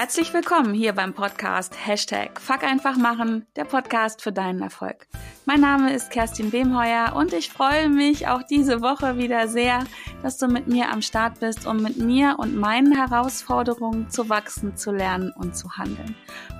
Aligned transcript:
Herzlich 0.00 0.32
willkommen 0.32 0.72
hier 0.72 0.94
beim 0.94 1.12
Podcast 1.12 1.74
Hashtag 1.86 2.40
Fuck 2.40 2.62
einfach 2.62 2.96
machen, 2.96 3.44
der 3.54 3.66
Podcast 3.66 4.22
für 4.22 4.32
deinen 4.32 4.62
Erfolg. 4.62 5.06
Mein 5.44 5.60
Name 5.60 5.92
ist 5.92 6.10
Kerstin 6.10 6.52
Wemheuer 6.52 7.12
und 7.14 7.34
ich 7.34 7.50
freue 7.50 7.90
mich 7.90 8.26
auch 8.26 8.42
diese 8.42 8.80
Woche 8.80 9.18
wieder 9.18 9.46
sehr, 9.46 9.84
dass 10.22 10.38
du 10.38 10.48
mit 10.48 10.68
mir 10.68 10.90
am 10.90 11.02
Start 11.02 11.40
bist, 11.40 11.66
um 11.66 11.82
mit 11.82 11.98
mir 11.98 12.36
und 12.38 12.56
meinen 12.56 12.96
Herausforderungen 12.96 14.08
zu 14.08 14.30
wachsen, 14.30 14.74
zu 14.74 14.90
lernen 14.90 15.34
und 15.36 15.54
zu 15.54 15.70
handeln. 15.76 16.16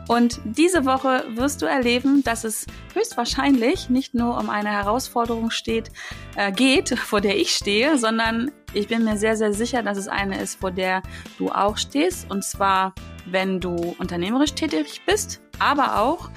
Und 0.06 0.40
diese 0.44 0.84
Woche 0.84 1.24
wirst 1.36 1.62
du 1.62 1.66
erleben, 1.66 2.22
dass 2.22 2.44
es 2.44 2.66
höchstwahrscheinlich 2.94 3.88
nicht 3.88 4.12
nur 4.12 4.38
um 4.38 4.50
eine 4.50 4.70
Herausforderung 4.70 5.50
steht, 5.50 5.90
äh, 6.36 6.52
geht, 6.52 6.90
vor 6.98 7.22
der 7.22 7.38
ich 7.38 7.52
stehe, 7.52 7.96
sondern 7.96 8.50
ich 8.72 8.88
bin 8.88 9.04
mir 9.04 9.16
sehr, 9.16 9.36
sehr 9.36 9.52
sicher, 9.52 9.82
dass 9.82 9.96
es 9.98 10.08
eine 10.08 10.40
ist, 10.40 10.60
vor 10.60 10.70
der 10.72 11.02
du 11.38 11.50
auch 11.50 11.76
stehst. 11.76 12.30
Und 12.30 12.44
zwar, 12.44 12.94
wenn 13.30 13.60
du 13.60 13.94
unternehmerisch 13.98 14.54
tätig 14.54 15.02
bist, 15.06 15.40
aber 15.58 16.00
auch, 16.00 16.30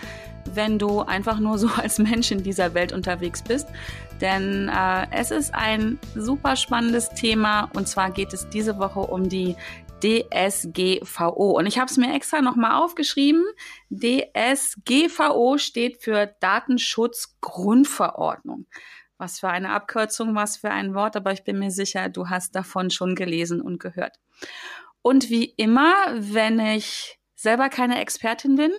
wenn 0.54 0.78
du 0.78 1.02
einfach 1.02 1.40
nur 1.40 1.58
so 1.58 1.68
als 1.78 2.00
Mensch 2.00 2.32
in 2.32 2.44
dieser 2.44 2.74
Welt 2.74 2.94
unterwegs 2.94 3.42
bist. 3.42 3.68
Denn 4.22 4.70
äh, 4.70 5.08
es 5.12 5.32
ist 5.32 5.54
ein 5.54 6.00
super 6.16 6.56
spannendes 6.56 7.10
Thema 7.10 7.70
und 7.74 7.88
zwar 7.88 8.12
geht 8.12 8.34
es 8.34 8.48
diese 8.50 8.78
Woche 8.78 9.00
um 9.00 9.28
die 9.28 9.56
DSGVO. 10.04 11.52
Und 11.52 11.66
ich 11.66 11.80
habe 11.80 11.90
es 11.90 11.96
mir 11.98 12.14
extra 12.14 12.42
nochmal 12.42 12.84
aufgeschrieben. 12.84 13.46
DSGVO 13.90 15.58
steht 15.58 16.04
für 16.04 16.36
Datenschutzgrundverordnung. 16.42 18.68
Was 19.18 19.40
für 19.40 19.48
eine 19.48 19.70
Abkürzung, 19.70 20.36
was 20.36 20.58
für 20.58 20.72
ein 20.72 20.94
Wort, 20.94 21.16
aber 21.16 21.32
ich 21.32 21.46
bin 21.46 21.60
mir 21.60 21.72
sicher, 21.72 22.10
du 22.10 22.28
hast 22.30 22.54
davon 22.56 22.90
schon 22.90 23.16
gelesen 23.16 23.62
und 23.62 23.80
gehört. 23.80 24.18
Und 25.04 25.30
wie 25.30 25.46
immer, 25.46 25.94
wenn 26.16 26.60
ich 26.60 27.20
selber 27.36 27.70
keine 27.70 28.02
Expertin 28.02 28.56
bin, 28.56 28.72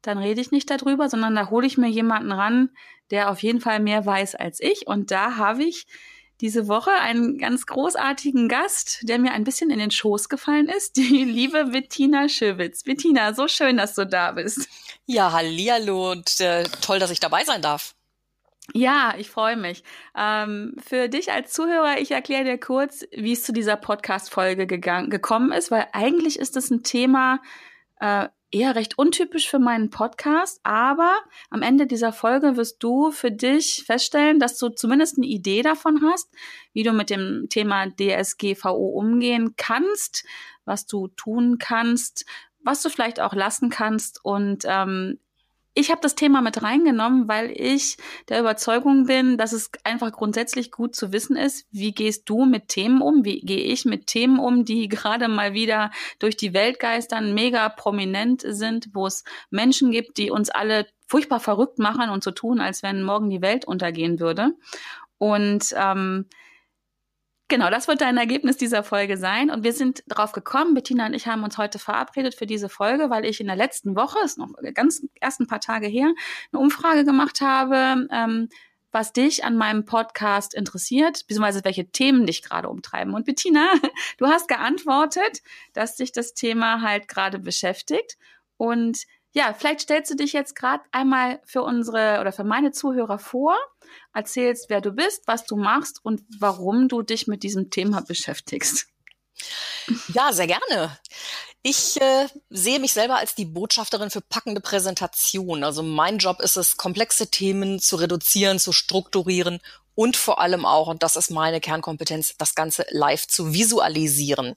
dann 0.00 0.16
rede 0.16 0.40
ich 0.40 0.52
nicht 0.52 0.70
darüber, 0.70 1.10
sondern 1.10 1.34
da 1.34 1.50
hole 1.50 1.66
ich 1.66 1.76
mir 1.76 1.88
jemanden 1.88 2.32
ran, 2.32 2.70
der 3.10 3.30
auf 3.30 3.42
jeden 3.42 3.60
Fall 3.60 3.80
mehr 3.80 4.06
weiß 4.06 4.36
als 4.36 4.60
ich. 4.60 4.86
Und 4.86 5.10
da 5.10 5.36
habe 5.36 5.64
ich 5.64 5.86
diese 6.40 6.68
Woche 6.68 6.92
einen 6.92 7.38
ganz 7.38 7.66
großartigen 7.66 8.48
Gast, 8.48 9.00
der 9.02 9.18
mir 9.18 9.32
ein 9.32 9.44
bisschen 9.44 9.70
in 9.70 9.78
den 9.78 9.90
Schoß 9.90 10.28
gefallen 10.28 10.68
ist, 10.68 10.96
die 10.96 11.24
liebe 11.24 11.64
Bettina 11.66 12.28
Schöwitz. 12.28 12.84
Bettina, 12.84 13.34
so 13.34 13.48
schön, 13.48 13.76
dass 13.76 13.94
du 13.94 14.06
da 14.06 14.32
bist. 14.32 14.68
Ja, 15.06 15.32
hallihallo 15.32 16.12
und 16.12 16.40
äh, 16.40 16.64
toll, 16.80 16.98
dass 16.98 17.10
ich 17.10 17.20
dabei 17.20 17.44
sein 17.44 17.62
darf. 17.62 17.94
Ja, 18.74 19.14
ich 19.16 19.30
freue 19.30 19.56
mich. 19.56 19.84
Ähm, 20.16 20.74
für 20.84 21.08
dich 21.08 21.32
als 21.32 21.52
Zuhörer, 21.52 21.98
ich 21.98 22.10
erkläre 22.10 22.44
dir 22.44 22.58
kurz, 22.58 23.04
wie 23.12 23.32
es 23.32 23.42
zu 23.42 23.52
dieser 23.52 23.76
Podcast-Folge 23.76 24.66
gekommen 24.66 25.52
ist, 25.52 25.70
weil 25.70 25.86
eigentlich 25.92 26.38
ist 26.38 26.56
es 26.56 26.70
ein 26.70 26.82
Thema, 26.82 27.40
äh, 28.00 28.28
eher 28.50 28.74
recht 28.74 28.98
untypisch 28.98 29.48
für 29.48 29.58
meinen 29.58 29.90
Podcast, 29.90 30.60
aber 30.62 31.14
am 31.50 31.62
Ende 31.62 31.86
dieser 31.86 32.12
Folge 32.12 32.56
wirst 32.56 32.82
du 32.82 33.10
für 33.10 33.30
dich 33.30 33.84
feststellen, 33.86 34.38
dass 34.38 34.58
du 34.58 34.68
zumindest 34.68 35.18
eine 35.18 35.26
Idee 35.26 35.62
davon 35.62 36.00
hast, 36.02 36.28
wie 36.72 36.82
du 36.82 36.92
mit 36.92 37.10
dem 37.10 37.46
Thema 37.50 37.86
DSGVO 37.88 38.72
umgehen 38.74 39.54
kannst, 39.56 40.24
was 40.64 40.86
du 40.86 41.08
tun 41.08 41.58
kannst, 41.58 42.24
was 42.62 42.82
du 42.82 42.88
vielleicht 42.88 43.20
auch 43.20 43.34
lassen 43.34 43.68
kannst 43.70 44.24
und 44.24 44.64
ähm, 44.66 45.18
ich 45.78 45.90
habe 45.90 46.00
das 46.00 46.14
Thema 46.14 46.40
mit 46.40 46.62
reingenommen, 46.62 47.28
weil 47.28 47.50
ich 47.50 47.98
der 48.30 48.40
Überzeugung 48.40 49.04
bin, 49.04 49.36
dass 49.36 49.52
es 49.52 49.70
einfach 49.84 50.10
grundsätzlich 50.10 50.70
gut 50.70 50.96
zu 50.96 51.12
wissen 51.12 51.36
ist, 51.36 51.66
wie 51.70 51.92
gehst 51.92 52.30
du 52.30 52.46
mit 52.46 52.68
Themen 52.68 53.02
um, 53.02 53.26
wie 53.26 53.40
gehe 53.40 53.60
ich 53.60 53.84
mit 53.84 54.06
Themen 54.06 54.38
um, 54.38 54.64
die 54.64 54.88
gerade 54.88 55.28
mal 55.28 55.52
wieder 55.52 55.90
durch 56.18 56.36
die 56.36 56.54
Welt 56.54 56.80
geistern, 56.80 57.34
mega 57.34 57.68
prominent 57.68 58.42
sind, 58.42 58.88
wo 58.94 59.06
es 59.06 59.22
Menschen 59.50 59.90
gibt, 59.90 60.16
die 60.16 60.30
uns 60.30 60.48
alle 60.48 60.86
furchtbar 61.06 61.40
verrückt 61.40 61.78
machen 61.78 62.08
und 62.08 62.24
so 62.24 62.30
tun, 62.30 62.58
als 62.60 62.82
wenn 62.82 63.02
morgen 63.02 63.28
die 63.28 63.42
Welt 63.42 63.66
untergehen 63.66 64.18
würde. 64.18 64.52
Und 65.18 65.74
ähm, 65.76 66.24
Genau, 67.48 67.70
das 67.70 67.86
wird 67.86 68.00
dein 68.00 68.16
Ergebnis 68.16 68.56
dieser 68.56 68.82
Folge 68.82 69.16
sein. 69.16 69.50
Und 69.50 69.62
wir 69.62 69.72
sind 69.72 70.02
darauf 70.06 70.32
gekommen, 70.32 70.74
Bettina 70.74 71.06
und 71.06 71.14
ich 71.14 71.28
haben 71.28 71.44
uns 71.44 71.58
heute 71.58 71.78
verabredet 71.78 72.34
für 72.34 72.46
diese 72.46 72.68
Folge, 72.68 73.08
weil 73.08 73.24
ich 73.24 73.40
in 73.40 73.46
der 73.46 73.54
letzten 73.54 73.94
Woche, 73.94 74.18
ist 74.24 74.36
noch 74.36 74.48
ganz 74.74 75.06
erst 75.20 75.40
ein 75.40 75.46
paar 75.46 75.60
Tage 75.60 75.86
her, 75.86 76.12
eine 76.52 76.60
Umfrage 76.60 77.04
gemacht 77.04 77.40
habe, 77.40 78.08
ähm, 78.10 78.48
was 78.90 79.12
dich 79.12 79.44
an 79.44 79.56
meinem 79.56 79.84
Podcast 79.84 80.54
interessiert, 80.54 81.24
beziehungsweise 81.28 81.64
welche 81.64 81.88
Themen 81.88 82.26
dich 82.26 82.42
gerade 82.42 82.68
umtreiben. 82.68 83.14
Und 83.14 83.26
Bettina, 83.26 83.70
du 84.18 84.26
hast 84.26 84.48
geantwortet, 84.48 85.42
dass 85.72 85.94
dich 85.94 86.10
das 86.10 86.34
Thema 86.34 86.80
halt 86.82 87.06
gerade 87.06 87.38
beschäftigt. 87.38 88.16
Und 88.56 89.04
ja, 89.32 89.52
vielleicht 89.52 89.82
stellst 89.82 90.10
du 90.10 90.16
dich 90.16 90.32
jetzt 90.32 90.56
gerade 90.56 90.82
einmal 90.90 91.40
für 91.44 91.62
unsere 91.62 92.20
oder 92.20 92.32
für 92.32 92.42
meine 92.42 92.72
Zuhörer 92.72 93.18
vor, 93.18 93.54
erzählst, 94.14 94.66
wer 94.68 94.80
du 94.80 94.92
bist, 94.92 95.22
was 95.26 95.44
du 95.44 95.56
machst 95.56 96.00
und 96.02 96.22
warum 96.38 96.88
du 96.88 97.02
dich 97.02 97.26
mit 97.26 97.42
diesem 97.42 97.70
Thema 97.70 98.00
beschäftigst. 98.02 98.86
Ja, 100.14 100.32
sehr 100.32 100.46
gerne. 100.46 100.98
Ich 101.62 102.00
äh, 102.00 102.28
sehe 102.48 102.78
mich 102.78 102.92
selber 102.92 103.16
als 103.16 103.34
die 103.34 103.44
Botschafterin 103.44 104.10
für 104.10 104.20
packende 104.20 104.60
Präsentation. 104.60 105.64
Also 105.64 105.82
mein 105.82 106.18
Job 106.18 106.40
ist 106.40 106.56
es, 106.56 106.76
komplexe 106.76 107.28
Themen 107.28 107.80
zu 107.80 107.96
reduzieren, 107.96 108.58
zu 108.58 108.72
strukturieren 108.72 109.60
und 109.96 110.16
vor 110.16 110.40
allem 110.40 110.64
auch, 110.66 110.88
und 110.88 111.02
das 111.02 111.16
ist 111.16 111.30
meine 111.30 111.60
Kernkompetenz, 111.60 112.34
das 112.36 112.54
Ganze 112.54 112.86
live 112.90 113.26
zu 113.26 113.52
visualisieren. 113.52 114.54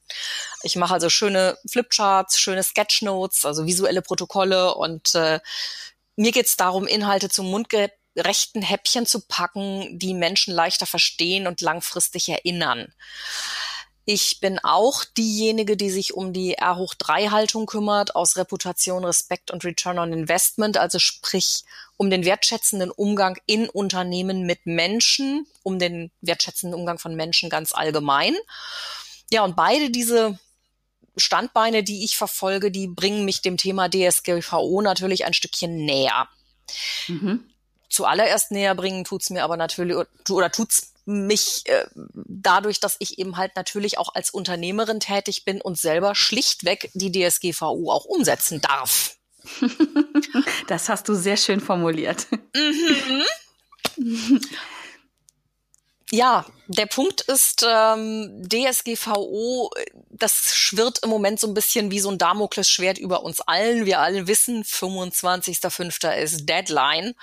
Ich 0.64 0.76
mache 0.76 0.94
also 0.94 1.10
schöne 1.10 1.58
Flipcharts, 1.66 2.40
schöne 2.40 2.62
Sketchnotes, 2.62 3.46
also 3.46 3.66
visuelle 3.66 4.02
Protokolle 4.02 4.76
und 4.76 5.16
äh, 5.16 5.40
mir 6.18 6.34
geht 6.34 6.48
es 6.48 6.58
darum, 6.58 6.86
Inhalte 6.86 7.30
zum 7.30 7.50
mundgerechten 8.20 8.62
Häppchen 8.62 9.06
zu 9.06 9.22
packen, 9.22 9.98
die 9.98 10.14
Menschen 10.14 10.54
leichter 10.54 10.86
verstehen 10.86 11.48
und 11.48 11.62
langfristig 11.62 12.30
erinnern. 12.30 12.94
Ich 14.06 14.40
bin 14.40 14.60
auch 14.60 15.06
diejenige, 15.06 15.78
die 15.78 15.92
sich 15.92 16.16
um 16.16 16.34
die 16.34 16.56
R 16.56 16.78
hoch 16.78 16.96
3 16.96 17.28
Haltung 17.30 17.66
kümmert, 17.68 18.16
aus 18.16 18.38
Reputation, 18.38 19.06
Respekt 19.06 19.52
und 19.52 19.64
Return 19.64 20.00
on 20.00 20.14
Investment, 20.14 20.78
also 20.78 20.98
sprich 20.98 21.64
um 21.96 22.10
den 22.10 22.26
wertschätzenden 22.26 22.92
Umgang 22.92 23.38
in 23.46 23.70
Unternehmen 23.70 24.46
mit 24.46 24.66
Menschen, 24.66 25.46
um 25.64 25.78
den 25.78 26.12
wertschätzenden 26.22 26.78
Umgang 26.78 26.98
von 26.98 27.16
Menschen 27.16 27.50
ganz 27.50 27.74
allgemein. 27.74 28.36
Ja, 29.32 29.44
und 29.44 29.56
beide 29.56 29.92
diese 29.92 30.40
Standbeine, 31.16 31.84
die 31.84 32.04
ich 32.04 32.18
verfolge, 32.18 32.72
die 32.72 32.88
bringen 32.88 33.26
mich 33.26 33.42
dem 33.42 33.58
Thema 33.58 33.90
DSGVO 33.90 34.82
natürlich 34.82 35.26
ein 35.26 35.34
Stückchen 35.34 35.86
näher. 35.86 36.28
Mhm. 37.08 37.46
Zuallererst 37.90 38.52
näher 38.52 38.76
bringen 38.76 39.04
tut's 39.04 39.30
mir 39.30 39.44
aber 39.44 39.58
natürlich 39.58 39.96
oder 40.30 40.52
tut's 40.52 40.94
mich 41.06 41.64
äh, 41.66 41.86
dadurch, 41.96 42.80
dass 42.80 42.96
ich 43.00 43.18
eben 43.18 43.38
halt 43.38 43.56
natürlich 43.56 43.98
auch 43.98 44.14
als 44.14 44.30
Unternehmerin 44.30 45.00
tätig 45.00 45.44
bin 45.44 45.60
und 45.60 45.78
selber 45.78 46.14
schlichtweg 46.14 46.92
die 46.94 47.12
DSGVO 47.12 47.92
auch 47.92 48.06
umsetzen 48.06 48.62
darf. 48.62 49.16
Das 50.68 50.90
hast 50.90 51.10
du 51.10 51.16
sehr 51.16 51.38
schön 51.38 51.60
formuliert. 51.62 52.28
Mhm. 52.54 54.40
Ja, 56.12 56.46
der 56.68 56.88
Punkt 56.88 57.22
ist, 57.22 57.66
ähm, 57.68 58.44
DSGVO, 58.44 59.72
das 60.10 60.56
schwirrt 60.56 61.00
im 61.04 61.10
Moment 61.10 61.40
so 61.40 61.48
ein 61.48 61.54
bisschen 61.54 61.92
wie 61.92 62.00
so 62.00 62.10
ein 62.10 62.18
Damoklesschwert 62.18 62.98
über 62.98 63.24
uns 63.24 63.42
allen. 63.42 63.86
Wir 63.86 64.00
alle 64.00 64.28
wissen, 64.28 64.64
25.05. 64.64 66.16
ist 66.16 66.50
Deadline. 66.50 67.14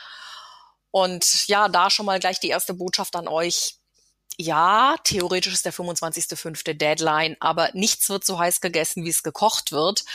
Und 0.97 1.47
ja, 1.47 1.69
da 1.69 1.91
schon 1.91 2.07
mal 2.07 2.19
gleich 2.19 2.41
die 2.41 2.49
erste 2.49 2.73
Botschaft 2.73 3.17
an 3.17 3.29
euch. 3.29 3.75
Ja, 4.39 4.97
theoretisch 5.05 5.53
ist 5.53 5.67
der 5.67 5.75
25.05. 5.75 6.73
Deadline, 6.73 7.37
aber 7.39 7.69
nichts 7.75 8.09
wird 8.09 8.25
so 8.25 8.39
heiß 8.39 8.63
gegessen, 8.63 9.05
wie 9.05 9.11
es 9.11 9.23
gekocht 9.23 9.73
wird. 9.73 10.07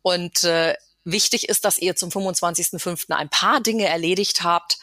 Und 0.00 0.44
äh, 0.44 0.76
wichtig 1.04 1.50
ist, 1.50 1.66
dass 1.66 1.76
ihr 1.76 1.94
zum 1.94 2.08
25.05. 2.08 3.12
ein 3.12 3.28
paar 3.28 3.60
Dinge 3.60 3.84
erledigt 3.84 4.42
habt, 4.42 4.78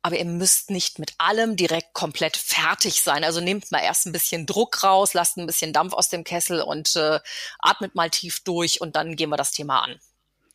aber 0.00 0.16
ihr 0.16 0.24
müsst 0.24 0.70
nicht 0.70 0.98
mit 0.98 1.12
allem 1.18 1.56
direkt 1.56 1.92
komplett 1.92 2.38
fertig 2.38 3.02
sein. 3.02 3.22
Also 3.22 3.42
nehmt 3.42 3.70
mal 3.70 3.80
erst 3.80 4.06
ein 4.06 4.12
bisschen 4.12 4.46
Druck 4.46 4.82
raus, 4.82 5.12
lasst 5.12 5.36
ein 5.36 5.44
bisschen 5.44 5.74
Dampf 5.74 5.92
aus 5.92 6.08
dem 6.08 6.24
Kessel 6.24 6.62
und 6.62 6.96
äh, 6.96 7.20
atmet 7.58 7.94
mal 7.94 8.08
tief 8.08 8.40
durch 8.44 8.80
und 8.80 8.96
dann 8.96 9.14
gehen 9.14 9.28
wir 9.28 9.36
das 9.36 9.52
Thema 9.52 9.80
an. 9.80 10.00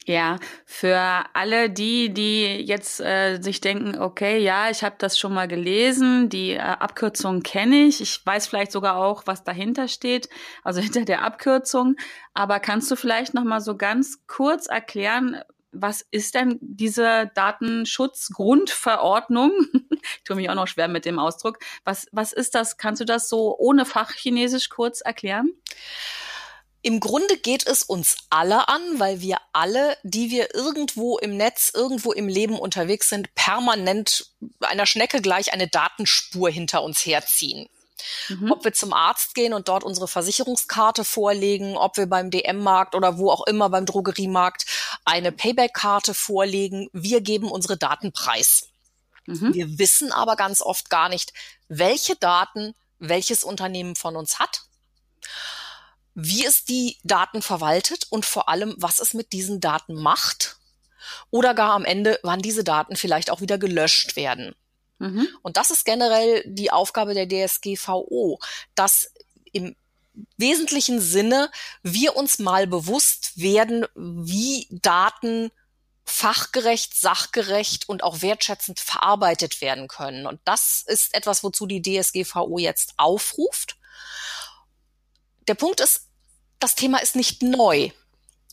Ja, 0.08 0.40
für 0.66 1.00
alle 1.34 1.70
die, 1.70 2.12
die 2.12 2.66
jetzt 2.66 3.00
äh, 3.02 3.40
sich 3.40 3.62
denken, 3.62 4.00
okay, 4.00 4.40
ja, 4.40 4.72
ich 4.72 4.84
habe 4.84 4.96
das 4.98 5.20
schon 5.20 5.32
mal 5.32 5.48
gelesen, 5.48 6.28
die 6.28 6.54
äh, 6.54 6.60
Abkürzung 6.60 7.44
kenne 7.44 7.84
ich, 7.84 8.02
ich 8.02 8.26
weiß 8.26 8.48
vielleicht 8.48 8.72
sogar 8.72 8.96
auch, 8.96 9.28
was 9.28 9.44
dahinter 9.44 9.88
steht, 9.88 10.28
also 10.64 10.82
hinter 10.82 11.06
der 11.06 11.24
Abkürzung, 11.24 11.98
aber 12.34 12.60
kannst 12.60 12.90
du 12.90 12.96
vielleicht 12.96 13.36
noch 13.36 13.44
mal 13.44 13.62
so 13.62 13.78
ganz 13.78 14.26
kurz 14.26 14.66
erklären, 14.66 15.40
was 15.72 16.04
ist 16.10 16.34
denn 16.34 16.58
diese 16.62 17.30
Datenschutzgrundverordnung? 17.36 19.52
ich 19.92 20.24
tue 20.26 20.36
mich 20.36 20.50
auch 20.50 20.56
noch 20.56 20.68
schwer 20.68 20.88
mit 20.88 21.06
dem 21.06 21.20
Ausdruck. 21.20 21.60
Was, 21.86 22.08
was 22.12 22.34
ist 22.34 22.56
das? 22.56 22.78
Kannst 22.78 23.02
du 23.02 23.06
das 23.06 23.30
so 23.30 23.56
ohne 23.58 23.86
Fachchinesisch 23.86 24.70
kurz 24.70 25.02
erklären? 25.02 25.52
Im 26.84 27.00
Grunde 27.00 27.38
geht 27.38 27.68
es 27.68 27.84
uns 27.84 28.18
alle 28.30 28.68
an, 28.68 29.00
weil 29.00 29.22
wir 29.22 29.38
alle, 29.54 29.98
die 30.04 30.32
wir 30.32 30.56
irgendwo 30.56 31.20
im 31.20 31.38
Netz, 31.38 31.72
irgendwo 31.74 32.12
im 32.12 32.28
Leben 32.28 32.58
unterwegs 32.58 33.10
sind, 33.10 33.34
permanent 33.36 34.32
einer 34.62 34.88
Schnecke 34.88 35.22
gleich 35.22 35.54
eine 35.54 35.68
Datenspur 35.68 36.50
hinter 36.50 36.82
uns 36.82 37.06
herziehen. 37.06 37.70
Mhm. 38.30 38.52
Ob 38.52 38.64
wir 38.64 38.74
zum 38.74 38.94
Arzt 38.94 39.36
gehen 39.36 39.54
und 39.54 39.68
dort 39.68 39.84
unsere 39.84 40.08
Versicherungskarte 40.08 41.04
vorlegen, 41.04 41.78
ob 41.78 41.98
wir 41.98 42.08
beim 42.08 42.32
DM-Markt 42.32 42.96
oder 42.96 43.20
wo 43.20 43.30
auch 43.30 43.46
immer 43.46 43.70
beim 43.70 43.86
Drogeriemarkt 43.86 44.66
eine 45.06 45.32
Payback-Karte 45.32 46.16
vorlegen, 46.16 46.90
wir 46.94 47.22
geben 47.22 47.52
unsere 47.52 47.78
Daten 47.78 48.12
preis. 48.12 48.70
Mhm. 49.28 49.54
Wir 49.54 49.78
wissen 49.78 50.12
aber 50.12 50.36
ganz 50.36 50.64
oft 50.64 50.90
gar 50.90 51.10
nicht, 51.10 51.32
welche 51.68 52.16
Daten 52.16 52.74
welches 52.98 53.44
Unternehmen 53.44 53.96
von 53.96 54.16
uns 54.16 54.40
hat 54.40 54.62
wie 56.14 56.46
es 56.46 56.66
die 56.66 56.98
Daten 57.04 57.42
verwaltet 57.42 58.08
und 58.10 58.26
vor 58.26 58.50
allem, 58.50 58.76
was 58.78 59.00
es 59.00 59.14
mit 59.14 59.32
diesen 59.34 59.60
Daten 59.60 59.96
macht 59.96 60.58
oder 61.30 61.54
gar 61.54 61.74
am 61.74 61.86
Ende, 61.86 62.20
wann 62.24 62.42
diese 62.42 62.64
Daten 62.64 62.96
vielleicht 62.96 63.30
auch 63.32 63.42
wieder 63.42 63.58
gelöscht 63.58 64.16
werden. 64.16 64.56
Mhm. 65.00 65.28
Und 65.42 65.58
das 65.58 65.72
ist 65.72 65.86
generell 65.86 66.44
die 66.46 66.72
Aufgabe 66.72 67.14
der 67.14 67.28
DSGVO, 67.28 68.40
dass 68.76 69.12
im 69.52 69.76
wesentlichen 70.38 71.00
Sinne 71.00 71.50
wir 71.82 72.16
uns 72.16 72.40
mal 72.40 72.68
bewusst 72.68 73.40
werden, 73.40 73.86
wie 73.96 74.68
Daten 74.70 75.52
fachgerecht, 76.04 77.00
sachgerecht 77.00 77.88
und 77.88 78.04
auch 78.04 78.22
wertschätzend 78.22 78.80
verarbeitet 78.80 79.62
werden 79.62 79.88
können. 79.88 80.28
Und 80.28 80.42
das 80.44 80.84
ist 80.86 81.14
etwas, 81.16 81.44
wozu 81.44 81.66
die 81.66 81.82
DSGVO 81.82 82.60
jetzt 82.60 82.94
aufruft 82.98 83.78
der 85.48 85.56
Punkt 85.56 85.80
ist, 85.80 86.08
das 86.60 86.76
Thema 86.76 87.00
ist 87.00 87.16
nicht 87.16 87.42
neu. 87.42 87.90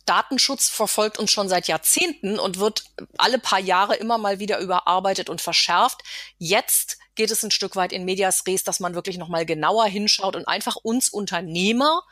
Datenschutz 0.06 0.70
verfolgt 0.70 1.18
uns 1.18 1.30
schon 1.30 1.50
seit 1.50 1.68
Jahrzehnten 1.68 2.38
und 2.38 2.58
wird 2.58 2.84
alle 3.18 3.38
paar 3.38 3.58
Jahre 3.58 3.94
immer 3.96 4.16
mal 4.16 4.38
wieder 4.38 4.58
überarbeitet 4.58 5.28
und 5.28 5.42
verschärft. 5.42 6.02
Jetzt 6.38 6.98
geht 7.14 7.30
es 7.30 7.42
ein 7.42 7.50
Stück 7.50 7.76
weit 7.76 7.92
in 7.92 8.06
Medias 8.06 8.46
Res, 8.46 8.64
dass 8.64 8.80
man 8.80 8.94
wirklich 8.94 9.18
noch 9.18 9.28
mal 9.28 9.44
genauer 9.44 9.84
hinschaut 9.84 10.34
und 10.34 10.48
einfach 10.48 10.76
uns 10.76 11.10
Unternehmer 11.10 12.02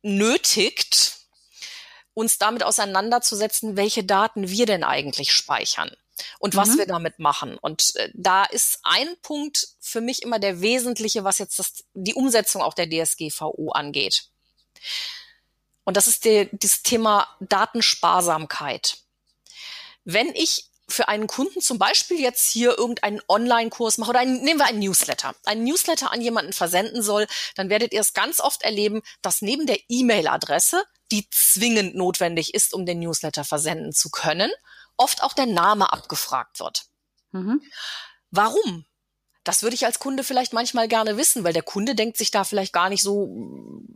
nötigt, 0.00 1.18
uns 2.14 2.38
damit 2.38 2.62
auseinanderzusetzen, 2.62 3.76
welche 3.76 4.04
Daten 4.04 4.48
wir 4.48 4.64
denn 4.64 4.84
eigentlich 4.84 5.32
speichern 5.34 5.94
und 6.38 6.54
mhm. 6.54 6.58
was 6.58 6.78
wir 6.78 6.86
damit 6.86 7.18
machen. 7.18 7.58
Und 7.58 7.94
äh, 7.96 8.10
da 8.14 8.44
ist 8.44 8.80
ein 8.82 9.08
Punkt 9.22 9.68
für 9.80 10.00
mich 10.00 10.22
immer 10.22 10.38
der 10.38 10.60
wesentliche, 10.60 11.24
was 11.24 11.38
jetzt 11.38 11.58
das, 11.58 11.84
die 11.94 12.14
Umsetzung 12.14 12.62
auch 12.62 12.74
der 12.74 12.88
DSGVO 12.88 13.70
angeht. 13.72 14.28
Und 15.84 15.96
das 15.96 16.08
ist 16.08 16.26
das 16.26 16.82
Thema 16.82 17.28
Datensparsamkeit. 17.40 18.98
Wenn 20.04 20.28
ich 20.34 20.68
für 20.88 21.08
einen 21.08 21.26
Kunden 21.26 21.60
zum 21.60 21.78
Beispiel 21.78 22.20
jetzt 22.20 22.48
hier 22.48 22.78
irgendeinen 22.78 23.20
Online-Kurs 23.28 23.98
mache 23.98 24.10
oder 24.10 24.20
einen, 24.20 24.42
nehmen 24.42 24.60
wir 24.60 24.66
einen 24.66 24.78
Newsletter, 24.78 25.34
einen 25.44 25.64
Newsletter 25.64 26.12
an 26.12 26.20
jemanden 26.20 26.52
versenden 26.52 27.02
soll, 27.02 27.26
dann 27.56 27.70
werdet 27.70 27.92
ihr 27.92 28.00
es 28.00 28.14
ganz 28.14 28.40
oft 28.40 28.62
erleben, 28.62 29.02
dass 29.22 29.42
neben 29.42 29.66
der 29.66 29.78
E-Mail-Adresse, 29.88 30.84
die 31.12 31.28
zwingend 31.30 31.96
notwendig 31.96 32.54
ist, 32.54 32.72
um 32.72 32.86
den 32.86 33.00
Newsletter 33.00 33.44
versenden 33.44 33.92
zu 33.92 34.10
können, 34.10 34.50
oft 34.96 35.22
auch 35.22 35.32
der 35.32 35.46
Name 35.46 35.92
abgefragt 35.92 36.60
wird. 36.60 36.86
Mhm. 37.32 37.62
Warum? 38.30 38.86
Das 39.46 39.62
würde 39.62 39.76
ich 39.76 39.86
als 39.86 40.00
Kunde 40.00 40.24
vielleicht 40.24 40.52
manchmal 40.52 40.88
gerne 40.88 41.16
wissen, 41.16 41.44
weil 41.44 41.52
der 41.52 41.62
Kunde 41.62 41.94
denkt 41.94 42.16
sich 42.16 42.32
da 42.32 42.42
vielleicht 42.42 42.72
gar 42.72 42.88
nicht 42.88 43.04
so, 43.04 43.28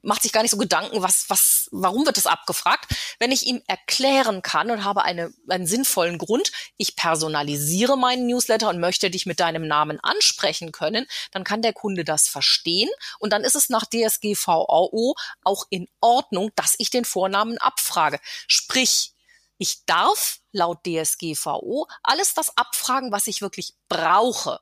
macht 0.00 0.22
sich 0.22 0.30
gar 0.30 0.42
nicht 0.42 0.52
so 0.52 0.56
Gedanken, 0.56 1.02
was, 1.02 1.24
was, 1.26 1.68
warum 1.72 2.06
wird 2.06 2.18
das 2.18 2.26
abgefragt? 2.28 2.86
Wenn 3.18 3.32
ich 3.32 3.48
ihm 3.48 3.60
erklären 3.66 4.42
kann 4.42 4.70
und 4.70 4.84
habe 4.84 5.02
eine, 5.02 5.32
einen 5.48 5.66
sinnvollen 5.66 6.18
Grund, 6.18 6.52
ich 6.76 6.94
personalisiere 6.94 7.98
meinen 7.98 8.28
Newsletter 8.28 8.68
und 8.68 8.78
möchte 8.78 9.10
dich 9.10 9.26
mit 9.26 9.40
deinem 9.40 9.66
Namen 9.66 9.98
ansprechen 9.98 10.70
können, 10.70 11.04
dann 11.32 11.42
kann 11.42 11.62
der 11.62 11.72
Kunde 11.72 12.04
das 12.04 12.28
verstehen 12.28 12.88
und 13.18 13.32
dann 13.32 13.42
ist 13.42 13.56
es 13.56 13.70
nach 13.70 13.86
DSGVO 13.86 15.16
auch 15.42 15.66
in 15.68 15.88
Ordnung, 16.00 16.52
dass 16.54 16.76
ich 16.78 16.90
den 16.90 17.04
Vornamen 17.04 17.58
abfrage. 17.58 18.20
Sprich, 18.46 19.14
ich 19.60 19.84
darf 19.84 20.40
laut 20.52 20.86
DSGVO 20.86 21.86
alles 22.02 22.32
das 22.32 22.56
abfragen, 22.56 23.12
was 23.12 23.26
ich 23.26 23.42
wirklich 23.42 23.74
brauche. 23.90 24.58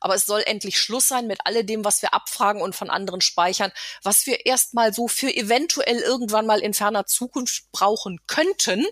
Aber 0.00 0.16
es 0.16 0.26
soll 0.26 0.42
endlich 0.46 0.80
Schluss 0.80 1.06
sein 1.06 1.28
mit 1.28 1.38
alledem, 1.46 1.84
was 1.84 2.02
wir 2.02 2.12
abfragen 2.12 2.60
und 2.60 2.74
von 2.74 2.90
anderen 2.90 3.20
speichern, 3.20 3.70
was 4.02 4.26
wir 4.26 4.46
erstmal 4.46 4.92
so 4.92 5.06
für 5.06 5.32
eventuell 5.32 6.00
irgendwann 6.00 6.44
mal 6.44 6.58
in 6.58 6.74
ferner 6.74 7.06
Zukunft 7.06 7.70
brauchen 7.70 8.18
könnten 8.26 8.84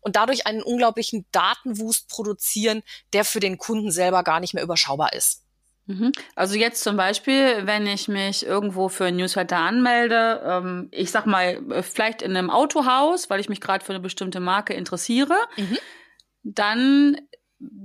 und 0.00 0.16
dadurch 0.16 0.46
einen 0.46 0.62
unglaublichen 0.62 1.26
Datenwust 1.30 2.08
produzieren, 2.08 2.82
der 3.12 3.26
für 3.26 3.40
den 3.40 3.58
Kunden 3.58 3.90
selber 3.90 4.22
gar 4.22 4.40
nicht 4.40 4.54
mehr 4.54 4.64
überschaubar 4.64 5.12
ist. 5.12 5.43
Mhm. 5.86 6.12
Also 6.34 6.56
jetzt 6.56 6.82
zum 6.82 6.96
Beispiel, 6.96 7.66
wenn 7.66 7.86
ich 7.86 8.08
mich 8.08 8.44
irgendwo 8.46 8.88
für 8.88 9.06
ein 9.06 9.16
Newsletter 9.16 9.58
anmelde, 9.58 10.42
ähm, 10.44 10.88
ich 10.90 11.10
sag 11.10 11.26
mal, 11.26 11.60
äh, 11.70 11.82
vielleicht 11.82 12.22
in 12.22 12.36
einem 12.36 12.50
Autohaus, 12.50 13.28
weil 13.28 13.40
ich 13.40 13.48
mich 13.48 13.60
gerade 13.60 13.84
für 13.84 13.92
eine 13.92 14.00
bestimmte 14.00 14.40
Marke 14.40 14.72
interessiere, 14.72 15.36
mhm. 15.56 15.78
dann 16.42 17.16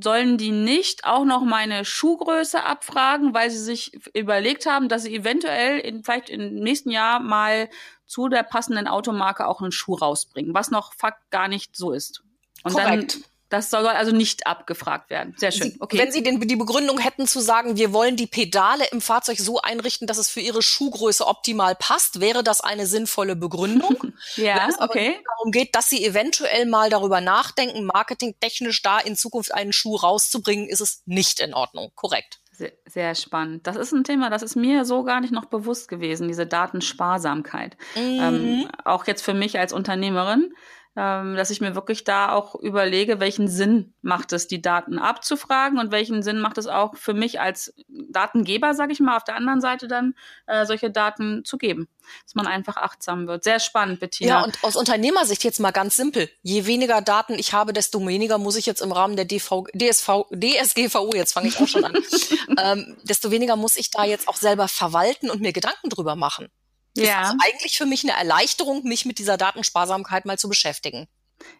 sollen 0.02 0.38
die 0.38 0.52
nicht 0.52 1.06
auch 1.06 1.26
noch 1.26 1.44
meine 1.44 1.86
Schuhgröße 1.86 2.64
abfragen, 2.64 3.34
weil 3.34 3.50
sie 3.50 3.60
sich 3.60 3.92
überlegt 4.14 4.66
haben, 4.66 4.90
dass 4.90 5.04
sie 5.04 5.16
eventuell 5.16 5.80
in, 5.80 6.04
vielleicht 6.04 6.30
im 6.30 6.56
nächsten 6.56 6.92
Jahr 6.92 7.20
mal 7.20 7.70
zu 8.06 8.28
der 8.28 8.44
passenden 8.44 8.88
Automarke 8.88 9.48
auch 9.48 9.62
einen 9.62 9.72
Schuh 9.72 9.94
rausbringen, 9.96 10.54
was 10.54 10.72
noch 10.72 10.94
Fakt 10.94 11.30
gar 11.32 11.48
nicht 11.48 11.76
so 11.76 11.92
ist. 11.92 12.24
Und 12.64 12.74
Korrekt. 12.74 13.16
dann 13.16 13.24
das 13.50 13.72
soll 13.72 13.88
also 13.88 14.12
nicht 14.12 14.46
abgefragt 14.46 15.10
werden. 15.10 15.34
Sehr 15.38 15.52
schön. 15.52 15.76
Okay. 15.80 15.98
Wenn 15.98 16.12
Sie 16.12 16.22
den, 16.22 16.40
die 16.40 16.56
Begründung 16.56 17.00
hätten 17.00 17.28
zu 17.28 17.40
sagen, 17.40 17.78
wir 17.78 17.94
wollen 17.94 18.16
die 18.16 18.28
Pedale 18.28 18.86
im 18.92 19.02
Fahrzeug 19.02 19.40
so 19.40 19.60
einrichten, 19.60 20.08
dass 20.08 20.20
es 20.20 20.30
für 20.30 20.40
Ihre 20.40 20.62
Schuhgröße 20.62 21.26
optimal 21.26 21.76
passt, 21.76 22.22
wäre 22.22 22.44
das 22.44 22.62
eine 22.62 22.86
sinnvolle 22.86 23.36
Begründung. 23.36 24.14
ja, 24.36 24.58
Wenn 24.58 24.70
es 24.70 24.80
okay. 24.80 25.20
darum 25.38 25.52
geht, 25.52 25.76
dass 25.76 25.90
Sie 25.90 26.06
eventuell 26.06 26.68
mal 26.68 26.90
darüber 26.90 27.22
nachdenken, 27.22 27.86
marketingtechnisch 27.86 28.82
da 28.84 29.00
in 29.00 29.16
Zukunft 29.16 29.54
einen 29.54 29.74
Schuh 29.74 29.96
rauszubringen, 29.96 30.70
ist 30.70 30.82
es 30.82 31.02
nicht 31.06 31.40
in 31.40 31.54
Ordnung. 31.56 31.92
Korrekt. 31.96 32.40
Sehr, 32.52 32.74
sehr 32.86 33.16
spannend. 33.16 33.66
Das 33.68 33.78
ist 33.78 33.94
ein 33.94 34.04
Thema, 34.04 34.30
das 34.30 34.44
ist 34.44 34.58
mir 34.58 34.84
so 34.84 35.04
gar 35.04 35.22
nicht 35.22 35.32
noch 35.32 35.46
bewusst 35.46 35.88
gewesen, 35.88 36.28
diese 36.28 36.46
Datensparsamkeit. 36.46 37.78
Mhm. 37.96 38.20
Ähm, 38.20 38.70
auch 38.84 39.08
jetzt 39.08 39.22
für 39.22 39.34
mich 39.34 39.58
als 39.58 39.72
Unternehmerin 39.72 40.54
dass 40.96 41.50
ich 41.50 41.62
mir 41.62 41.76
wirklich 41.76 42.04
da 42.04 42.34
auch 42.34 42.56
überlege, 42.56 43.20
welchen 43.20 43.48
Sinn 43.48 43.94
macht 44.02 44.34
es, 44.34 44.48
die 44.48 44.62
Daten 44.62 45.00
abzufragen 45.00 45.80
und 45.80 45.92
welchen 45.92 46.24
Sinn 46.24 46.40
macht 46.40 46.58
es 46.58 46.68
auch 46.68 46.96
für 46.98 47.14
mich 47.14 47.40
als 47.40 47.74
Datengeber, 47.88 48.74
sage 48.74 48.92
ich 48.92 49.00
mal, 49.00 49.16
auf 49.16 49.24
der 49.24 49.36
anderen 49.36 49.62
Seite 49.62 49.88
dann 49.88 50.16
äh, 50.48 50.66
solche 50.66 50.92
Daten 50.92 51.46
zu 51.46 51.58
geben. 51.58 51.88
Dass 52.24 52.36
man 52.36 52.48
einfach 52.48 52.76
achtsam 52.78 53.28
wird. 53.28 53.44
Sehr 53.44 53.60
spannend, 53.60 54.00
Bettina. 54.00 54.40
Ja, 54.40 54.44
und 54.44 54.58
aus 54.64 54.76
Unternehmersicht 54.76 55.44
jetzt 55.44 55.60
mal 55.60 55.72
ganz 55.72 55.96
simpel. 55.96 56.30
Je 56.42 56.66
weniger 56.66 57.02
Daten 57.02 57.36
ich 57.36 57.54
habe, 57.54 57.72
desto 57.72 58.06
weniger 58.06 58.38
muss 58.38 58.56
ich 58.56 58.66
jetzt 58.66 58.82
im 58.82 58.92
Rahmen 58.92 59.16
der 59.16 59.26
DV, 59.26 59.68
DSV, 59.74 60.26
DSGVO, 60.34 61.12
jetzt 61.14 61.34
fange 61.34 61.50
ich 61.50 61.60
auch 61.62 61.68
schon 61.68 61.86
an, 61.86 61.94
ähm, 62.58 62.98
desto 63.04 63.32
weniger 63.32 63.56
muss 63.56 63.78
ich 63.78 63.92
da 63.92 64.06
jetzt 64.06 64.28
auch 64.28 64.38
selber 64.38 64.68
verwalten 64.68 65.30
und 65.30 65.40
mir 65.40 65.54
Gedanken 65.54 65.90
drüber 65.90 66.16
machen. 66.16 66.50
Ja. 67.00 67.22
Ist 67.22 67.28
also 67.28 67.38
eigentlich 67.46 67.78
für 67.78 67.86
mich 67.86 68.04
eine 68.04 68.18
Erleichterung, 68.18 68.84
mich 68.84 69.06
mit 69.06 69.20
dieser 69.20 69.38
Datensparsamkeit 69.38 70.26
mal 70.26 70.38
zu 70.38 70.50
beschäftigen. 70.50 71.08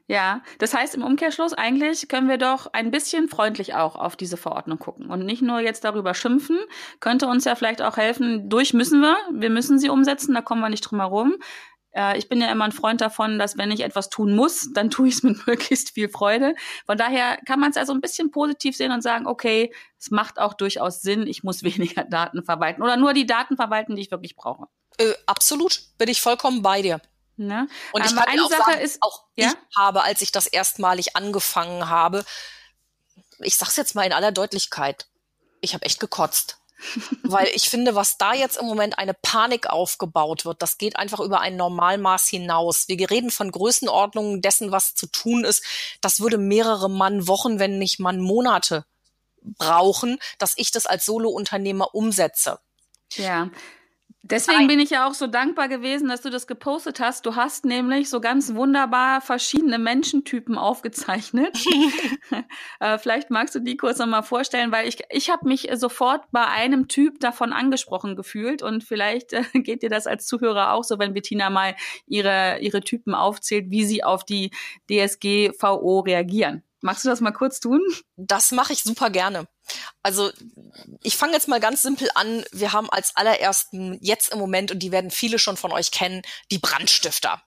Ja, 0.08 0.42
das 0.58 0.74
heißt 0.74 0.96
im 0.96 1.04
Umkehrschluss, 1.04 1.54
eigentlich 1.54 2.08
können 2.10 2.28
wir 2.28 2.38
doch 2.38 2.68
ein 2.74 2.92
bisschen 2.92 3.30
freundlich 3.30 3.76
auch 3.76 3.96
auf 3.96 4.16
diese 4.16 4.38
Verordnung 4.38 4.80
gucken 4.80 5.10
und 5.10 5.26
nicht 5.26 5.42
nur 5.42 5.60
jetzt 5.60 5.84
darüber 5.84 6.14
schimpfen. 6.14 6.60
Könnte 7.00 7.28
uns 7.28 7.46
ja 7.46 7.56
vielleicht 7.56 7.82
auch 7.82 7.96
helfen, 7.96 8.50
durch 8.50 8.74
müssen 8.74 9.02
wir, 9.02 9.16
wir 9.32 9.50
müssen 9.50 9.80
sie 9.80 9.90
umsetzen, 9.90 10.34
da 10.34 10.42
kommen 10.42 10.62
wir 10.62 10.70
nicht 10.70 10.82
drum 10.82 11.00
herum. 11.00 11.36
Äh, 11.92 12.18
ich 12.18 12.28
bin 12.28 12.42
ja 12.42 12.52
immer 12.52 12.66
ein 12.66 12.72
Freund 12.72 13.02
davon, 13.02 13.40
dass 13.40 13.58
wenn 13.58 13.72
ich 13.72 13.82
etwas 13.82 14.10
tun 14.10 14.36
muss, 14.36 14.72
dann 14.74 14.90
tue 14.90 15.08
ich 15.08 15.16
es 15.16 15.24
mit 15.24 15.38
möglichst 15.48 15.92
viel 15.92 16.10
Freude. 16.10 16.56
Von 16.86 16.98
daher 16.98 17.38
kann 17.46 17.60
man 17.60 17.72
es 17.72 17.78
also 17.78 17.94
ein 17.94 18.02
bisschen 18.02 18.32
positiv 18.32 18.76
sehen 18.76 18.92
und 18.92 19.02
sagen, 19.02 19.28
okay, 19.28 19.74
es 19.98 20.12
macht 20.12 20.40
auch 20.40 20.54
durchaus 20.54 21.02
Sinn, 21.02 21.28
ich 21.28 21.44
muss 21.44 21.64
weniger 21.64 22.04
Daten 22.04 22.44
verwalten 22.44 22.82
oder 22.82 22.98
nur 22.98 23.14
die 23.14 23.26
Daten 23.26 23.56
verwalten, 23.56 23.96
die 23.96 24.02
ich 24.02 24.12
wirklich 24.12 24.36
brauche. 24.36 24.68
Äh, 25.00 25.14
absolut, 25.26 25.82
bin 25.98 26.10
ich 26.10 26.22
vollkommen 26.22 26.62
bei 26.62 26.82
dir. 26.82 27.02
Ne? 27.38 27.70
Und 27.94 28.06
ich 28.06 28.12
Aber 28.12 28.22
kann 28.22 28.34
eine 28.34 28.44
auch 28.44 28.50
Sache 28.50 28.72
sagen, 28.72 28.82
ist, 28.82 29.02
auch 29.02 29.24
ja? 29.36 29.48
ich 29.48 29.78
habe, 29.78 30.04
als 30.04 30.22
ich 30.22 30.32
das 30.34 30.46
erstmalig 30.46 31.16
angefangen 31.16 31.90
habe, 31.90 32.26
ich 33.40 33.56
sag's 33.56 33.78
jetzt 33.78 33.96
mal 33.96 34.06
in 34.06 34.12
aller 34.12 34.34
Deutlichkeit, 34.34 35.08
ich 35.62 35.74
habe 35.74 35.86
echt 35.86 36.02
gekotzt. 36.02 36.58
Weil 37.24 37.48
ich 37.54 37.70
finde, 37.70 37.96
was 37.96 38.18
da 38.18 38.34
jetzt 38.34 38.58
im 38.58 38.66
Moment 38.66 39.00
eine 39.00 39.14
Panik 39.14 39.68
aufgebaut 39.68 40.46
wird, 40.46 40.62
das 40.62 40.78
geht 40.78 40.96
einfach 40.98 41.20
über 41.20 41.42
ein 41.42 41.58
Normalmaß 41.58 42.28
hinaus. 42.28 42.88
Wir 42.88 43.10
reden 43.10 43.32
von 43.32 43.52
Größenordnungen 43.52 44.42
dessen, 44.42 44.72
was 44.72 44.96
zu 44.96 45.08
tun 45.08 45.44
ist. 45.44 45.64
Das 46.02 46.20
würde 46.20 46.38
mehrere 46.38 46.90
Mann 46.90 47.28
Wochen, 47.28 47.60
wenn 47.60 47.80
nicht 47.80 48.00
Mann 48.00 48.22
Monate 48.22 48.86
brauchen, 49.42 50.20
dass 50.38 50.54
ich 50.58 50.72
das 50.72 50.86
als 50.86 51.06
Solo-Unternehmer 51.06 51.94
umsetze. 51.96 52.60
Ja, 53.16 53.50
Deswegen 54.22 54.68
bin 54.68 54.82
ich 54.82 54.90
ja 54.90 55.08
auch 55.08 55.14
so 55.14 55.28
dankbar 55.28 55.70
gewesen, 55.70 56.10
dass 56.10 56.22
du 56.22 56.30
das 56.30 56.46
gepostet 56.46 57.00
hast. 57.00 57.26
Du 57.26 57.36
hast 57.36 57.64
nämlich 57.64 58.10
so 58.10 58.20
ganz 58.20 58.54
wunderbar 58.54 59.22
verschiedene 59.22 59.80
Menschentypen 59.80 60.58
aufgezeichnet. 60.58 61.58
äh, 62.82 62.98
vielleicht 62.98 63.30
magst 63.30 63.56
du 63.56 63.60
die 63.60 63.78
kurz 63.78 63.98
nochmal 63.98 64.24
vorstellen, 64.24 64.74
weil 64.74 64.90
ich, 64.90 64.98
ich 65.10 65.30
habe 65.30 65.48
mich 65.48 65.70
sofort 65.76 66.24
bei 66.32 66.46
einem 66.46 66.90
Typ 66.90 67.22
davon 67.22 67.54
angesprochen 67.54 68.18
gefühlt 68.18 68.62
und 68.62 68.84
vielleicht 68.84 69.32
äh, 69.32 69.44
geht 69.54 69.84
dir 69.84 69.90
das 69.90 70.06
als 70.06 70.28
Zuhörer 70.28 70.74
auch 70.74 70.84
so, 70.84 71.00
wenn 71.00 71.14
Bettina 71.14 71.50
mal 71.50 71.76
ihre, 72.06 72.60
ihre 72.60 72.82
Typen 72.82 73.16
aufzählt, 73.16 73.68
wie 73.70 73.86
sie 73.86 74.04
auf 74.04 74.26
die 74.26 74.52
DSGVO 74.90 76.02
reagieren. 76.02 76.64
Magst 76.82 77.04
du 77.04 77.10
das 77.10 77.22
mal 77.22 77.32
kurz 77.32 77.60
tun? 77.60 77.82
Das 78.16 78.52
mache 78.52 78.74
ich 78.74 78.84
super 78.84 79.10
gerne. 79.10 79.48
Also 80.04 80.32
ich 81.02 81.18
fange 81.18 81.34
jetzt 81.34 81.48
mal 81.48 81.60
ganz 81.60 81.82
simpel 81.82 82.10
an. 82.16 82.44
Wir 82.52 82.74
haben 82.74 82.90
als 82.90 83.16
allerersten 83.16 83.98
jetzt 84.02 84.32
im 84.32 84.40
Moment, 84.40 84.72
und 84.72 84.80
die 84.80 84.92
werden 84.92 85.12
viele 85.12 85.40
schon 85.40 85.58
von 85.58 85.72
euch 85.72 85.92
kennen, 85.92 86.22
die 86.52 86.60
Brandstifter. 86.60 87.42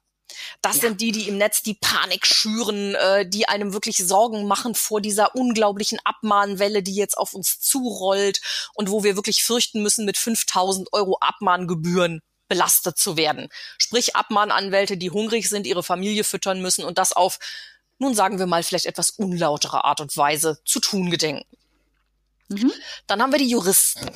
Das 0.62 0.76
ja. 0.76 0.82
sind 0.82 1.00
die, 1.00 1.12
die 1.12 1.28
im 1.28 1.38
Netz 1.38 1.62
die 1.62 1.74
Panik 1.74 2.26
schüren, 2.26 2.94
äh, 2.94 3.28
die 3.28 3.48
einem 3.48 3.72
wirklich 3.72 3.98
Sorgen 3.98 4.46
machen 4.46 4.74
vor 4.74 5.00
dieser 5.00 5.34
unglaublichen 5.34 5.98
Abmahnwelle, 6.04 6.82
die 6.82 6.94
jetzt 6.94 7.18
auf 7.18 7.34
uns 7.34 7.60
zurollt 7.60 8.40
und 8.74 8.90
wo 8.90 9.04
wir 9.04 9.16
wirklich 9.16 9.44
fürchten 9.44 9.82
müssen, 9.82 10.04
mit 10.04 10.16
5000 10.16 10.92
Euro 10.92 11.18
Abmahngebühren 11.20 12.20
belastet 12.48 12.98
zu 12.98 13.16
werden. 13.16 13.48
Sprich 13.78 14.16
Abmahnanwälte, 14.16 14.96
die 14.96 15.10
hungrig 15.10 15.48
sind, 15.48 15.66
ihre 15.66 15.82
Familie 15.82 16.24
füttern 16.24 16.60
müssen 16.60 16.84
und 16.84 16.98
das 16.98 17.12
auf 17.12 17.38
nun 17.98 18.14
sagen 18.16 18.40
wir 18.40 18.46
mal 18.46 18.64
vielleicht 18.64 18.86
etwas 18.86 19.10
unlautere 19.10 19.84
Art 19.84 20.00
und 20.00 20.16
Weise 20.16 20.58
zu 20.64 20.80
tun 20.80 21.08
gedenken. 21.10 21.46
Mhm. 22.48 22.72
Dann 23.06 23.22
haben 23.22 23.32
wir 23.32 23.38
die 23.38 23.48
Juristen. 23.48 24.10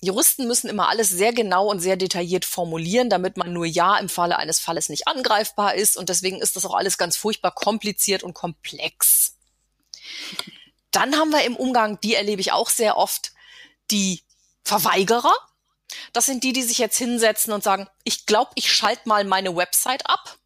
Juristen 0.00 0.48
müssen 0.48 0.68
immer 0.68 0.88
alles 0.88 1.10
sehr 1.10 1.32
genau 1.32 1.68
und 1.68 1.78
sehr 1.78 1.96
detailliert 1.96 2.44
formulieren, 2.44 3.08
damit 3.08 3.36
man 3.36 3.52
nur 3.52 3.66
ja 3.66 3.96
im 3.98 4.08
Falle 4.08 4.36
eines 4.36 4.58
Falles 4.58 4.88
nicht 4.88 5.06
angreifbar 5.06 5.76
ist. 5.76 5.96
Und 5.96 6.08
deswegen 6.08 6.40
ist 6.40 6.56
das 6.56 6.66
auch 6.66 6.74
alles 6.74 6.98
ganz 6.98 7.16
furchtbar 7.16 7.52
kompliziert 7.52 8.24
und 8.24 8.34
komplex. 8.34 9.36
Dann 10.90 11.16
haben 11.16 11.30
wir 11.30 11.44
im 11.44 11.54
Umgang, 11.54 12.00
die 12.00 12.14
erlebe 12.16 12.40
ich 12.40 12.50
auch 12.50 12.68
sehr 12.68 12.96
oft, 12.96 13.32
die 13.92 14.22
Verweigerer. 14.64 15.34
Das 16.12 16.26
sind 16.26 16.42
die, 16.42 16.52
die 16.52 16.62
sich 16.62 16.78
jetzt 16.78 16.98
hinsetzen 16.98 17.52
und 17.52 17.62
sagen, 17.62 17.88
ich 18.02 18.26
glaube, 18.26 18.50
ich 18.56 18.72
schalte 18.72 19.08
mal 19.08 19.24
meine 19.24 19.54
Website 19.54 20.08
ab. 20.08 20.36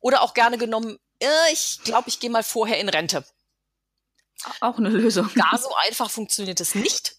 Oder 0.00 0.22
auch 0.22 0.32
gerne 0.32 0.56
genommen, 0.56 0.98
äh, 1.20 1.52
ich 1.52 1.80
glaube, 1.84 2.08
ich 2.08 2.20
gehe 2.20 2.30
mal 2.30 2.42
vorher 2.42 2.78
in 2.78 2.88
Rente. 2.88 3.24
Auch 4.60 4.78
eine 4.78 4.90
Lösung. 4.90 5.30
Gar 5.34 5.58
so 5.58 5.68
einfach 5.86 6.10
funktioniert 6.10 6.60
es 6.60 6.74
nicht. 6.74 7.16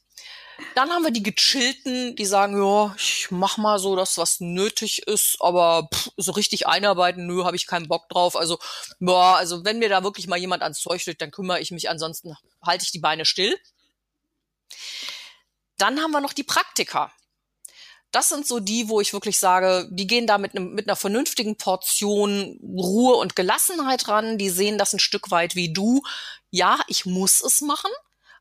Dann 0.75 0.89
haben 0.89 1.03
wir 1.03 1.11
die 1.11 1.23
Gechillten, 1.23 2.15
die 2.15 2.25
sagen, 2.25 2.57
ja, 2.57 2.95
ich 2.97 3.27
mach 3.29 3.57
mal 3.57 3.77
so 3.77 3.95
das, 3.95 4.17
was 4.17 4.39
nötig 4.39 5.07
ist, 5.07 5.37
aber 5.39 5.87
pff, 5.93 6.09
so 6.17 6.31
richtig 6.31 6.65
einarbeiten, 6.65 7.27
nö, 7.27 7.43
habe 7.43 7.55
ich 7.55 7.67
keinen 7.67 7.87
Bock 7.87 8.09
drauf. 8.09 8.35
Also, 8.35 8.57
boah, 8.99 9.35
also 9.37 9.65
wenn 9.65 9.79
mir 9.79 9.89
da 9.89 10.03
wirklich 10.03 10.27
mal 10.27 10.39
jemand 10.39 10.63
ans 10.63 10.79
Zeug 10.79 11.01
steht, 11.01 11.21
dann 11.21 11.31
kümmere 11.31 11.59
ich 11.59 11.71
mich, 11.71 11.89
ansonsten 11.89 12.35
halte 12.65 12.85
ich 12.85 12.91
die 12.91 12.99
Beine 12.99 13.25
still. 13.25 13.55
Dann 15.77 16.01
haben 16.01 16.11
wir 16.11 16.21
noch 16.21 16.33
die 16.33 16.43
Praktiker. 16.43 17.11
Das 18.11 18.29
sind 18.29 18.47
so 18.47 18.59
die, 18.59 18.89
wo 18.89 19.01
ich 19.01 19.13
wirklich 19.13 19.37
sage, 19.37 19.87
die 19.91 20.07
gehen 20.07 20.27
da 20.27 20.37
mit, 20.37 20.55
einem, 20.55 20.73
mit 20.73 20.87
einer 20.87 20.95
vernünftigen 20.95 21.57
Portion 21.57 22.59
Ruhe 22.63 23.15
und 23.15 23.35
Gelassenheit 23.35 24.07
ran. 24.07 24.37
Die 24.37 24.49
sehen 24.49 24.77
das 24.77 24.93
ein 24.93 24.99
Stück 24.99 25.29
weit 25.29 25.55
wie 25.55 25.73
du. 25.73 26.01
Ja, 26.49 26.79
ich 26.87 27.05
muss 27.05 27.43
es 27.43 27.61
machen, 27.61 27.91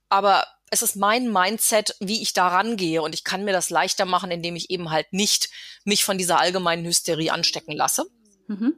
aber 0.08 0.46
es 0.70 0.82
ist 0.82 0.96
mein 0.96 1.32
Mindset, 1.32 1.96
wie 2.00 2.22
ich 2.22 2.32
da 2.32 2.48
rangehe 2.48 3.02
und 3.02 3.14
ich 3.14 3.24
kann 3.24 3.44
mir 3.44 3.52
das 3.52 3.70
leichter 3.70 4.04
machen, 4.04 4.30
indem 4.30 4.56
ich 4.56 4.70
eben 4.70 4.90
halt 4.90 5.12
nicht 5.12 5.48
mich 5.84 6.04
von 6.04 6.18
dieser 6.18 6.38
allgemeinen 6.40 6.84
Hysterie 6.84 7.30
anstecken 7.30 7.72
lasse. 7.72 8.06
Mhm. 8.48 8.74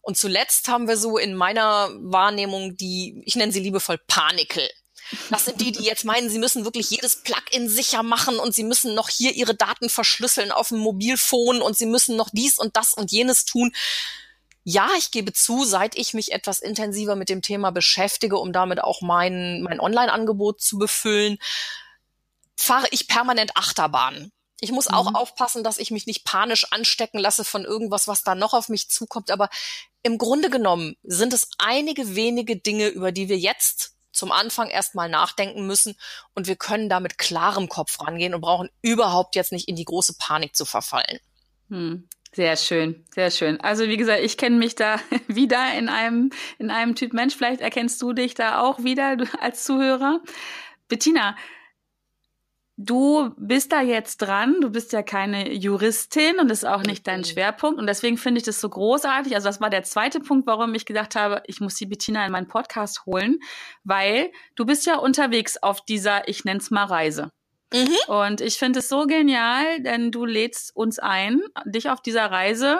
Und 0.00 0.16
zuletzt 0.16 0.68
haben 0.68 0.88
wir 0.88 0.96
so 0.96 1.18
in 1.18 1.34
meiner 1.34 1.90
Wahrnehmung 2.00 2.76
die, 2.76 3.22
ich 3.26 3.36
nenne 3.36 3.52
sie 3.52 3.60
liebevoll 3.60 3.98
Panikel. 4.06 4.68
Das 5.30 5.44
sind 5.44 5.60
die, 5.60 5.72
die 5.72 5.84
jetzt 5.84 6.04
meinen, 6.04 6.30
sie 6.30 6.38
müssen 6.38 6.64
wirklich 6.64 6.90
jedes 6.90 7.22
Plugin 7.22 7.68
sicher 7.68 8.02
machen 8.02 8.38
und 8.38 8.54
sie 8.54 8.64
müssen 8.64 8.94
noch 8.94 9.08
hier 9.08 9.32
ihre 9.34 9.54
Daten 9.54 9.88
verschlüsseln 9.88 10.52
auf 10.52 10.68
dem 10.68 10.78
Mobilfon 10.78 11.62
und 11.62 11.76
sie 11.76 11.86
müssen 11.86 12.16
noch 12.16 12.30
dies 12.32 12.58
und 12.58 12.76
das 12.76 12.94
und 12.94 13.10
jenes 13.10 13.44
tun. 13.44 13.72
Ja, 14.64 14.90
ich 14.98 15.10
gebe 15.10 15.32
zu, 15.32 15.64
seit 15.64 15.96
ich 15.96 16.12
mich 16.12 16.32
etwas 16.32 16.60
intensiver 16.60 17.16
mit 17.16 17.30
dem 17.30 17.40
Thema 17.40 17.70
beschäftige, 17.70 18.38
um 18.38 18.52
damit 18.52 18.82
auch 18.82 19.00
mein, 19.00 19.62
mein 19.62 19.80
Online-Angebot 19.80 20.60
zu 20.60 20.78
befüllen, 20.78 21.38
fahre 22.56 22.88
ich 22.90 23.08
permanent 23.08 23.56
Achterbahn. 23.56 24.30
Ich 24.60 24.72
muss 24.72 24.88
auch 24.88 25.10
mhm. 25.10 25.16
aufpassen, 25.16 25.62
dass 25.62 25.78
ich 25.78 25.90
mich 25.90 26.06
nicht 26.06 26.24
panisch 26.24 26.72
anstecken 26.72 27.18
lasse 27.18 27.44
von 27.44 27.64
irgendwas, 27.64 28.08
was 28.08 28.24
da 28.24 28.34
noch 28.34 28.54
auf 28.54 28.68
mich 28.68 28.90
zukommt. 28.90 29.30
Aber 29.30 29.48
im 30.02 30.18
Grunde 30.18 30.50
genommen 30.50 30.96
sind 31.02 31.32
es 31.32 31.48
einige 31.58 32.16
wenige 32.16 32.56
Dinge, 32.56 32.88
über 32.88 33.12
die 33.12 33.28
wir 33.28 33.38
jetzt 33.38 33.94
zum 34.18 34.32
Anfang 34.32 34.68
erstmal 34.68 35.08
nachdenken 35.08 35.66
müssen 35.66 35.96
und 36.34 36.46
wir 36.46 36.56
können 36.56 36.88
da 36.88 37.00
mit 37.00 37.16
klarem 37.18 37.68
Kopf 37.68 38.00
rangehen 38.00 38.34
und 38.34 38.40
brauchen 38.40 38.68
überhaupt 38.82 39.36
jetzt 39.36 39.52
nicht 39.52 39.68
in 39.68 39.76
die 39.76 39.84
große 39.84 40.16
Panik 40.18 40.54
zu 40.54 40.64
verfallen. 40.64 41.18
Hm. 41.70 42.08
Sehr 42.32 42.56
schön, 42.56 43.06
sehr 43.14 43.30
schön. 43.30 43.58
Also 43.60 43.88
wie 43.88 43.96
gesagt, 43.96 44.20
ich 44.22 44.36
kenne 44.36 44.56
mich 44.56 44.74
da 44.74 45.00
wieder 45.28 45.74
in 45.78 45.88
einem 45.88 46.30
in 46.58 46.70
einem 46.70 46.94
Typ 46.94 47.14
Mensch. 47.14 47.34
Vielleicht 47.34 47.62
erkennst 47.62 48.02
du 48.02 48.12
dich 48.12 48.34
da 48.34 48.60
auch 48.60 48.84
wieder 48.84 49.16
als 49.40 49.64
Zuhörer. 49.64 50.20
Bettina, 50.88 51.36
du 52.78 53.34
bist 53.36 53.72
da 53.72 53.82
jetzt 53.82 54.18
dran, 54.18 54.60
du 54.60 54.70
bist 54.70 54.92
ja 54.92 55.02
keine 55.02 55.52
Juristin 55.52 56.38
und 56.38 56.48
das 56.48 56.58
ist 56.58 56.68
auch 56.68 56.84
nicht 56.84 57.06
dein 57.06 57.24
Schwerpunkt. 57.24 57.78
Und 57.78 57.88
deswegen 57.88 58.16
finde 58.16 58.38
ich 58.38 58.44
das 58.44 58.60
so 58.60 58.68
großartig. 58.68 59.34
Also 59.34 59.48
das 59.48 59.60
war 59.60 59.68
der 59.68 59.82
zweite 59.82 60.20
Punkt, 60.20 60.46
warum 60.46 60.74
ich 60.74 60.86
gedacht 60.86 61.16
habe, 61.16 61.42
ich 61.46 61.60
muss 61.60 61.74
die 61.74 61.86
Bettina 61.86 62.24
in 62.24 62.32
meinen 62.32 62.46
Podcast 62.46 63.04
holen, 63.04 63.40
weil 63.82 64.30
du 64.54 64.64
bist 64.64 64.86
ja 64.86 64.96
unterwegs 64.96 65.56
auf 65.60 65.84
dieser, 65.84 66.28
ich 66.28 66.44
nenne 66.44 66.60
es 66.60 66.70
mal 66.70 66.84
Reise. 66.84 67.30
Mhm. 67.74 67.96
Und 68.06 68.40
ich 68.40 68.58
finde 68.58 68.78
es 68.78 68.88
so 68.88 69.06
genial, 69.06 69.82
denn 69.82 70.12
du 70.12 70.24
lädst 70.24 70.74
uns 70.74 71.00
ein, 71.00 71.42
dich 71.66 71.90
auf 71.90 72.00
dieser 72.00 72.30
Reise 72.30 72.78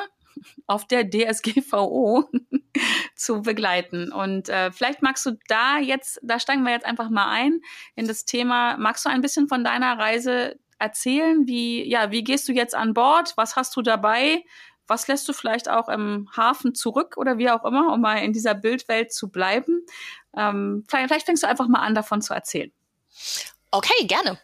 auf 0.66 0.86
der 0.86 1.08
DSGVO 1.08 2.30
zu 3.14 3.42
begleiten. 3.42 4.12
Und 4.12 4.48
äh, 4.48 4.70
vielleicht 4.72 5.02
magst 5.02 5.26
du 5.26 5.38
da 5.48 5.78
jetzt, 5.78 6.20
da 6.22 6.38
steigen 6.38 6.62
wir 6.62 6.72
jetzt 6.72 6.86
einfach 6.86 7.10
mal 7.10 7.30
ein 7.30 7.60
in 7.94 8.06
das 8.06 8.24
Thema. 8.24 8.76
Magst 8.76 9.04
du 9.04 9.10
ein 9.10 9.20
bisschen 9.20 9.48
von 9.48 9.64
deiner 9.64 9.98
Reise 9.98 10.58
erzählen? 10.78 11.46
Wie, 11.46 11.88
ja, 11.88 12.10
wie 12.10 12.24
gehst 12.24 12.48
du 12.48 12.52
jetzt 12.52 12.74
an 12.74 12.94
Bord? 12.94 13.34
Was 13.36 13.56
hast 13.56 13.76
du 13.76 13.82
dabei? 13.82 14.44
Was 14.86 15.06
lässt 15.06 15.28
du 15.28 15.32
vielleicht 15.34 15.68
auch 15.68 15.88
im 15.88 16.28
Hafen 16.34 16.74
zurück 16.74 17.16
oder 17.18 17.36
wie 17.36 17.50
auch 17.50 17.64
immer, 17.64 17.92
um 17.92 18.00
mal 18.00 18.16
in 18.16 18.32
dieser 18.32 18.54
Bildwelt 18.54 19.12
zu 19.12 19.28
bleiben? 19.28 19.84
Ähm, 20.36 20.84
vielleicht, 20.88 21.08
vielleicht 21.08 21.26
fängst 21.26 21.42
du 21.42 21.48
einfach 21.48 21.68
mal 21.68 21.80
an, 21.80 21.94
davon 21.94 22.22
zu 22.22 22.32
erzählen. 22.32 22.72
Okay, 23.70 24.06
gerne. 24.06 24.38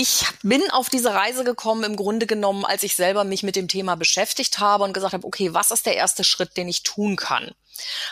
Ich 0.00 0.24
bin 0.44 0.70
auf 0.70 0.90
diese 0.90 1.12
Reise 1.12 1.42
gekommen 1.42 1.82
im 1.82 1.96
Grunde 1.96 2.28
genommen, 2.28 2.64
als 2.64 2.84
ich 2.84 2.94
selber 2.94 3.24
mich 3.24 3.42
mit 3.42 3.56
dem 3.56 3.66
Thema 3.66 3.96
beschäftigt 3.96 4.60
habe 4.60 4.84
und 4.84 4.92
gesagt 4.92 5.12
habe, 5.12 5.26
okay, 5.26 5.54
was 5.54 5.72
ist 5.72 5.86
der 5.86 5.96
erste 5.96 6.22
Schritt, 6.22 6.56
den 6.56 6.68
ich 6.68 6.84
tun 6.84 7.16
kann? 7.16 7.50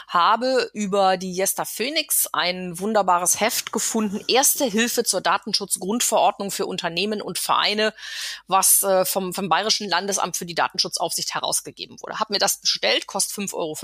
Habe 0.08 0.68
über 0.72 1.16
die 1.16 1.32
Jesta 1.32 1.64
Phoenix 1.64 2.26
ein 2.32 2.76
wunderbares 2.80 3.38
Heft 3.38 3.70
gefunden, 3.70 4.20
Erste 4.26 4.64
Hilfe 4.64 5.04
zur 5.04 5.20
Datenschutzgrundverordnung 5.20 6.50
für 6.50 6.66
Unternehmen 6.66 7.22
und 7.22 7.38
Vereine, 7.38 7.94
was 8.48 8.82
äh, 8.82 9.04
vom, 9.04 9.32
vom 9.32 9.48
Bayerischen 9.48 9.88
Landesamt 9.88 10.36
für 10.36 10.44
die 10.44 10.56
Datenschutzaufsicht 10.56 11.34
herausgegeben 11.34 12.00
wurde. 12.02 12.18
Hab 12.18 12.30
mir 12.30 12.40
das 12.40 12.58
bestellt, 12.58 13.06
kostet 13.06 13.38
5,50 13.38 13.54
Euro. 13.54 13.76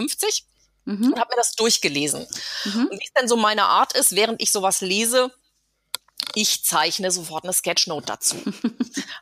Mhm. 0.87 1.13
Und 1.13 1.21
habe 1.21 1.31
mir 1.31 1.37
das 1.37 1.53
durchgelesen. 1.53 2.27
Mhm. 2.65 2.89
Und 2.91 2.99
wie 2.99 3.05
es 3.05 3.13
denn 3.13 3.29
so 3.29 3.37
meine 3.37 3.67
Art 3.67 3.93
ist, 3.93 4.17
während 4.17 4.43
ich 4.43 4.51
sowas 4.51 4.81
lese, 4.81 5.31
ich 6.35 6.65
zeichne 6.65 7.11
sofort 7.11 7.45
eine 7.45 7.53
Sketchnote 7.53 8.07
dazu. 8.07 8.37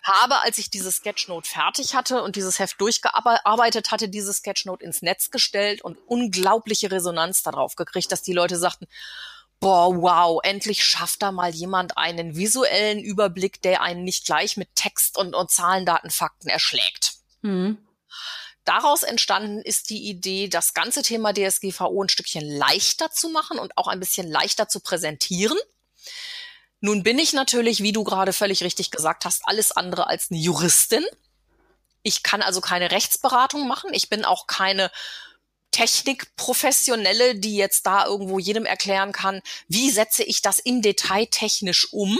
Habe, 0.02 0.42
als 0.42 0.58
ich 0.58 0.70
diese 0.70 0.92
Sketchnote 0.92 1.48
fertig 1.48 1.94
hatte 1.94 2.22
und 2.22 2.36
dieses 2.36 2.58
Heft 2.58 2.80
durchgearbeitet 2.80 3.90
hatte, 3.90 4.08
diese 4.08 4.32
Sketchnote 4.32 4.84
ins 4.84 5.02
Netz 5.02 5.30
gestellt 5.30 5.82
und 5.82 5.98
unglaubliche 6.06 6.90
Resonanz 6.90 7.42
darauf 7.42 7.76
gekriegt, 7.76 8.10
dass 8.12 8.22
die 8.22 8.32
Leute 8.32 8.56
sagten, 8.56 8.86
boah, 9.60 9.94
wow, 9.94 10.40
endlich 10.42 10.84
schafft 10.84 11.22
da 11.22 11.32
mal 11.32 11.54
jemand 11.54 11.96
einen 11.98 12.36
visuellen 12.36 12.98
Überblick, 12.98 13.60
der 13.62 13.82
einen 13.82 14.04
nicht 14.04 14.24
gleich 14.24 14.56
mit 14.56 14.74
Text 14.74 15.18
und, 15.18 15.34
und 15.34 15.50
Zahlen, 15.50 15.84
Daten, 15.84 16.10
Fakten 16.10 16.48
erschlägt. 16.48 17.12
Mhm. 17.42 17.78
Daraus 18.64 19.02
entstanden 19.02 19.62
ist 19.62 19.90
die 19.90 20.08
Idee, 20.08 20.48
das 20.48 20.74
ganze 20.74 21.02
Thema 21.02 21.32
DSGVO 21.32 22.04
ein 22.04 22.08
Stückchen 22.08 22.48
leichter 22.48 23.10
zu 23.10 23.28
machen 23.30 23.58
und 23.58 23.76
auch 23.76 23.88
ein 23.88 24.00
bisschen 24.00 24.28
leichter 24.28 24.68
zu 24.68 24.80
präsentieren. 24.80 25.58
Nun 26.80 27.02
bin 27.02 27.18
ich 27.18 27.32
natürlich, 27.32 27.82
wie 27.82 27.92
du 27.92 28.04
gerade 28.04 28.32
völlig 28.32 28.62
richtig 28.62 28.90
gesagt 28.90 29.24
hast, 29.24 29.42
alles 29.44 29.72
andere 29.72 30.06
als 30.06 30.30
eine 30.30 30.40
Juristin. 30.40 31.04
Ich 32.02 32.22
kann 32.22 32.40
also 32.40 32.60
keine 32.60 32.90
Rechtsberatung 32.90 33.68
machen. 33.68 33.92
Ich 33.92 34.08
bin 34.08 34.24
auch 34.24 34.46
keine 34.46 34.90
Technikprofessionelle, 35.70 37.36
die 37.36 37.56
jetzt 37.56 37.86
da 37.86 38.06
irgendwo 38.06 38.38
jedem 38.38 38.64
erklären 38.64 39.12
kann, 39.12 39.40
wie 39.68 39.90
setze 39.90 40.24
ich 40.24 40.42
das 40.42 40.58
im 40.58 40.82
Detail 40.82 41.26
technisch 41.26 41.92
um. 41.92 42.18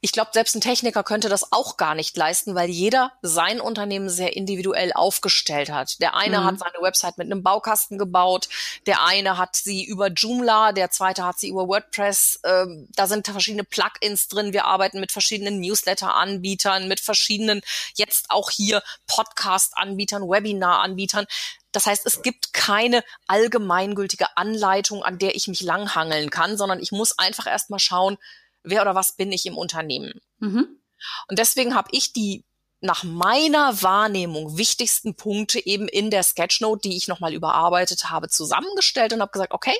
Ich 0.00 0.12
glaube, 0.12 0.30
selbst 0.32 0.54
ein 0.54 0.60
Techniker 0.60 1.02
könnte 1.02 1.28
das 1.28 1.50
auch 1.50 1.76
gar 1.76 1.96
nicht 1.96 2.16
leisten, 2.16 2.54
weil 2.54 2.70
jeder 2.70 3.12
sein 3.20 3.60
Unternehmen 3.60 4.08
sehr 4.08 4.36
individuell 4.36 4.92
aufgestellt 4.92 5.70
hat. 5.70 6.00
Der 6.00 6.14
eine 6.14 6.40
mhm. 6.40 6.44
hat 6.44 6.58
seine 6.60 6.80
Website 6.80 7.18
mit 7.18 7.26
einem 7.26 7.42
Baukasten 7.42 7.98
gebaut, 7.98 8.48
der 8.86 9.04
eine 9.04 9.38
hat 9.38 9.56
sie 9.56 9.84
über 9.84 10.08
Joomla, 10.08 10.70
der 10.70 10.90
zweite 10.90 11.24
hat 11.24 11.40
sie 11.40 11.48
über 11.48 11.66
WordPress. 11.66 12.40
Ähm, 12.44 12.86
da 12.94 13.08
sind 13.08 13.26
verschiedene 13.26 13.64
Plugins 13.64 14.28
drin. 14.28 14.52
Wir 14.52 14.66
arbeiten 14.66 15.00
mit 15.00 15.10
verschiedenen 15.10 15.60
Newsletter-Anbietern, 15.60 16.86
mit 16.86 17.00
verschiedenen, 17.00 17.60
jetzt 17.94 18.30
auch 18.30 18.50
hier 18.50 18.84
Podcast-Anbietern, 19.08 20.22
Webinar-Anbietern. 20.22 21.26
Das 21.72 21.86
heißt, 21.86 22.06
es 22.06 22.22
gibt 22.22 22.52
keine 22.52 23.02
allgemeingültige 23.26 24.36
Anleitung, 24.36 25.02
an 25.02 25.18
der 25.18 25.34
ich 25.34 25.48
mich 25.48 25.60
langhangeln 25.60 26.30
kann, 26.30 26.56
sondern 26.56 26.80
ich 26.80 26.92
muss 26.92 27.18
einfach 27.18 27.46
erstmal 27.48 27.80
schauen, 27.80 28.16
wer 28.62 28.82
oder 28.82 28.94
was 28.94 29.12
bin 29.12 29.32
ich 29.32 29.46
im 29.46 29.56
Unternehmen. 29.56 30.20
Mhm. 30.38 30.80
Und 31.28 31.38
deswegen 31.38 31.74
habe 31.74 31.88
ich 31.92 32.12
die 32.12 32.44
nach 32.80 33.02
meiner 33.02 33.82
Wahrnehmung 33.82 34.56
wichtigsten 34.56 35.14
Punkte 35.14 35.64
eben 35.64 35.88
in 35.88 36.10
der 36.10 36.22
Sketchnote, 36.22 36.88
die 36.88 36.96
ich 36.96 37.08
nochmal 37.08 37.34
überarbeitet 37.34 38.10
habe, 38.10 38.28
zusammengestellt 38.28 39.12
und 39.12 39.20
habe 39.20 39.32
gesagt, 39.32 39.52
okay, 39.52 39.74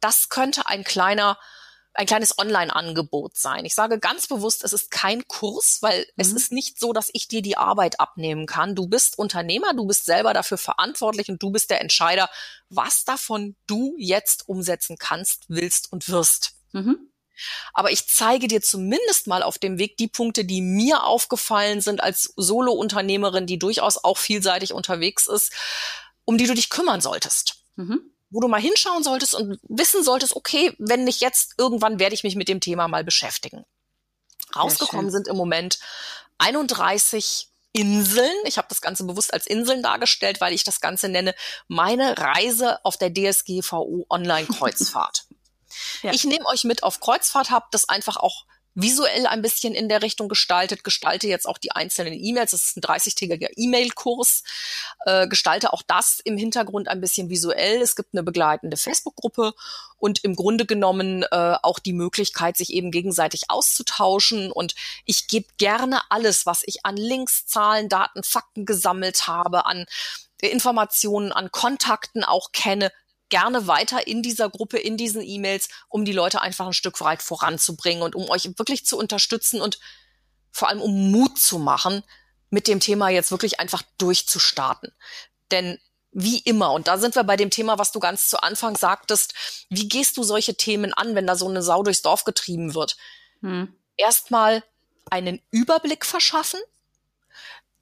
das 0.00 0.28
könnte 0.28 0.66
ein 0.66 0.84
kleiner 0.84 1.36
ein 1.98 2.06
kleines 2.06 2.38
Online-Angebot 2.38 3.36
sein. 3.36 3.64
Ich 3.64 3.74
sage 3.74 3.98
ganz 3.98 4.28
bewusst, 4.28 4.62
es 4.62 4.72
ist 4.72 4.92
kein 4.92 5.26
Kurs, 5.26 5.78
weil 5.80 6.00
mhm. 6.00 6.06
es 6.16 6.32
ist 6.32 6.52
nicht 6.52 6.78
so, 6.78 6.92
dass 6.92 7.10
ich 7.12 7.26
dir 7.26 7.42
die 7.42 7.56
Arbeit 7.56 7.98
abnehmen 7.98 8.46
kann. 8.46 8.76
Du 8.76 8.86
bist 8.86 9.18
Unternehmer, 9.18 9.74
du 9.74 9.84
bist 9.84 10.04
selber 10.04 10.32
dafür 10.32 10.58
verantwortlich 10.58 11.28
und 11.28 11.42
du 11.42 11.50
bist 11.50 11.70
der 11.70 11.80
Entscheider, 11.80 12.30
was 12.68 13.04
davon 13.04 13.56
du 13.66 13.96
jetzt 13.98 14.48
umsetzen 14.48 14.96
kannst, 14.96 15.46
willst 15.48 15.90
und 15.92 16.08
wirst. 16.08 16.52
Mhm. 16.72 17.10
Aber 17.72 17.90
ich 17.90 18.08
zeige 18.08 18.48
dir 18.48 18.60
zumindest 18.60 19.26
mal 19.26 19.42
auf 19.42 19.58
dem 19.58 19.78
Weg 19.78 19.96
die 19.96 20.08
Punkte, 20.08 20.44
die 20.44 20.60
mir 20.60 21.04
aufgefallen 21.04 21.80
sind 21.80 22.02
als 22.02 22.32
Solo-Unternehmerin, 22.36 23.46
die 23.46 23.58
durchaus 23.58 24.02
auch 24.02 24.18
vielseitig 24.18 24.72
unterwegs 24.72 25.26
ist, 25.26 25.52
um 26.24 26.38
die 26.38 26.46
du 26.46 26.54
dich 26.54 26.70
kümmern 26.70 27.00
solltest. 27.00 27.56
Mhm. 27.76 28.00
Wo 28.30 28.40
du 28.40 28.48
mal 28.48 28.60
hinschauen 28.60 29.02
solltest 29.02 29.34
und 29.34 29.58
wissen 29.62 30.04
solltest, 30.04 30.36
okay, 30.36 30.74
wenn 30.78 31.04
nicht 31.04 31.20
jetzt, 31.20 31.54
irgendwann 31.56 31.98
werde 31.98 32.14
ich 32.14 32.24
mich 32.24 32.36
mit 32.36 32.48
dem 32.48 32.60
Thema 32.60 32.88
mal 32.88 33.04
beschäftigen. 33.04 33.64
Rausgekommen 34.54 35.10
sind 35.10 35.28
im 35.28 35.36
Moment 35.36 35.78
31 36.38 37.48
Inseln. 37.72 38.32
Ich 38.44 38.58
habe 38.58 38.68
das 38.68 38.80
Ganze 38.80 39.04
bewusst 39.04 39.32
als 39.32 39.46
Inseln 39.46 39.82
dargestellt, 39.82 40.40
weil 40.40 40.52
ich 40.52 40.64
das 40.64 40.80
Ganze 40.80 41.08
nenne 41.08 41.34
meine 41.68 42.16
Reise 42.18 42.84
auf 42.84 42.96
der 42.96 43.12
DSGVO 43.12 44.06
Online-Kreuzfahrt. 44.08 45.26
Ja. 46.02 46.12
Ich 46.12 46.24
nehme 46.24 46.46
euch 46.46 46.64
mit 46.64 46.82
auf 46.82 47.00
Kreuzfahrt, 47.00 47.50
habe 47.50 47.66
das 47.70 47.88
einfach 47.88 48.16
auch 48.16 48.44
visuell 48.80 49.26
ein 49.26 49.42
bisschen 49.42 49.74
in 49.74 49.88
der 49.88 50.02
Richtung 50.02 50.28
gestaltet, 50.28 50.84
gestalte 50.84 51.26
jetzt 51.26 51.46
auch 51.46 51.58
die 51.58 51.72
einzelnen 51.72 52.14
E-Mails. 52.14 52.52
Das 52.52 52.64
ist 52.64 52.76
ein 52.76 52.80
30-tägiger 52.80 53.48
E-Mail-Kurs. 53.56 54.44
Äh, 55.04 55.26
gestalte 55.26 55.72
auch 55.72 55.82
das 55.82 56.20
im 56.20 56.36
Hintergrund 56.36 56.86
ein 56.86 57.00
bisschen 57.00 57.28
visuell. 57.28 57.82
Es 57.82 57.96
gibt 57.96 58.10
eine 58.14 58.22
begleitende 58.22 58.76
Facebook-Gruppe 58.76 59.52
und 59.96 60.22
im 60.22 60.36
Grunde 60.36 60.64
genommen 60.64 61.24
äh, 61.24 61.56
auch 61.62 61.80
die 61.80 61.92
Möglichkeit, 61.92 62.56
sich 62.56 62.72
eben 62.72 62.92
gegenseitig 62.92 63.44
auszutauschen. 63.48 64.52
Und 64.52 64.76
ich 65.04 65.26
gebe 65.26 65.48
gerne 65.58 66.00
alles, 66.08 66.46
was 66.46 66.62
ich 66.64 66.86
an 66.86 66.96
Links, 66.96 67.46
Zahlen, 67.46 67.88
Daten, 67.88 68.22
Fakten 68.22 68.64
gesammelt 68.64 69.26
habe, 69.26 69.66
an 69.66 69.86
Informationen, 70.40 71.32
an 71.32 71.50
Kontakten 71.50 72.22
auch 72.22 72.52
kenne, 72.52 72.92
gerne 73.28 73.66
weiter 73.66 74.06
in 74.06 74.22
dieser 74.22 74.48
Gruppe, 74.48 74.78
in 74.78 74.96
diesen 74.96 75.22
E-Mails, 75.22 75.68
um 75.88 76.04
die 76.04 76.12
Leute 76.12 76.40
einfach 76.40 76.66
ein 76.66 76.72
Stück 76.72 77.00
weit 77.00 77.22
voranzubringen 77.22 78.02
und 78.02 78.14
um 78.14 78.28
euch 78.30 78.44
wirklich 78.58 78.86
zu 78.86 78.96
unterstützen 78.98 79.60
und 79.60 79.78
vor 80.50 80.68
allem 80.68 80.80
um 80.80 81.10
Mut 81.10 81.38
zu 81.38 81.58
machen, 81.58 82.02
mit 82.50 82.66
dem 82.66 82.80
Thema 82.80 83.10
jetzt 83.10 83.30
wirklich 83.30 83.60
einfach 83.60 83.82
durchzustarten. 83.98 84.92
Denn 85.50 85.78
wie 86.10 86.38
immer, 86.38 86.72
und 86.72 86.88
da 86.88 86.98
sind 86.98 87.14
wir 87.14 87.24
bei 87.24 87.36
dem 87.36 87.50
Thema, 87.50 87.78
was 87.78 87.92
du 87.92 88.00
ganz 88.00 88.28
zu 88.28 88.42
Anfang 88.42 88.76
sagtest, 88.76 89.34
wie 89.68 89.88
gehst 89.88 90.16
du 90.16 90.22
solche 90.22 90.56
Themen 90.56 90.94
an, 90.94 91.14
wenn 91.14 91.26
da 91.26 91.36
so 91.36 91.48
eine 91.48 91.62
Sau 91.62 91.82
durchs 91.82 92.02
Dorf 92.02 92.24
getrieben 92.24 92.74
wird? 92.74 92.96
Hm. 93.42 93.74
Erstmal 93.96 94.64
einen 95.10 95.40
Überblick 95.50 96.04
verschaffen, 96.06 96.60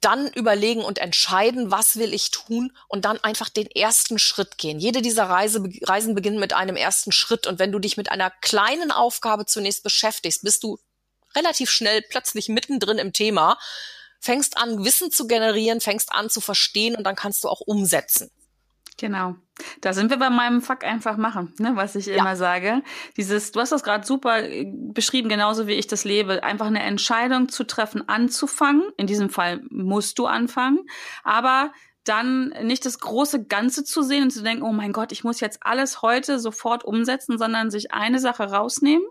dann 0.01 0.27
überlegen 0.27 0.83
und 0.83 0.99
entscheiden, 0.99 1.71
was 1.71 1.97
will 1.97 2.13
ich 2.13 2.29
tun 2.31 2.75
und 2.87 3.05
dann 3.05 3.19
einfach 3.23 3.49
den 3.49 3.67
ersten 3.67 4.19
Schritt 4.19 4.57
gehen. 4.57 4.79
Jede 4.79 5.01
dieser 5.01 5.25
Reise, 5.25 5.63
Reisen 5.83 6.13
beginnt 6.13 6.39
mit 6.39 6.53
einem 6.53 6.75
ersten 6.75 7.11
Schritt 7.11 7.47
und 7.47 7.57
wenn 7.59 7.71
du 7.71 7.79
dich 7.79 7.97
mit 7.97 8.11
einer 8.11 8.31
kleinen 8.41 8.91
Aufgabe 8.91 9.45
zunächst 9.45 9.83
beschäftigst, 9.83 10.43
bist 10.43 10.63
du 10.63 10.77
relativ 11.35 11.69
schnell 11.69 12.01
plötzlich 12.01 12.47
mittendrin 12.47 12.99
im 12.99 13.11
Thema, 13.11 13.57
fängst 14.19 14.57
an, 14.57 14.83
Wissen 14.85 15.11
zu 15.11 15.27
generieren, 15.27 15.81
fängst 15.81 16.11
an 16.11 16.29
zu 16.29 16.41
verstehen 16.41 16.95
und 16.95 17.03
dann 17.03 17.15
kannst 17.15 17.43
du 17.43 17.49
auch 17.49 17.61
umsetzen. 17.61 18.29
Genau. 18.97 19.35
Da 19.81 19.93
sind 19.93 20.09
wir 20.09 20.17
bei 20.17 20.29
meinem 20.29 20.61
Fuck 20.61 20.83
einfach 20.83 21.17
machen, 21.17 21.53
ne, 21.59 21.71
was 21.75 21.95
ich 21.95 22.07
ja. 22.07 22.15
immer 22.15 22.35
sage. 22.35 22.83
Dieses, 23.15 23.51
du 23.51 23.59
hast 23.59 23.71
das 23.71 23.83
gerade 23.83 24.05
super 24.05 24.43
äh, 24.43 24.65
beschrieben, 24.65 25.29
genauso 25.29 25.67
wie 25.67 25.73
ich 25.73 25.87
das 25.87 26.03
lebe. 26.03 26.43
Einfach 26.43 26.67
eine 26.67 26.81
Entscheidung 26.81 27.49
zu 27.49 27.63
treffen, 27.63 28.07
anzufangen. 28.07 28.83
In 28.97 29.07
diesem 29.07 29.29
Fall 29.29 29.61
musst 29.69 30.19
du 30.19 30.25
anfangen. 30.25 30.79
Aber 31.23 31.71
dann 32.03 32.49
nicht 32.63 32.85
das 32.85 32.99
große 32.99 33.45
Ganze 33.45 33.83
zu 33.83 34.01
sehen 34.01 34.23
und 34.23 34.31
zu 34.31 34.43
denken, 34.43 34.63
oh 34.63 34.71
mein 34.71 34.93
Gott, 34.93 35.11
ich 35.11 35.23
muss 35.23 35.39
jetzt 35.39 35.59
alles 35.61 36.01
heute 36.01 36.39
sofort 36.39 36.85
umsetzen, 36.85 37.37
sondern 37.37 37.69
sich 37.69 37.93
eine 37.93 38.19
Sache 38.19 38.51
rausnehmen 38.51 39.05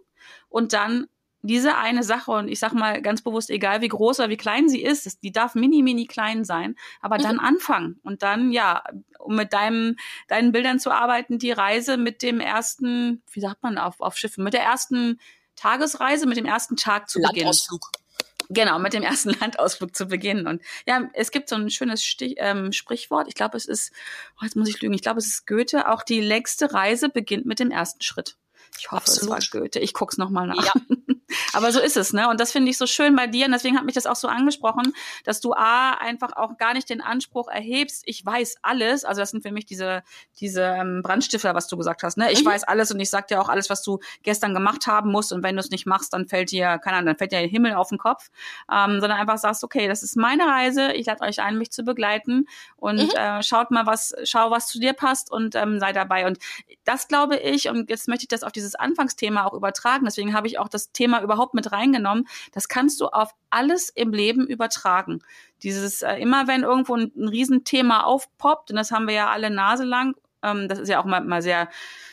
und 0.49 0.73
dann 0.73 1.07
diese 1.47 1.77
eine 1.77 2.03
Sache, 2.03 2.31
und 2.31 2.49
ich 2.49 2.59
sag 2.59 2.73
mal 2.73 3.01
ganz 3.03 3.23
bewusst, 3.23 3.51
egal 3.51 3.81
wie 3.81 3.89
groß 3.89 4.21
oder 4.21 4.29
wie 4.29 4.37
klein 4.37 4.69
sie 4.69 4.83
ist, 4.83 5.23
die 5.23 5.33
darf 5.33 5.55
mini, 5.55 5.83
mini 5.83 6.07
klein 6.07 6.45
sein, 6.45 6.77
aber 7.01 7.19
mhm. 7.19 7.23
dann 7.23 7.39
anfangen 7.39 8.01
und 8.03 8.23
dann, 8.23 8.53
ja, 8.53 8.83
um 9.19 9.37
mit 9.37 9.53
deinem, 9.53 9.97
deinen 10.29 10.53
Bildern 10.53 10.79
zu 10.79 10.91
arbeiten, 10.91 11.39
die 11.39 11.53
Reise 11.53 11.97
mit 11.97 12.23
dem 12.23 12.41
ersten, 12.41 13.23
wie 13.33 13.41
sagt 13.41 13.63
man 13.63 13.79
auf, 13.79 14.01
auf 14.01 14.17
Schiffen, 14.17 14.45
mit 14.45 14.55
der 14.55 14.63
ersten 14.63 15.19
Tagesreise, 15.57 16.27
mit 16.27 16.37
dem 16.37 16.47
ersten 16.47 16.77
Tag 16.77 17.09
zu 17.09 17.19
Landausflug. 17.19 17.81
beginnen. 17.81 18.07
Genau, 18.49 18.79
mit 18.79 18.93
dem 18.93 19.03
ersten 19.03 19.31
Landausflug 19.41 19.97
zu 19.97 20.07
beginnen. 20.07 20.47
Und 20.47 20.63
ja, 20.87 21.09
es 21.15 21.31
gibt 21.31 21.49
so 21.49 21.57
ein 21.57 21.71
schönes 21.71 22.05
Stich, 22.05 22.37
ähm, 22.39 22.73
Sprichwort. 22.73 23.27
Ich 23.29 23.35
glaube, 23.35 23.57
es 23.57 23.67
ist, 23.67 23.93
oh, 24.41 24.45
jetzt 24.45 24.57
muss 24.57 24.69
ich 24.69 24.81
lügen, 24.81 24.95
ich 24.95 25.03
glaube, 25.03 25.19
es 25.19 25.27
ist 25.27 25.47
Goethe. 25.47 25.91
Auch 25.91 26.03
die 26.03 26.21
längste 26.21 26.73
Reise 26.73 27.09
beginnt 27.09 27.47
mit 27.47 27.59
dem 27.59 27.71
ersten 27.71 28.03
Schritt. 28.03 28.37
Ich 28.79 28.91
hoffe, 28.91 29.03
Absolut. 29.03 29.39
es 29.39 29.53
war 29.53 29.61
Goethe. 29.61 29.79
Ich 29.79 29.95
guck's 29.95 30.19
noch 30.19 30.31
mal 30.31 30.47
nach. 30.47 30.65
Ja. 30.65 30.73
Aber 31.53 31.73
so 31.73 31.81
ist 31.81 31.97
es, 31.97 32.13
ne? 32.13 32.29
Und 32.29 32.41
das 32.41 32.53
finde 32.53 32.71
ich 32.71 32.79
so 32.79 32.87
schön 32.87 33.17
bei 33.17 33.27
dir. 33.27 33.47
Und 33.47 33.53
deswegen 33.53 33.77
hat 33.77 33.85
mich 33.85 33.95
das 33.95 34.07
auch 34.07 34.17
so 34.17 34.29
angesprochen, 34.29 34.93
dass 35.25 35.41
du 35.41 35.55
A, 35.55 35.93
einfach 35.93 36.37
auch 36.37 36.57
gar 36.57 36.75
nicht 36.75 36.89
den 36.89 37.01
Anspruch 37.01 37.49
erhebst, 37.49 38.03
ich 38.07 38.25
weiß 38.25 38.57
alles. 38.63 39.05
Also 39.05 39.23
das 39.23 39.31
sind 39.31 39.43
für 39.43 39.51
mich 39.51 39.67
diese, 39.67 40.03
diese 40.39 40.63
ähm, 40.63 41.03
Brandstifter, 41.03 41.55
was 41.55 41.67
du 41.67 41.77
gesagt 41.77 42.03
hast, 42.03 42.17
ne? 42.17 42.31
Ich 42.31 42.45
mhm. 42.45 42.49
weiß 42.49 42.65
alles 42.65 42.93
und 42.93 43.01
ich 43.01 43.11
sag 43.11 43.29
dir 43.29 43.41
auch 43.41 43.49
alles, 43.49 43.71
was 43.71 43.83
du 43.83 43.99
gestern 44.23 44.55
gemacht 44.55 44.87
haben 44.87 45.11
musst. 45.11 45.33
Und 45.33 45.43
wenn 45.43 45.57
du 45.57 45.61
es 45.61 45.71
nicht 45.71 45.87
machst, 45.87 46.13
dann 46.13 46.27
fällt 46.27 46.51
dir, 46.51 46.79
keine 46.79 46.99
Ahnung, 46.99 47.07
dann 47.07 47.17
fällt 47.17 47.33
dir 47.33 47.41
der 47.41 47.49
Himmel 47.49 47.75
auf 47.75 47.89
den 47.89 47.99
Kopf. 47.99 48.31
Ähm, 48.73 49.01
sondern 49.01 49.19
einfach 49.19 49.39
sagst, 49.39 49.65
okay, 49.65 49.89
das 49.89 50.03
ist 50.03 50.17
meine 50.17 50.47
Reise. 50.47 50.93
Ich 50.93 51.07
lade 51.07 51.23
euch 51.23 51.41
ein, 51.41 51.59
mich 51.59 51.71
zu 51.71 51.83
begleiten. 51.83 52.47
Und 52.77 53.13
mhm. 53.13 53.17
äh, 53.17 53.43
schaut 53.43 53.71
mal, 53.71 53.87
was, 53.87 54.15
schau, 54.25 54.51
was 54.51 54.69
zu 54.69 54.79
dir 54.79 54.93
passt 54.93 55.31
und 55.31 55.55
ähm, 55.55 55.81
sei 55.81 55.93
dabei. 55.93 56.27
Und 56.27 56.39
das 56.85 57.09
glaube 57.09 57.37
ich, 57.37 57.69
und 57.69 57.91
jetzt 57.91 58.09
möchte 58.09 58.25
ich 58.25 58.29
das 58.29 58.43
auf 58.43 58.53
dieses 58.67 58.75
Anfangsthema 58.75 59.47
auch 59.47 59.55
übertragen. 59.55 60.05
Deswegen 60.05 60.35
habe 60.35 60.47
ich 60.47 60.59
auch 60.59 60.69
das 60.69 60.93
Thema 60.93 61.23
überhaupt 61.23 61.55
mit 61.55 61.73
reingenommen. 61.73 62.27
Das 62.53 62.69
kannst 62.69 63.01
du 63.01 63.07
auf 63.07 63.31
alles 63.51 63.89
im 63.89 64.13
Leben 64.13 64.47
übertragen. 64.47 65.21
Dieses, 65.63 66.03
äh, 66.03 66.17
immer 66.17 66.47
wenn 66.49 66.63
irgendwo 66.63 66.97
ein, 66.97 67.13
ein 67.17 67.29
Riesenthema 67.29 68.03
aufpoppt, 68.03 68.71
und 68.71 68.77
das 68.77 68.91
haben 68.91 69.07
wir 69.07 69.15
ja 69.15 69.31
alle 69.31 69.51
naselang, 69.51 70.15
ähm, 70.43 70.69
das 70.69 70.79
ist 70.79 70.89
ja 70.89 71.01
auch 71.01 71.05
mal, 71.05 71.23
mal 71.23 71.43
sehr 71.43 71.69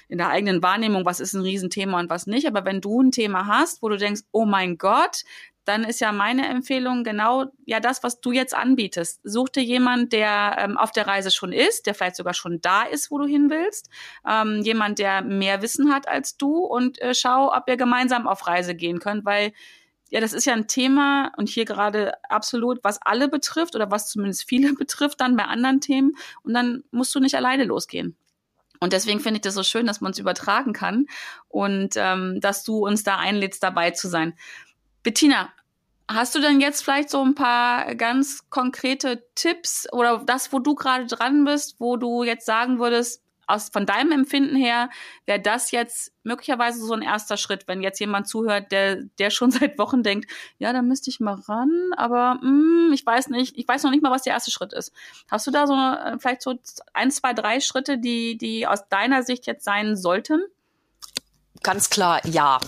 in 0.08 0.18
der 0.18 0.30
eigenen 0.30 0.62
Wahrnehmung, 0.62 1.06
was 1.06 1.20
ist 1.20 1.34
ein 1.34 1.42
Riesenthema 1.42 2.00
und 2.00 2.10
was 2.10 2.28
nicht. 2.28 2.48
Aber 2.48 2.66
wenn 2.66 2.82
du 2.82 3.02
ein 3.02 3.12
Thema 3.12 3.48
hast, 3.48 3.82
wo 3.82 3.90
du 3.90 3.98
denkst, 3.98 4.22
oh 4.32 4.46
mein 4.46 4.78
Gott, 4.78 5.24
dann 5.66 5.84
ist 5.84 6.02
ja 6.02 6.12
meine 6.12 6.48
Empfehlung 6.48 7.04
genau 7.04 7.46
ja 7.66 7.80
das, 7.80 8.04
was 8.04 8.20
du 8.22 8.32
jetzt 8.32 8.56
anbietest. 8.56 9.22
Such 9.24 9.50
dir 9.50 9.64
jemand, 9.64 10.14
der 10.14 10.58
ähm, 10.60 10.78
auf 10.78 10.92
der 10.92 11.08
Reise 11.08 11.32
schon 11.32 11.54
ist, 11.54 11.86
der 11.86 11.94
vielleicht 11.94 12.18
sogar 12.18 12.34
schon 12.34 12.60
da 12.62 12.84
ist, 12.84 13.12
wo 13.12 13.18
du 13.18 13.26
hin 13.26 13.50
willst, 13.50 13.90
ähm, 14.28 14.62
jemand, 14.62 15.00
der 15.00 15.22
mehr 15.22 15.62
Wissen 15.62 15.94
hat 15.94 16.08
als 16.08 16.38
du 16.38 16.58
und 16.58 17.02
äh, 17.02 17.14
schau, 17.14 17.56
ob 17.56 17.68
ihr 17.68 17.78
gemeinsam 17.78 18.28
auf 18.28 18.48
Reise 18.48 18.76
gehen 18.76 19.00
könnt, 19.00 19.26
weil 19.26 19.54
ja, 20.10 20.20
das 20.20 20.34
ist 20.34 20.46
ja 20.46 20.54
ein 20.54 20.68
Thema 20.68 21.32
und 21.38 21.50
hier 21.50 21.66
gerade 21.66 22.14
absolut, 22.30 22.84
was 22.84 23.02
alle 23.02 23.30
betrifft 23.30 23.76
oder 23.76 23.90
was 23.90 24.10
zumindest 24.10 24.48
viele 24.48 24.74
betrifft, 24.78 25.22
dann 25.22 25.36
bei 25.36 25.46
anderen 25.46 25.82
Themen 25.82 26.16
und 26.44 26.54
dann 26.54 26.84
musst 26.92 27.16
du 27.16 27.20
nicht 27.20 27.36
alleine 27.36 27.64
losgehen. 27.64 28.16
Und 28.80 28.92
deswegen 28.92 29.22
finde 29.22 29.38
ich 29.38 29.42
das 29.42 29.54
so 29.56 29.64
schön, 29.64 29.88
dass 29.88 30.02
man 30.02 30.12
es 30.12 30.20
übertragen 30.20 30.74
kann 30.74 31.06
und 31.48 31.94
ähm, 31.96 32.42
dass 32.42 32.64
du 32.66 32.86
uns 32.86 33.04
da 33.04 33.18
einlädst, 33.18 33.64
dabei 33.64 33.92
zu 33.92 34.10
sein. 34.10 34.34
Bettina, 35.04 35.52
hast 36.08 36.34
du 36.36 36.40
denn 36.40 36.62
jetzt 36.62 36.84
vielleicht 36.84 37.10
so 37.10 37.24
ein 37.24 37.36
paar 37.36 37.96
ganz 37.96 38.50
konkrete 38.50 39.24
Tipps 39.36 39.92
oder 39.92 40.24
das, 40.26 40.52
wo 40.54 40.60
du 40.60 40.76
gerade 40.76 41.06
dran 41.06 41.44
bist, 41.46 41.76
wo 41.80 41.98
du 41.98 42.24
jetzt 42.24 42.46
sagen 42.46 42.80
würdest, 42.80 43.22
aus, 43.46 43.70
von 43.70 43.86
deinem 43.86 44.12
Empfinden 44.14 44.56
her, 44.56 44.90
wäre 45.26 45.40
das 45.40 45.72
jetzt 45.72 46.14
möglicherweise 46.24 46.80
so 46.80 46.94
ein 46.94 47.02
erster 47.02 47.36
Schritt, 47.36 47.68
wenn 47.68 47.82
jetzt 47.82 48.00
jemand 48.00 48.28
zuhört, 48.28 48.72
der, 48.72 49.04
der 49.20 49.30
schon 49.30 49.52
seit 49.52 49.78
Wochen 49.78 50.04
denkt, 50.04 50.32
ja, 50.60 50.72
da 50.74 50.82
müsste 50.82 51.10
ich 51.10 51.20
mal 51.20 51.36
ran, 51.48 51.92
aber 51.98 52.36
mh, 52.36 52.42
hm, 52.42 52.92
ich 52.94 53.06
weiß 53.06 53.30
nicht, 53.30 53.58
ich 53.58 53.68
weiß 53.68 53.84
noch 53.84 53.92
nicht 53.92 54.04
mal, 54.04 54.12
was 54.12 54.24
der 54.24 54.34
erste 54.34 54.52
Schritt 54.52 54.74
ist. 54.74 54.94
Hast 55.30 55.46
du 55.48 55.52
da 55.52 55.68
so 55.68 55.74
äh, 55.74 56.18
vielleicht 56.20 56.42
so 56.42 56.56
ein, 56.94 57.12
zwei, 57.12 57.34
drei 57.34 57.60
Schritte, 57.60 57.98
die, 57.98 58.38
die 58.38 58.66
aus 58.68 58.88
deiner 58.88 59.24
Sicht 59.24 59.46
jetzt 59.46 59.66
sein 59.66 59.96
sollten? 59.96 60.42
Ganz 61.62 61.90
klar, 61.90 62.26
ja. 62.26 62.60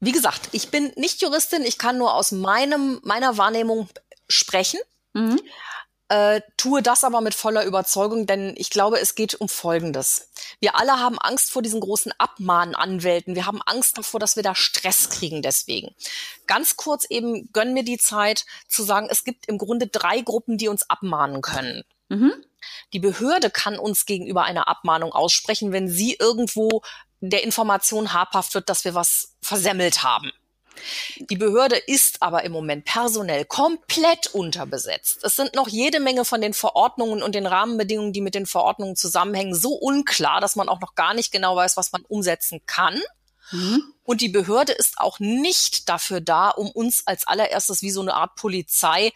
Wie 0.00 0.12
gesagt, 0.12 0.48
ich 0.52 0.70
bin 0.70 0.92
nicht 0.96 1.22
Juristin, 1.22 1.62
ich 1.62 1.78
kann 1.78 1.98
nur 1.98 2.14
aus 2.14 2.32
meinem, 2.32 3.00
meiner 3.04 3.36
Wahrnehmung 3.36 3.88
sprechen. 4.28 4.80
Mhm. 5.12 5.40
Äh, 6.08 6.40
tue 6.56 6.82
das 6.82 7.04
aber 7.04 7.20
mit 7.20 7.34
voller 7.34 7.64
Überzeugung, 7.64 8.26
denn 8.26 8.54
ich 8.56 8.70
glaube, 8.70 8.98
es 8.98 9.14
geht 9.14 9.36
um 9.36 9.48
Folgendes. 9.48 10.30
Wir 10.58 10.74
alle 10.74 10.98
haben 10.98 11.20
Angst 11.20 11.52
vor 11.52 11.62
diesen 11.62 11.80
großen 11.80 12.12
Abmahnanwälten. 12.18 13.36
Wir 13.36 13.46
haben 13.46 13.62
Angst 13.64 13.96
davor, 13.96 14.18
dass 14.18 14.34
wir 14.34 14.42
da 14.42 14.56
Stress 14.56 15.10
kriegen 15.10 15.40
deswegen. 15.40 15.94
Ganz 16.48 16.76
kurz 16.76 17.04
eben 17.08 17.52
gönnen 17.52 17.74
mir 17.74 17.84
die 17.84 17.98
Zeit 17.98 18.44
zu 18.66 18.82
sagen, 18.82 19.06
es 19.08 19.22
gibt 19.22 19.46
im 19.46 19.56
Grunde 19.56 19.86
drei 19.86 20.20
Gruppen, 20.20 20.58
die 20.58 20.66
uns 20.66 20.90
abmahnen 20.90 21.42
können. 21.42 21.84
Mhm. 22.08 22.32
Die 22.92 22.98
Behörde 22.98 23.48
kann 23.48 23.78
uns 23.78 24.04
gegenüber 24.04 24.42
einer 24.42 24.66
Abmahnung 24.66 25.12
aussprechen, 25.12 25.70
wenn 25.70 25.88
sie 25.88 26.14
irgendwo 26.14 26.82
der 27.20 27.44
Information 27.44 28.12
habhaft 28.12 28.54
wird, 28.54 28.68
dass 28.68 28.84
wir 28.84 28.94
was 28.94 29.34
versemmelt 29.42 30.02
haben. 30.02 30.32
Die 31.18 31.36
Behörde 31.36 31.76
ist 31.76 32.22
aber 32.22 32.44
im 32.44 32.52
Moment 32.52 32.84
personell 32.86 33.44
komplett 33.44 34.28
unterbesetzt. 34.28 35.22
Es 35.24 35.36
sind 35.36 35.54
noch 35.54 35.68
jede 35.68 36.00
Menge 36.00 36.24
von 36.24 36.40
den 36.40 36.54
Verordnungen 36.54 37.22
und 37.22 37.34
den 37.34 37.46
Rahmenbedingungen, 37.46 38.12
die 38.12 38.22
mit 38.22 38.34
den 38.34 38.46
Verordnungen 38.46 38.96
zusammenhängen, 38.96 39.54
so 39.54 39.74
unklar, 39.74 40.40
dass 40.40 40.56
man 40.56 40.68
auch 40.68 40.80
noch 40.80 40.94
gar 40.94 41.12
nicht 41.12 41.32
genau 41.32 41.56
weiß, 41.56 41.76
was 41.76 41.92
man 41.92 42.02
umsetzen 42.02 42.60
kann. 42.66 43.00
Mhm. 43.50 43.92
Und 44.04 44.20
die 44.20 44.28
Behörde 44.28 44.72
ist 44.72 44.98
auch 44.98 45.18
nicht 45.18 45.88
dafür 45.88 46.20
da, 46.20 46.48
um 46.48 46.70
uns 46.70 47.06
als 47.06 47.26
allererstes 47.26 47.82
wie 47.82 47.90
so 47.90 48.00
eine 48.00 48.14
Art 48.14 48.36
Polizei 48.36 49.12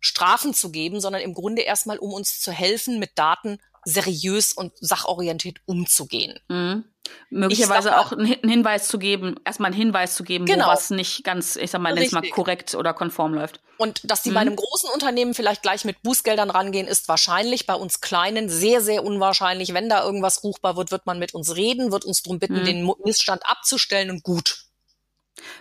Strafen 0.00 0.52
zu 0.52 0.70
geben, 0.70 1.00
sondern 1.00 1.22
im 1.22 1.34
Grunde 1.34 1.62
erstmal, 1.62 1.98
um 1.98 2.12
uns 2.12 2.40
zu 2.40 2.50
helfen, 2.50 2.98
mit 2.98 3.18
Daten 3.18 3.58
seriös 3.84 4.52
und 4.52 4.72
sachorientiert 4.80 5.58
umzugehen. 5.66 6.38
Mhm. 6.48 6.84
Möglicherweise 7.30 7.90
mal, 7.90 7.98
auch 7.98 8.12
einen 8.12 8.26
Hinweis 8.26 8.86
zu 8.86 8.98
geben, 8.98 9.34
erstmal 9.44 9.72
einen 9.72 9.76
Hinweis 9.76 10.14
zu 10.14 10.22
geben, 10.22 10.46
genau. 10.46 10.66
wo 10.66 10.70
was 10.70 10.90
nicht 10.90 11.24
ganz, 11.24 11.56
ich 11.56 11.70
sag 11.70 11.80
mal, 11.80 11.94
mal 11.94 12.22
korrekt 12.30 12.74
oder 12.74 12.94
konform 12.94 13.34
läuft. 13.34 13.60
Und 13.76 14.08
dass 14.08 14.22
die 14.22 14.30
mhm. 14.30 14.34
bei 14.34 14.40
einem 14.40 14.56
großen 14.56 14.88
Unternehmen 14.90 15.34
vielleicht 15.34 15.62
gleich 15.62 15.84
mit 15.84 16.02
Bußgeldern 16.02 16.50
rangehen, 16.50 16.86
ist 16.86 17.08
wahrscheinlich 17.08 17.66
bei 17.66 17.74
uns 17.74 18.00
Kleinen 18.00 18.48
sehr, 18.48 18.80
sehr 18.80 19.04
unwahrscheinlich. 19.04 19.74
Wenn 19.74 19.88
da 19.88 20.04
irgendwas 20.04 20.44
ruchbar 20.44 20.76
wird, 20.76 20.92
wird 20.92 21.06
man 21.06 21.18
mit 21.18 21.34
uns 21.34 21.56
reden, 21.56 21.90
wird 21.90 22.04
uns 22.04 22.22
darum 22.22 22.38
bitten, 22.38 22.60
mhm. 22.60 22.64
den 22.64 22.94
Missstand 23.04 23.42
abzustellen 23.44 24.10
und 24.10 24.22
gut. 24.22 24.66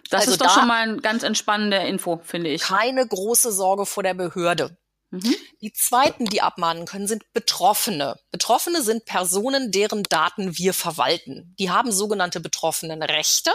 Das 0.10 0.22
also 0.22 0.34
ist 0.34 0.42
doch 0.42 0.48
da 0.48 0.54
schon 0.54 0.68
mal 0.68 0.84
eine 0.84 0.98
ganz 0.98 1.24
entspannende 1.24 1.78
Info, 1.78 2.22
finde 2.24 2.50
ich. 2.50 2.62
Keine 2.62 3.08
große 3.08 3.52
Sorge 3.52 3.86
vor 3.86 4.04
der 4.04 4.14
Behörde. 4.14 4.78
Mhm. 5.12 5.36
Die 5.62 5.74
zweiten, 5.74 6.26
die 6.26 6.42
abmahnen 6.42 6.86
können, 6.86 7.08
sind 7.08 7.32
Betroffene. 7.34 8.18
Betroffene 8.32 8.82
sind 8.82 9.06
Personen, 9.06 9.72
deren 9.72 10.04
Daten 10.04 10.58
wir 10.58 10.74
verwalten. 10.74 11.54
Die 11.60 11.70
haben 11.70 11.92
sogenannte 11.92 12.40
Betroffenenrechte. 12.40 13.52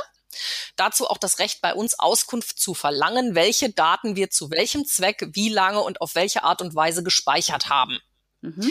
Dazu 0.77 1.09
auch 1.09 1.17
das 1.17 1.39
Recht 1.39 1.63
bei 1.63 1.75
uns 1.75 1.99
Auskunft 1.99 2.59
zu 2.59 2.75
verlangen, 2.75 3.35
welche 3.35 3.71
Daten 3.71 4.17
wir 4.17 4.29
zu 4.29 4.51
welchem 4.51 4.85
Zweck, 4.85 5.29
wie 5.33 5.49
lange 5.49 5.81
und 5.81 6.03
auf 6.03 6.15
welche 6.15 6.45
Art 6.45 6.61
und 6.61 6.75
Weise 6.75 7.03
gespeichert 7.03 7.71
haben. 7.71 7.99
Mhm. 8.43 8.71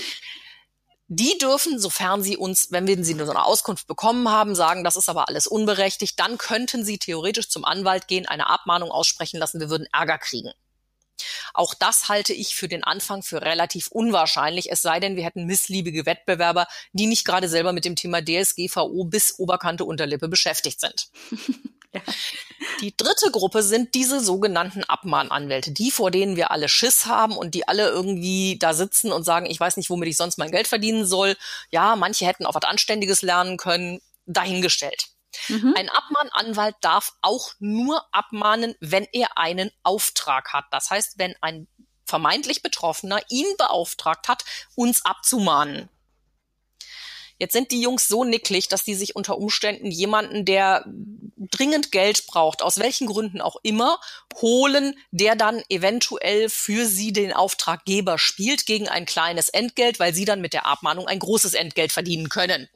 Die 1.08 1.38
dürfen, 1.40 1.80
sofern 1.80 2.24
sie 2.24 2.38
uns, 2.38 2.72
wenn 2.72 2.88
wir 2.88 3.04
sie 3.04 3.14
so 3.14 3.30
eine 3.30 3.46
Auskunft 3.46 3.88
bekommen 3.88 4.30
haben, 4.30 4.56
sagen, 4.56 4.84
das 4.84 4.96
ist 4.96 5.10
aber 5.10 5.28
alles 5.28 5.48
unberechtigt, 5.48 6.20
dann 6.20 6.38
könnten 6.38 6.84
sie 6.84 6.98
theoretisch 6.98 7.50
zum 7.50 7.64
Anwalt 7.64 8.08
gehen, 8.08 8.28
eine 8.28 8.48
Abmahnung 8.48 8.92
aussprechen 8.92 9.40
lassen, 9.40 9.60
wir 9.60 9.70
würden 9.70 9.88
Ärger 9.92 10.18
kriegen. 10.18 10.52
Auch 11.54 11.74
das 11.74 12.10
halte 12.10 12.34
ich 12.34 12.56
für 12.56 12.68
den 12.68 12.84
Anfang 12.84 13.24
für 13.24 13.42
relativ 13.42 13.88
unwahrscheinlich, 13.88 14.72
es 14.72 14.82
sei 14.82 15.00
denn, 15.00 15.16
wir 15.16 15.24
hätten 15.24 15.46
missliebige 15.46 16.06
Wettbewerber, 16.06 16.68
die 16.94 17.08
nicht 17.08 17.26
gerade 17.26 17.50
selber 17.50 17.74
mit 17.74 17.86
dem 17.86 17.96
Thema 17.96 18.22
DSGVO 18.22 19.06
bis 19.06 19.40
Oberkante 19.40 19.86
Unterlippe 19.86 20.28
beschäftigt 20.28 20.80
sind. 20.80 21.08
ja. 21.94 22.02
Die 22.82 22.96
dritte 22.96 23.32
Gruppe 23.32 23.64
sind 23.64 23.96
diese 23.96 24.20
sogenannten 24.20 24.84
Abmahnanwälte, 24.84 25.72
die 25.72 25.92
vor 25.92 26.12
denen 26.12 26.36
wir 26.36 26.52
alle 26.52 26.68
Schiss 26.68 27.06
haben 27.06 27.38
und 27.38 27.56
die 27.56 27.68
alle 27.68 27.88
irgendwie 27.88 28.58
da 28.60 28.74
sitzen 28.74 29.12
und 29.12 29.24
sagen, 29.24 29.46
ich 29.46 29.60
weiß 29.60 29.78
nicht, 29.78 29.90
womit 29.90 30.10
ich 30.10 30.18
sonst 30.18 30.38
mein 30.38 30.52
Geld 30.52 30.68
verdienen 30.68 31.06
soll. 31.06 31.38
Ja, 31.72 31.96
manche 31.96 32.26
hätten 32.26 32.46
auch 32.46 32.56
was 32.56 32.64
Anständiges 32.64 33.22
lernen 33.22 33.58
können, 33.58 34.02
dahingestellt. 34.26 35.15
Mhm. 35.50 35.74
Ein 35.76 35.90
Abmahnanwalt 35.90 36.76
darf 36.82 37.14
auch 37.22 37.52
nur 37.60 38.06
abmahnen, 38.12 38.76
wenn 38.80 39.08
er 39.12 39.38
einen 39.38 39.72
Auftrag 39.84 40.54
hat. 40.54 40.66
Das 40.72 40.90
heißt, 40.90 41.18
wenn 41.18 41.36
ein 41.42 41.68
vermeintlich 42.06 42.62
Betroffener 42.62 43.22
ihn 43.30 43.48
beauftragt 43.58 44.28
hat, 44.28 44.46
uns 44.76 45.04
abzumahnen. 45.06 45.90
Jetzt 47.38 47.52
sind 47.52 47.72
die 47.72 47.82
Jungs 47.82 48.08
so 48.08 48.24
nicklig, 48.24 48.70
dass 48.70 48.86
die 48.86 48.96
sich 48.96 49.16
unter 49.16 49.38
Umständen 49.38 49.92
jemanden, 49.92 50.46
der 50.46 50.86
dringend 51.36 51.92
Geld 51.92 52.28
braucht, 52.28 52.62
aus 52.62 52.80
welchen 52.80 53.08
Gründen 53.08 53.42
auch 53.42 53.58
immer, 53.62 54.00
holen, 54.36 54.98
der 55.12 55.36
dann 55.36 55.62
eventuell 55.68 56.50
für 56.50 56.86
sie 56.86 57.12
den 57.12 57.34
Auftraggeber 57.34 58.18
spielt 58.18 58.66
gegen 58.66 58.88
ein 58.88 59.06
kleines 59.06 59.50
Entgelt, 59.50 60.00
weil 60.00 60.14
sie 60.14 60.24
dann 60.24 60.40
mit 60.40 60.54
der 60.54 60.66
Abmahnung 60.66 61.08
ein 61.08 61.20
großes 61.20 61.56
Entgelt 61.56 61.92
verdienen 61.92 62.30
können. 62.30 62.70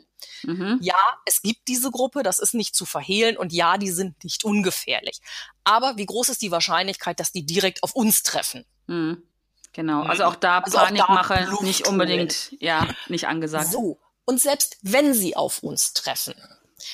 Mhm. 0.43 0.79
Ja, 0.81 0.99
es 1.25 1.41
gibt 1.41 1.67
diese 1.67 1.91
Gruppe, 1.91 2.23
das 2.23 2.39
ist 2.39 2.53
nicht 2.53 2.75
zu 2.75 2.85
verhehlen 2.85 3.37
und 3.37 3.53
ja, 3.53 3.77
die 3.77 3.91
sind 3.91 4.23
nicht 4.23 4.43
ungefährlich. 4.43 5.19
Aber 5.63 5.97
wie 5.97 6.05
groß 6.05 6.29
ist 6.29 6.41
die 6.41 6.51
Wahrscheinlichkeit, 6.51 7.19
dass 7.19 7.31
die 7.31 7.45
direkt 7.45 7.83
auf 7.83 7.93
uns 7.95 8.23
treffen? 8.23 8.65
Mhm. 8.87 9.23
Genau, 9.71 10.01
also 10.01 10.23
auch 10.23 10.35
da 10.35 10.59
also 10.59 10.77
Panikmache 10.77 11.47
nicht 11.61 11.87
unbedingt, 11.87 12.51
ja, 12.59 12.87
nicht 13.07 13.27
angesagt. 13.27 13.71
So, 13.71 13.99
und 14.25 14.41
selbst 14.41 14.77
wenn 14.81 15.13
sie 15.13 15.35
auf 15.35 15.61
uns 15.63 15.93
treffen, 15.93 16.33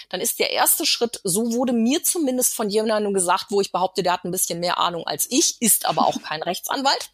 dann 0.10 0.20
ist 0.20 0.40
der 0.40 0.52
erste 0.52 0.86
Schritt, 0.86 1.22
so 1.24 1.54
wurde 1.54 1.74
mir 1.74 2.04
zumindest 2.04 2.54
von 2.54 2.70
jemandem 2.70 3.14
gesagt, 3.14 3.46
wo 3.50 3.62
ich 3.62 3.72
behaupte, 3.72 4.04
der 4.04 4.14
hat 4.14 4.26
ein 4.26 4.32
bisschen 4.32 4.60
mehr 4.60 4.78
Ahnung 4.78 5.08
als 5.08 5.28
ich, 5.30 5.62
ist 5.62 5.86
aber 5.86 6.06
auch 6.06 6.22
kein 6.24 6.44
Rechtsanwalt. 6.44 7.12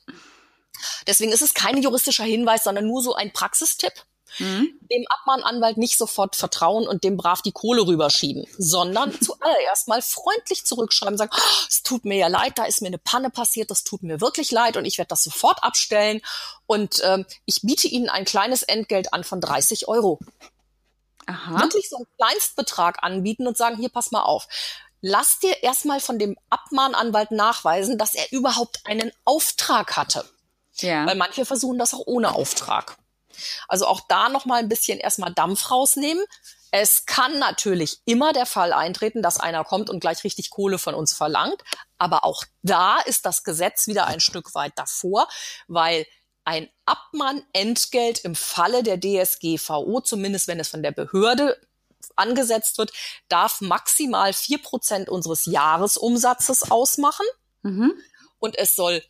Deswegen 1.05 1.31
ist 1.31 1.41
es 1.41 1.53
kein 1.53 1.81
juristischer 1.81 2.23
Hinweis, 2.23 2.63
sondern 2.63 2.87
nur 2.87 3.03
so 3.03 3.13
ein 3.13 3.33
Praxistipp 3.33 3.93
mhm. 4.39 4.79
dem 4.91 5.05
Abmahnanwalt 5.07 5.77
nicht 5.77 5.97
sofort 5.97 6.35
vertrauen 6.35 6.87
und 6.87 7.03
dem 7.03 7.17
brav 7.17 7.41
die 7.41 7.51
Kohle 7.51 7.85
rüberschieben, 7.85 8.45
sondern 8.57 9.13
zuallererst 9.21 9.87
mal 9.87 10.01
freundlich 10.01 10.65
zurückschreiben, 10.65 11.17
sagen, 11.17 11.31
oh, 11.33 11.65
es 11.67 11.83
tut 11.83 12.05
mir 12.05 12.17
ja 12.17 12.27
leid, 12.27 12.53
da 12.57 12.65
ist 12.65 12.81
mir 12.81 12.87
eine 12.87 12.97
Panne 12.97 13.29
passiert, 13.29 13.71
das 13.71 13.83
tut 13.83 14.03
mir 14.03 14.21
wirklich 14.21 14.51
leid 14.51 14.77
und 14.77 14.85
ich 14.85 14.97
werde 14.97 15.09
das 15.09 15.23
sofort 15.23 15.63
abstellen 15.63 16.21
und 16.65 17.01
ähm, 17.03 17.25
ich 17.45 17.61
biete 17.61 17.87
Ihnen 17.87 18.09
ein 18.09 18.25
kleines 18.25 18.63
Entgelt 18.63 19.13
an 19.13 19.23
von 19.23 19.41
30 19.41 19.87
Euro. 19.87 20.19
Aha. 21.27 21.61
Wirklich 21.61 21.89
so 21.89 21.97
einen 21.97 22.07
Kleinstbetrag 22.17 23.03
anbieten 23.03 23.47
und 23.47 23.55
sagen, 23.55 23.77
hier, 23.77 23.89
pass 23.89 24.11
mal 24.11 24.23
auf 24.23 24.47
lass 25.01 25.39
dir 25.39 25.63
erstmal 25.63 25.99
von 25.99 26.19
dem 26.19 26.37
Abmahnanwalt 26.49 27.31
nachweisen, 27.31 27.97
dass 27.97 28.15
er 28.15 28.31
überhaupt 28.31 28.81
einen 28.85 29.11
Auftrag 29.25 29.97
hatte. 29.97 30.23
Ja. 30.75 31.05
Weil 31.05 31.15
manche 31.15 31.45
versuchen 31.45 31.77
das 31.77 31.93
auch 31.93 32.03
ohne 32.05 32.33
Auftrag. 32.33 32.97
Also 33.67 33.87
auch 33.87 34.01
da 34.07 34.29
noch 34.29 34.45
mal 34.45 34.59
ein 34.59 34.69
bisschen 34.69 34.99
erstmal 34.99 35.33
Dampf 35.33 35.71
rausnehmen. 35.71 36.23
Es 36.71 37.05
kann 37.05 37.37
natürlich 37.39 37.99
immer 38.05 38.31
der 38.31 38.45
Fall 38.45 38.71
eintreten, 38.71 39.21
dass 39.21 39.39
einer 39.39 39.65
kommt 39.65 39.89
und 39.89 39.99
gleich 39.99 40.23
richtig 40.23 40.49
Kohle 40.49 40.77
von 40.77 40.95
uns 40.95 41.13
verlangt. 41.13 41.61
Aber 41.97 42.23
auch 42.23 42.45
da 42.63 42.99
ist 42.99 43.25
das 43.25 43.43
Gesetz 43.43 43.87
wieder 43.87 44.07
ein 44.07 44.21
Stück 44.21 44.55
weit 44.55 44.73
davor, 44.77 45.27
weil 45.67 46.05
ein 46.45 46.69
Abmahnentgelt 46.85 48.19
im 48.19 48.35
Falle 48.35 48.83
der 48.83 48.99
DSGVO, 48.99 50.01
zumindest 50.01 50.47
wenn 50.47 50.59
es 50.59 50.69
von 50.69 50.81
der 50.81 50.91
Behörde 50.91 51.59
angesetzt 52.15 52.77
wird, 52.77 52.91
darf 53.27 53.61
maximal 53.61 54.33
vier 54.33 54.61
Prozent 54.61 55.09
unseres 55.09 55.45
Jahresumsatzes 55.45 56.71
ausmachen. 56.71 57.25
Mhm. 57.63 57.93
Und 58.39 58.57
es 58.57 58.75
soll 58.75 59.03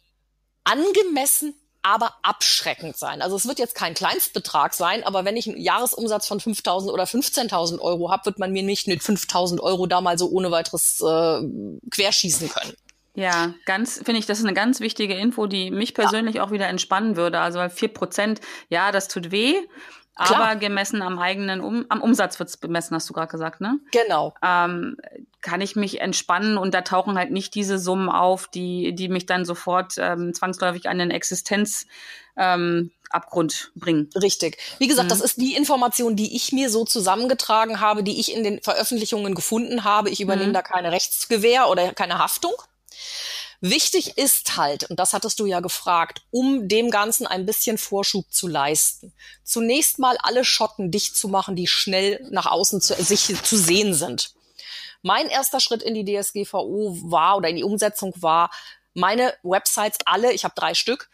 angemessen 0.63 1.55
aber 1.83 2.13
abschreckend 2.21 2.97
sein. 2.97 3.21
Also 3.21 3.35
es 3.35 3.47
wird 3.47 3.59
jetzt 3.59 3.75
kein 3.75 3.93
Kleinstbetrag 3.93 4.73
sein, 4.73 5.03
aber 5.03 5.25
wenn 5.25 5.37
ich 5.37 5.47
einen 5.47 5.59
Jahresumsatz 5.59 6.27
von 6.27 6.39
5.000 6.39 6.91
oder 6.91 7.05
15.000 7.05 7.79
Euro 7.79 8.11
habe, 8.11 8.25
wird 8.25 8.39
man 8.39 8.51
mir 8.51 8.63
nicht 8.63 8.87
mit 8.87 9.01
5.000 9.01 9.59
Euro 9.59 9.87
da 9.87 10.01
mal 10.01 10.17
so 10.17 10.29
ohne 10.29 10.51
weiteres 10.51 11.01
äh, 11.01 11.41
querschießen 11.89 12.49
können. 12.49 12.73
Ja, 13.13 13.53
ganz, 13.65 13.97
finde 13.97 14.19
ich, 14.19 14.25
das 14.25 14.39
ist 14.39 14.45
eine 14.45 14.53
ganz 14.53 14.79
wichtige 14.79 15.15
Info, 15.15 15.45
die 15.45 15.69
mich 15.69 15.93
persönlich 15.93 16.35
ja. 16.35 16.43
auch 16.43 16.51
wieder 16.51 16.67
entspannen 16.67 17.17
würde. 17.17 17.39
Also 17.39 17.67
vier 17.69 17.89
Prozent, 17.89 18.39
ja, 18.69 18.91
das 18.91 19.09
tut 19.09 19.31
weh. 19.31 19.55
Klar. 20.25 20.41
Aber 20.41 20.55
gemessen 20.55 21.01
am 21.01 21.19
eigenen 21.19 21.61
um 21.61 21.85
am 21.89 22.01
Umsatz 22.01 22.39
wird's 22.39 22.57
bemessen, 22.57 22.95
hast 22.95 23.09
du 23.09 23.13
gerade 23.13 23.31
gesagt, 23.31 23.61
ne? 23.61 23.79
Genau. 23.91 24.33
Ähm, 24.43 24.97
kann 25.41 25.61
ich 25.61 25.75
mich 25.75 26.01
entspannen 26.01 26.57
und 26.57 26.73
da 26.73 26.81
tauchen 26.81 27.17
halt 27.17 27.31
nicht 27.31 27.55
diese 27.55 27.79
Summen 27.79 28.09
auf, 28.09 28.47
die, 28.47 28.93
die 28.93 29.09
mich 29.09 29.25
dann 29.25 29.45
sofort 29.45 29.93
ähm, 29.97 30.33
zwangsläufig 30.33 30.87
an 30.87 30.99
den 30.99 31.11
Existenz 31.11 31.87
ähm, 32.37 32.91
Abgrund 33.09 33.71
bringen. 33.75 34.09
Richtig. 34.15 34.57
Wie 34.79 34.87
gesagt, 34.87 35.05
mhm. 35.05 35.09
das 35.09 35.21
ist 35.21 35.37
die 35.37 35.55
Information, 35.55 36.15
die 36.15 36.35
ich 36.35 36.51
mir 36.51 36.69
so 36.69 36.85
zusammengetragen 36.85 37.79
habe, 37.79 38.03
die 38.03 38.19
ich 38.19 38.33
in 38.33 38.43
den 38.43 38.61
Veröffentlichungen 38.61 39.35
gefunden 39.35 39.83
habe. 39.83 40.09
Ich 40.09 40.21
übernehme 40.21 40.49
mhm. 40.49 40.53
da 40.53 40.61
keine 40.61 40.91
Rechtsgewähr 40.91 41.69
oder 41.69 41.93
keine 41.93 42.19
Haftung. 42.19 42.53
Wichtig 43.63 44.17
ist 44.17 44.57
halt, 44.57 44.89
und 44.89 44.99
das 44.99 45.13
hattest 45.13 45.39
du 45.39 45.45
ja 45.45 45.59
gefragt, 45.59 46.23
um 46.31 46.67
dem 46.67 46.89
Ganzen 46.89 47.27
ein 47.27 47.45
bisschen 47.45 47.77
Vorschub 47.77 48.25
zu 48.33 48.47
leisten. 48.47 49.13
Zunächst 49.43 49.99
mal 49.99 50.17
alle 50.23 50.43
Schotten 50.43 50.89
dicht 50.89 51.15
zu 51.15 51.27
machen, 51.27 51.55
die 51.55 51.67
schnell 51.67 52.27
nach 52.31 52.47
außen 52.47 52.81
zu, 52.81 52.95
sich 52.95 53.35
zu 53.43 53.57
sehen 53.57 53.93
sind. 53.93 54.33
Mein 55.03 55.27
erster 55.27 55.59
Schritt 55.59 55.83
in 55.83 55.93
die 55.93 56.03
DSGVO 56.03 57.11
war 57.11 57.37
oder 57.37 57.49
in 57.49 57.55
die 57.55 57.63
Umsetzung 57.63 58.13
war, 58.17 58.49
meine 58.95 59.31
Websites 59.43 59.99
alle, 60.05 60.33
ich 60.33 60.43
habe 60.43 60.55
drei 60.55 60.73
Stück, 60.73 61.11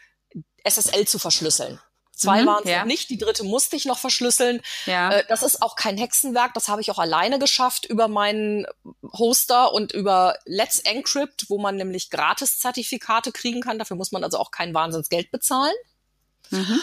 SSL 0.64 1.06
zu 1.06 1.18
verschlüsseln. 1.18 1.78
Zwei 2.18 2.42
mhm, 2.42 2.46
waren 2.46 2.64
es 2.64 2.70
ja. 2.70 2.84
nicht, 2.84 3.10
die 3.10 3.16
dritte 3.16 3.44
musste 3.44 3.76
ich 3.76 3.84
noch 3.84 3.98
verschlüsseln. 3.98 4.60
Ja. 4.86 5.12
Äh, 5.12 5.24
das 5.28 5.42
ist 5.42 5.62
auch 5.62 5.76
kein 5.76 5.96
Hexenwerk, 5.96 6.52
das 6.52 6.68
habe 6.68 6.80
ich 6.80 6.90
auch 6.90 6.98
alleine 6.98 7.38
geschafft 7.38 7.86
über 7.86 8.08
meinen 8.08 8.66
Hoster 9.12 9.72
und 9.72 9.92
über 9.92 10.36
Let's 10.44 10.80
Encrypt, 10.80 11.48
wo 11.48 11.58
man 11.58 11.76
nämlich 11.76 12.10
Gratis-Zertifikate 12.10 13.30
kriegen 13.30 13.60
kann. 13.60 13.78
Dafür 13.78 13.96
muss 13.96 14.10
man 14.10 14.24
also 14.24 14.38
auch 14.38 14.50
kein 14.50 14.74
Wahnsinnsgeld 14.74 15.30
bezahlen. 15.30 15.74
Mhm. 16.50 16.80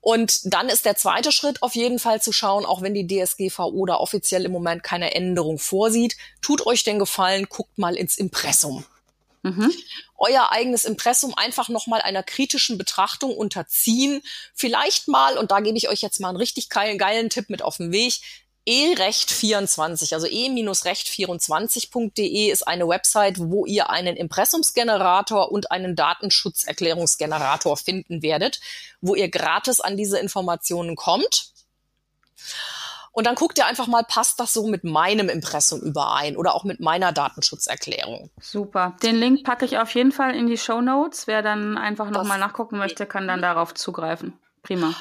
Und 0.00 0.54
dann 0.54 0.68
ist 0.68 0.84
der 0.84 0.96
zweite 0.96 1.32
Schritt 1.32 1.62
auf 1.62 1.74
jeden 1.74 1.98
Fall 1.98 2.22
zu 2.22 2.32
schauen, 2.32 2.64
auch 2.64 2.82
wenn 2.82 2.94
die 2.94 3.06
DSGVO 3.06 3.84
da 3.84 3.96
offiziell 3.96 4.44
im 4.44 4.52
Moment 4.52 4.84
keine 4.84 5.14
Änderung 5.14 5.58
vorsieht, 5.58 6.16
tut 6.40 6.64
euch 6.66 6.84
den 6.84 7.00
Gefallen, 7.00 7.46
guckt 7.48 7.76
mal 7.78 7.96
ins 7.96 8.16
Impressum. 8.16 8.84
Mhm. 9.42 9.72
Euer 10.16 10.52
eigenes 10.52 10.84
Impressum 10.84 11.34
einfach 11.34 11.68
nochmal 11.68 12.02
einer 12.02 12.22
kritischen 12.22 12.78
Betrachtung 12.78 13.36
unterziehen. 13.36 14.22
Vielleicht 14.54 15.08
mal, 15.08 15.38
und 15.38 15.50
da 15.50 15.60
gebe 15.60 15.78
ich 15.78 15.88
euch 15.88 16.02
jetzt 16.02 16.20
mal 16.20 16.28
einen 16.28 16.38
richtig 16.38 16.68
geilen, 16.68 16.98
geilen 16.98 17.30
Tipp 17.30 17.50
mit 17.50 17.62
auf 17.62 17.76
den 17.76 17.92
Weg, 17.92 18.20
e-recht24, 18.68 20.12
also 20.12 20.26
e-recht24.de 20.26 22.50
ist 22.50 22.68
eine 22.68 22.86
Website, 22.86 23.36
wo 23.38 23.64
ihr 23.64 23.88
einen 23.88 24.14
Impressumsgenerator 24.14 25.50
und 25.50 25.70
einen 25.70 25.96
Datenschutzerklärungsgenerator 25.96 27.78
finden 27.78 28.20
werdet, 28.20 28.60
wo 29.00 29.14
ihr 29.14 29.30
gratis 29.30 29.80
an 29.80 29.96
diese 29.96 30.18
Informationen 30.18 30.96
kommt. 30.96 31.54
Und 33.12 33.26
dann 33.26 33.34
guckt 33.34 33.58
ihr 33.58 33.66
einfach 33.66 33.86
mal, 33.86 34.04
passt 34.04 34.38
das 34.40 34.52
so 34.52 34.66
mit 34.66 34.84
meinem 34.84 35.28
Impressum 35.28 35.80
überein 35.80 36.36
oder 36.36 36.54
auch 36.54 36.64
mit 36.64 36.80
meiner 36.80 37.12
Datenschutzerklärung. 37.12 38.30
Super. 38.40 38.96
Den 39.02 39.16
Link 39.16 39.44
packe 39.44 39.64
ich 39.64 39.78
auf 39.78 39.94
jeden 39.94 40.12
Fall 40.12 40.34
in 40.34 40.46
die 40.46 40.58
Show 40.58 40.80
Notes. 40.80 41.26
Wer 41.26 41.42
dann 41.42 41.76
einfach 41.76 42.10
nochmal 42.10 42.38
nachgucken 42.38 42.78
möchte, 42.78 43.06
kann 43.06 43.26
dann 43.26 43.42
darauf 43.42 43.74
zugreifen. 43.74 44.38
Prima. 44.62 44.94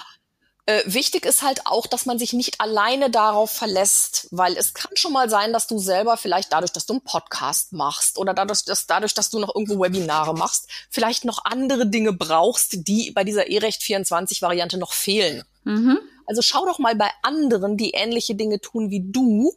Äh, 0.70 0.84
wichtig 0.86 1.26
ist 1.26 1.44
halt 1.44 1.66
auch, 1.66 1.88
dass 1.88 2.06
man 2.06 2.20
sich 2.20 2.34
nicht 2.34 2.60
alleine 2.60 3.10
darauf 3.10 3.50
verlässt, 3.50 4.28
weil 4.32 4.58
es 4.58 4.74
kann 4.74 4.92
schon 4.96 5.14
mal 5.14 5.30
sein, 5.30 5.54
dass 5.54 5.66
du 5.66 5.80
selber 5.80 6.18
vielleicht 6.18 6.52
dadurch, 6.52 6.74
dass 6.74 6.86
du 6.86 6.96
einen 6.96 7.04
Podcast 7.06 7.72
machst 7.72 8.18
oder 8.18 8.34
dadurch, 8.34 8.66
dass, 8.66 8.86
dadurch, 8.86 9.14
dass 9.14 9.30
du 9.30 9.40
noch 9.40 9.56
irgendwo 9.56 9.80
Webinare 9.82 10.34
machst, 10.34 10.68
vielleicht 10.90 11.24
noch 11.24 11.46
andere 11.46 11.88
Dinge 11.88 12.12
brauchst, 12.12 12.86
die 12.86 13.12
bei 13.12 13.24
dieser 13.24 13.48
E-Recht 13.48 13.82
24 13.82 14.42
Variante 14.42 14.78
noch 14.78 14.92
fehlen. 14.92 15.46
Mhm. 15.68 16.00
Also 16.26 16.42
schau 16.42 16.66
doch 16.66 16.80
mal 16.80 16.96
bei 16.96 17.10
anderen, 17.24 17.78
die 17.78 17.92
ähnliche 17.92 18.36
Dinge 18.36 18.60
tun 18.60 18.90
wie 18.90 19.02
du, 19.02 19.54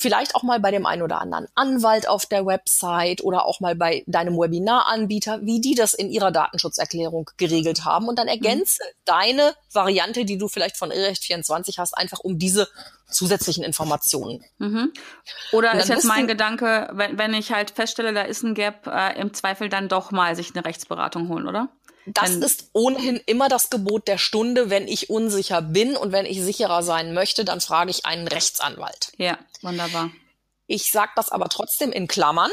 vielleicht 0.00 0.34
auch 0.34 0.42
mal 0.42 0.58
bei 0.60 0.70
dem 0.70 0.86
einen 0.86 1.02
oder 1.02 1.20
anderen 1.20 1.46
Anwalt 1.54 2.08
auf 2.08 2.24
der 2.24 2.46
Website 2.46 3.22
oder 3.22 3.44
auch 3.44 3.60
mal 3.60 3.74
bei 3.74 4.02
deinem 4.06 4.38
Webinaranbieter, 4.38 5.42
wie 5.42 5.60
die 5.60 5.74
das 5.74 5.92
in 5.92 6.10
ihrer 6.10 6.30
Datenschutzerklärung 6.30 7.30
geregelt 7.36 7.84
haben 7.84 8.08
und 8.08 8.18
dann 8.18 8.26
mhm. 8.26 8.32
ergänze 8.32 8.82
mhm. 8.82 9.02
deine 9.04 9.54
Variante, 9.72 10.24
die 10.24 10.38
du 10.38 10.48
vielleicht 10.48 10.78
von 10.78 10.90
Irrecht 10.90 11.24
24 11.24 11.78
hast, 11.78 11.96
einfach 11.96 12.20
um 12.20 12.38
diese 12.38 12.68
zusätzlichen 13.10 13.62
Informationen. 13.62 14.42
Mhm. 14.58 14.92
Oder 15.52 15.74
ist 15.74 15.88
jetzt 15.88 16.04
mein 16.04 16.26
Gedanke, 16.26 16.88
wenn, 16.92 17.18
wenn 17.18 17.34
ich 17.34 17.52
halt 17.52 17.72
feststelle, 17.72 18.14
da 18.14 18.22
ist 18.22 18.42
ein 18.42 18.54
Gap, 18.54 18.86
äh, 18.86 19.20
im 19.20 19.34
Zweifel 19.34 19.68
dann 19.68 19.88
doch 19.88 20.12
mal 20.12 20.34
sich 20.34 20.54
eine 20.54 20.64
Rechtsberatung 20.64 21.28
holen, 21.28 21.46
oder? 21.46 21.68
Das 22.06 22.30
wenn, 22.30 22.42
ist 22.42 22.70
ohnehin 22.72 23.20
immer 23.26 23.48
das 23.48 23.70
Gebot 23.70 24.08
der 24.08 24.18
Stunde. 24.18 24.70
Wenn 24.70 24.88
ich 24.88 25.10
unsicher 25.10 25.62
bin 25.62 25.96
und 25.96 26.12
wenn 26.12 26.26
ich 26.26 26.40
sicherer 26.40 26.82
sein 26.82 27.14
möchte, 27.14 27.44
dann 27.44 27.60
frage 27.60 27.90
ich 27.90 28.06
einen 28.06 28.26
Rechtsanwalt. 28.26 29.12
Ja, 29.16 29.38
wunderbar. 29.62 30.10
Ich 30.66 30.92
sage 30.92 31.10
das 31.16 31.30
aber 31.30 31.48
trotzdem 31.48 31.92
in 31.92 32.06
Klammern, 32.08 32.50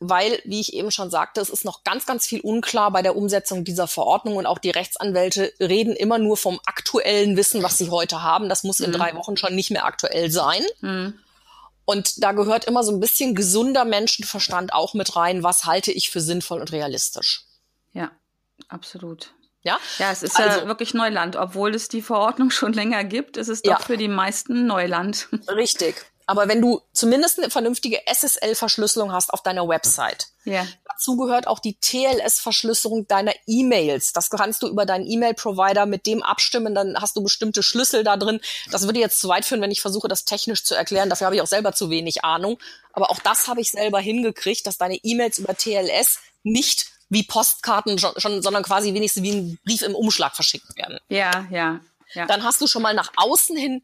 weil, 0.00 0.40
wie 0.44 0.60
ich 0.60 0.74
eben 0.74 0.90
schon 0.90 1.10
sagte, 1.10 1.40
es 1.40 1.50
ist 1.50 1.64
noch 1.64 1.84
ganz, 1.84 2.06
ganz 2.06 2.26
viel 2.26 2.40
unklar 2.40 2.90
bei 2.90 3.02
der 3.02 3.16
Umsetzung 3.16 3.64
dieser 3.64 3.86
Verordnung 3.86 4.36
und 4.36 4.46
auch 4.46 4.58
die 4.58 4.70
Rechtsanwälte 4.70 5.52
reden 5.60 5.94
immer 5.94 6.18
nur 6.18 6.36
vom 6.36 6.60
aktuellen 6.66 7.36
Wissen, 7.36 7.62
was 7.62 7.78
sie 7.78 7.90
heute 7.90 8.22
haben. 8.22 8.48
Das 8.48 8.62
muss 8.62 8.80
in 8.80 8.90
mhm. 8.90 8.94
drei 8.94 9.14
Wochen 9.14 9.36
schon 9.36 9.54
nicht 9.54 9.70
mehr 9.70 9.84
aktuell 9.84 10.30
sein. 10.30 10.64
Mhm. 10.80 11.14
Und 11.84 12.22
da 12.22 12.32
gehört 12.32 12.66
immer 12.66 12.84
so 12.84 12.92
ein 12.92 13.00
bisschen 13.00 13.34
gesunder 13.34 13.84
Menschenverstand 13.84 14.72
auch 14.72 14.94
mit 14.94 15.16
rein. 15.16 15.42
Was 15.42 15.64
halte 15.64 15.90
ich 15.90 16.10
für 16.10 16.20
sinnvoll 16.20 16.60
und 16.60 16.70
realistisch? 16.70 17.47
Absolut. 18.68 19.32
Ja, 19.62 19.78
ja 19.98 20.10
es 20.10 20.22
ist 20.22 20.38
also, 20.38 20.60
ja 20.60 20.66
wirklich 20.66 20.94
Neuland. 20.94 21.36
Obwohl 21.36 21.74
es 21.74 21.88
die 21.88 22.02
Verordnung 22.02 22.50
schon 22.50 22.72
länger 22.72 23.04
gibt, 23.04 23.36
ist 23.36 23.48
es 23.48 23.62
doch 23.62 23.72
ja. 23.72 23.78
für 23.78 23.96
die 23.96 24.08
meisten 24.08 24.66
Neuland. 24.66 25.28
Richtig. 25.48 26.06
Aber 26.28 26.46
wenn 26.46 26.60
du 26.60 26.82
zumindest 26.92 27.38
eine 27.38 27.48
vernünftige 27.48 28.02
SSL-Verschlüsselung 28.06 29.12
hast 29.12 29.32
auf 29.32 29.42
deiner 29.42 29.66
Website, 29.66 30.26
ja. 30.44 30.66
dazu 30.86 31.16
gehört 31.16 31.46
auch 31.46 31.58
die 31.58 31.80
TLS-Verschlüsselung 31.80 33.08
deiner 33.08 33.32
E-Mails. 33.46 34.12
Das 34.12 34.28
kannst 34.28 34.62
du 34.62 34.68
über 34.68 34.84
deinen 34.84 35.06
E-Mail-Provider 35.06 35.86
mit 35.86 36.04
dem 36.04 36.22
abstimmen, 36.22 36.74
dann 36.74 37.00
hast 37.00 37.16
du 37.16 37.22
bestimmte 37.22 37.62
Schlüssel 37.62 38.04
da 38.04 38.18
drin. 38.18 38.40
Das 38.70 38.84
würde 38.84 39.00
jetzt 39.00 39.20
zu 39.20 39.28
weit 39.28 39.46
führen, 39.46 39.62
wenn 39.62 39.70
ich 39.70 39.80
versuche, 39.80 40.06
das 40.06 40.26
technisch 40.26 40.64
zu 40.64 40.74
erklären. 40.74 41.08
Dafür 41.08 41.28
habe 41.28 41.36
ich 41.36 41.40
auch 41.40 41.46
selber 41.46 41.72
zu 41.72 41.88
wenig 41.88 42.24
Ahnung. 42.24 42.58
Aber 42.92 43.10
auch 43.10 43.20
das 43.20 43.48
habe 43.48 43.62
ich 43.62 43.70
selber 43.70 43.98
hingekriegt, 43.98 44.66
dass 44.66 44.76
deine 44.76 44.96
E-Mails 44.96 45.38
über 45.38 45.56
TLS 45.56 46.18
nicht 46.42 46.92
wie 47.08 47.22
Postkarten 47.22 47.98
schon, 47.98 48.12
schon, 48.18 48.42
sondern 48.42 48.62
quasi 48.62 48.94
wenigstens 48.94 49.22
wie 49.22 49.32
ein 49.32 49.58
Brief 49.64 49.82
im 49.82 49.94
Umschlag 49.94 50.34
verschickt 50.34 50.76
werden. 50.76 50.98
Ja, 51.08 51.46
ja, 51.50 51.80
ja. 52.14 52.26
Dann 52.26 52.42
hast 52.42 52.60
du 52.60 52.66
schon 52.66 52.82
mal 52.82 52.94
nach 52.94 53.12
außen 53.16 53.56
hin, 53.56 53.82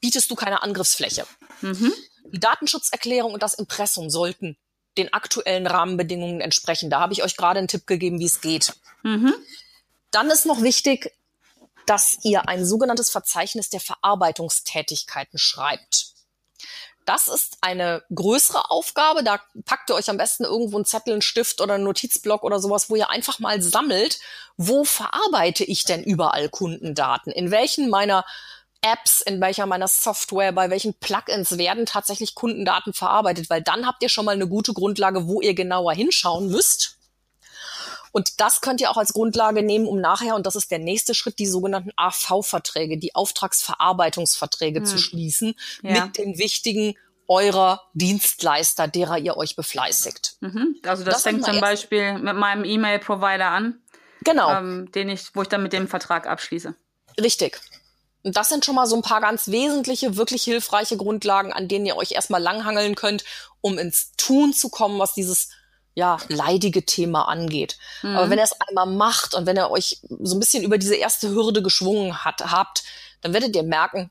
bietest 0.00 0.30
du 0.30 0.34
keine 0.34 0.62
Angriffsfläche. 0.62 1.26
Mhm. 1.60 1.92
Die 2.32 2.40
Datenschutzerklärung 2.40 3.32
und 3.32 3.42
das 3.42 3.54
Impressum 3.54 4.10
sollten 4.10 4.56
den 4.96 5.12
aktuellen 5.12 5.66
Rahmenbedingungen 5.66 6.40
entsprechen. 6.40 6.90
Da 6.90 7.00
habe 7.00 7.12
ich 7.12 7.22
euch 7.22 7.36
gerade 7.36 7.58
einen 7.58 7.68
Tipp 7.68 7.86
gegeben, 7.86 8.20
wie 8.20 8.26
es 8.26 8.40
geht. 8.40 8.74
Mhm. 9.02 9.34
Dann 10.10 10.30
ist 10.30 10.46
noch 10.46 10.62
wichtig, 10.62 11.12
dass 11.86 12.18
ihr 12.22 12.48
ein 12.48 12.64
sogenanntes 12.64 13.10
Verzeichnis 13.10 13.68
der 13.70 13.80
Verarbeitungstätigkeiten 13.80 15.38
schreibt. 15.38 16.13
Das 17.04 17.28
ist 17.28 17.58
eine 17.60 18.02
größere 18.14 18.70
Aufgabe. 18.70 19.22
Da 19.22 19.40
packt 19.64 19.90
ihr 19.90 19.94
euch 19.94 20.08
am 20.08 20.16
besten 20.16 20.44
irgendwo 20.44 20.76
einen 20.76 20.86
Zettel, 20.86 21.12
einen 21.12 21.22
Stift 21.22 21.60
oder 21.60 21.74
einen 21.74 21.84
Notizblock 21.84 22.42
oder 22.42 22.60
sowas, 22.60 22.88
wo 22.88 22.96
ihr 22.96 23.10
einfach 23.10 23.38
mal 23.38 23.60
sammelt, 23.60 24.18
wo 24.56 24.84
verarbeite 24.84 25.64
ich 25.64 25.84
denn 25.84 26.02
überall 26.02 26.48
Kundendaten? 26.48 27.30
In 27.30 27.50
welchen 27.50 27.90
meiner 27.90 28.24
Apps, 28.80 29.20
in 29.20 29.40
welcher 29.40 29.66
meiner 29.66 29.88
Software, 29.88 30.52
bei 30.52 30.70
welchen 30.70 30.94
Plugins 30.94 31.58
werden 31.58 31.86
tatsächlich 31.86 32.34
Kundendaten 32.34 32.92
verarbeitet? 32.92 33.50
Weil 33.50 33.62
dann 33.62 33.86
habt 33.86 34.02
ihr 34.02 34.08
schon 34.08 34.24
mal 34.24 34.32
eine 34.32 34.48
gute 34.48 34.72
Grundlage, 34.72 35.26
wo 35.26 35.40
ihr 35.40 35.54
genauer 35.54 35.94
hinschauen 35.94 36.48
müsst. 36.48 36.96
Und 38.14 38.40
das 38.40 38.60
könnt 38.60 38.80
ihr 38.80 38.92
auch 38.92 38.96
als 38.96 39.12
Grundlage 39.12 39.64
nehmen, 39.64 39.88
um 39.88 40.00
nachher, 40.00 40.36
und 40.36 40.46
das 40.46 40.54
ist 40.54 40.70
der 40.70 40.78
nächste 40.78 41.14
Schritt, 41.14 41.40
die 41.40 41.48
sogenannten 41.48 41.90
AV-Verträge, 41.96 42.96
die 42.96 43.12
Auftragsverarbeitungsverträge 43.12 44.78
hm. 44.78 44.86
zu 44.86 44.98
schließen 44.98 45.56
ja. 45.82 46.04
mit 46.04 46.16
den 46.16 46.38
wichtigen 46.38 46.94
eurer 47.26 47.82
Dienstleister, 47.92 48.86
derer 48.86 49.18
ihr 49.18 49.36
euch 49.36 49.56
befleißigt. 49.56 50.36
Mhm. 50.42 50.76
Also 50.86 51.02
das, 51.02 51.14
das 51.14 51.22
fängt 51.24 51.44
zum 51.44 51.60
Beispiel 51.60 52.18
mit 52.18 52.36
meinem 52.36 52.64
E-Mail-Provider 52.64 53.48
an. 53.48 53.80
Genau. 54.22 54.48
Ähm, 54.52 54.92
den 54.92 55.08
ich, 55.08 55.34
wo 55.34 55.42
ich 55.42 55.48
dann 55.48 55.64
mit 55.64 55.72
dem 55.72 55.88
Vertrag 55.88 56.28
abschließe. 56.28 56.72
Richtig. 57.20 57.60
Und 58.22 58.36
das 58.36 58.48
sind 58.48 58.64
schon 58.64 58.76
mal 58.76 58.86
so 58.86 58.94
ein 58.94 59.02
paar 59.02 59.22
ganz 59.22 59.48
wesentliche, 59.48 60.16
wirklich 60.16 60.44
hilfreiche 60.44 60.96
Grundlagen, 60.96 61.52
an 61.52 61.66
denen 61.66 61.84
ihr 61.84 61.96
euch 61.96 62.12
erstmal 62.12 62.40
langhangeln 62.40 62.94
könnt, 62.94 63.24
um 63.60 63.76
ins 63.76 64.12
Tun 64.16 64.52
zu 64.52 64.68
kommen, 64.68 65.00
was 65.00 65.14
dieses 65.14 65.48
ja, 65.94 66.18
leidige 66.28 66.84
Thema 66.84 67.28
angeht. 67.28 67.78
Mhm. 68.02 68.16
Aber 68.16 68.30
wenn 68.30 68.38
er 68.38 68.44
es 68.44 68.60
einmal 68.60 68.86
macht 68.86 69.34
und 69.34 69.46
wenn 69.46 69.56
er 69.56 69.70
euch 69.70 70.00
so 70.20 70.36
ein 70.36 70.40
bisschen 70.40 70.64
über 70.64 70.78
diese 70.78 70.96
erste 70.96 71.30
Hürde 71.30 71.62
geschwungen 71.62 72.24
hat, 72.24 72.40
habt, 72.50 72.82
dann 73.20 73.32
werdet 73.32 73.54
ihr 73.54 73.62
merken, 73.62 74.10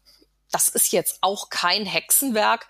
das 0.52 0.70
ist 0.70 0.92
jetzt 0.94 1.18
auch 1.22 1.50
kein 1.50 1.86
Hexenwerk. 1.86 2.68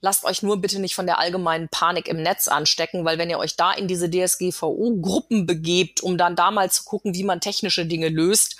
Lasst 0.00 0.24
euch 0.24 0.42
nur 0.42 0.60
bitte 0.60 0.80
nicht 0.80 0.94
von 0.94 1.06
der 1.06 1.18
allgemeinen 1.18 1.68
Panik 1.68 2.08
im 2.08 2.22
Netz 2.22 2.48
anstecken, 2.48 3.04
weil 3.04 3.18
wenn 3.18 3.30
ihr 3.30 3.38
euch 3.38 3.56
da 3.56 3.72
in 3.72 3.88
diese 3.88 4.08
DSGVO-Gruppen 4.10 5.46
begebt, 5.46 6.00
um 6.00 6.18
dann 6.18 6.36
da 6.36 6.50
mal 6.50 6.70
zu 6.70 6.84
gucken, 6.84 7.14
wie 7.14 7.24
man 7.24 7.40
technische 7.40 7.86
Dinge 7.86 8.08
löst, 8.08 8.56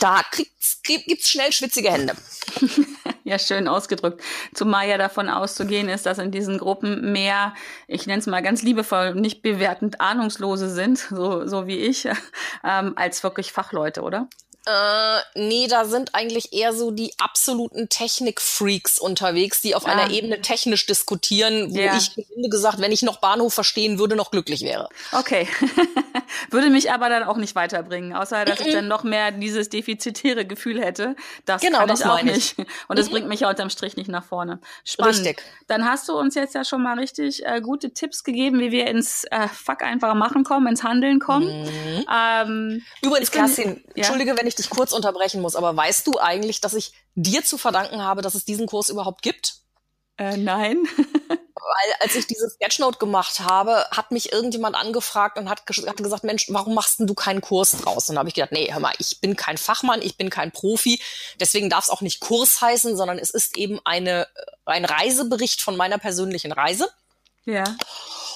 da 0.00 0.22
gibt's, 0.32 0.80
gibt's 0.82 1.30
schnell 1.30 1.52
schwitzige 1.52 1.90
Hände. 1.92 2.14
Ja, 3.30 3.38
schön 3.38 3.68
ausgedrückt. 3.68 4.24
Zumal 4.54 4.88
ja 4.88 4.98
davon 4.98 5.28
auszugehen 5.28 5.88
ist, 5.88 6.04
dass 6.04 6.18
in 6.18 6.32
diesen 6.32 6.58
Gruppen 6.58 7.12
mehr, 7.12 7.54
ich 7.86 8.08
nenne 8.08 8.18
es 8.18 8.26
mal 8.26 8.42
ganz 8.42 8.62
liebevoll, 8.62 9.14
nicht 9.14 9.40
bewertend 9.40 10.00
Ahnungslose 10.00 10.68
sind, 10.68 10.98
so, 10.98 11.46
so 11.46 11.68
wie 11.68 11.76
ich, 11.76 12.06
ähm, 12.64 12.94
als 12.96 13.22
wirklich 13.22 13.52
Fachleute, 13.52 14.02
oder? 14.02 14.26
Äh, 14.66 15.20
nee, 15.34 15.66
da 15.68 15.86
sind 15.86 16.14
eigentlich 16.14 16.52
eher 16.52 16.72
so 16.72 16.90
die 16.90 17.12
absoluten 17.18 17.88
Technik-Freaks 17.88 18.98
unterwegs, 18.98 19.62
die 19.62 19.74
auf 19.74 19.86
ah. 19.86 19.92
einer 19.92 20.10
Ebene 20.10 20.42
technisch 20.42 20.86
diskutieren, 20.86 21.74
wo 21.74 21.78
ja. 21.78 21.96
ich 21.96 22.10
finde 22.10 22.48
gesagt, 22.50 22.78
wenn 22.80 22.92
ich 22.92 23.02
noch 23.02 23.18
Bahnhof 23.18 23.54
verstehen 23.54 23.98
würde, 23.98 24.16
noch 24.16 24.30
glücklich 24.30 24.62
wäre. 24.62 24.88
Okay. 25.12 25.48
würde 26.50 26.70
mich 26.70 26.90
aber 26.90 27.08
dann 27.08 27.22
auch 27.22 27.36
nicht 27.36 27.54
weiterbringen, 27.54 28.14
außer 28.14 28.44
dass 28.44 28.60
ich 28.60 28.72
dann 28.72 28.88
noch 28.88 29.02
mehr 29.02 29.32
dieses 29.32 29.68
defizitäre 29.68 30.44
Gefühl 30.44 30.82
hätte. 30.82 31.16
Das 31.44 31.62
genau, 31.62 31.78
kann 31.78 31.88
das 31.88 32.00
ich 32.00 32.06
auch 32.06 32.22
nicht. 32.22 32.56
Und 32.88 32.98
das 32.98 33.08
bringt 33.08 33.28
mich 33.28 33.40
ja 33.40 33.48
unterm 33.48 33.70
Strich 33.70 33.96
nicht 33.96 34.08
nach 34.08 34.24
vorne. 34.24 34.60
Spannend. 34.84 35.18
Richtig. 35.18 35.42
Dann 35.68 35.84
hast 35.84 36.08
du 36.08 36.18
uns 36.18 36.34
jetzt 36.34 36.54
ja 36.54 36.64
schon 36.64 36.82
mal 36.82 36.98
richtig 36.98 37.44
äh, 37.46 37.60
gute 37.60 37.92
Tipps 37.92 38.24
gegeben, 38.24 38.60
wie 38.60 38.70
wir 38.70 38.86
ins 38.86 39.24
äh, 39.30 39.48
Fuck 39.48 39.82
einfach 39.82 40.14
machen 40.14 40.44
kommen, 40.44 40.66
ins 40.66 40.82
Handeln 40.82 41.18
kommen. 41.18 41.64
Mhm. 41.64 42.06
Ähm, 42.12 42.82
Übrigens, 43.02 43.30
Kerstin, 43.30 43.82
ja? 43.88 43.92
entschuldige, 43.96 44.36
wenn 44.36 44.46
ich 44.46 44.49
dich 44.54 44.70
kurz 44.70 44.92
unterbrechen 44.92 45.40
muss, 45.40 45.56
aber 45.56 45.76
weißt 45.76 46.06
du 46.06 46.18
eigentlich, 46.18 46.60
dass 46.60 46.74
ich 46.74 46.92
dir 47.14 47.44
zu 47.44 47.58
verdanken 47.58 48.02
habe, 48.02 48.22
dass 48.22 48.34
es 48.34 48.44
diesen 48.44 48.66
Kurs 48.66 48.88
überhaupt 48.88 49.22
gibt? 49.22 49.54
Äh, 50.16 50.36
nein. 50.36 50.78
Weil 51.60 51.94
als 52.00 52.14
ich 52.14 52.26
diese 52.26 52.48
Sketchnote 52.48 52.98
gemacht 52.98 53.40
habe, 53.40 53.86
hat 53.90 54.10
mich 54.10 54.32
irgendjemand 54.32 54.74
angefragt 54.74 55.38
und 55.38 55.48
hat, 55.48 55.62
hat 55.86 55.96
gesagt, 55.98 56.24
Mensch, 56.24 56.46
warum 56.48 56.74
machst 56.74 56.98
denn 56.98 57.06
du 57.06 57.14
keinen 57.14 57.40
Kurs 57.40 57.72
draus? 57.72 58.08
Und 58.08 58.16
da 58.16 58.20
habe 58.20 58.28
ich 58.28 58.34
gedacht, 58.34 58.52
nee, 58.52 58.72
hör 58.72 58.80
mal, 58.80 58.94
ich 58.98 59.20
bin 59.20 59.36
kein 59.36 59.58
Fachmann, 59.58 60.02
ich 60.02 60.16
bin 60.16 60.30
kein 60.30 60.52
Profi, 60.52 61.00
deswegen 61.38 61.70
darf 61.70 61.84
es 61.84 61.90
auch 61.90 62.00
nicht 62.00 62.20
Kurs 62.20 62.60
heißen, 62.60 62.96
sondern 62.96 63.18
es 63.18 63.30
ist 63.30 63.56
eben 63.56 63.78
eine, 63.84 64.26
ein 64.64 64.84
Reisebericht 64.84 65.60
von 65.62 65.76
meiner 65.76 65.98
persönlichen 65.98 66.50
Reise. 66.50 66.90
Ja. 67.44 67.64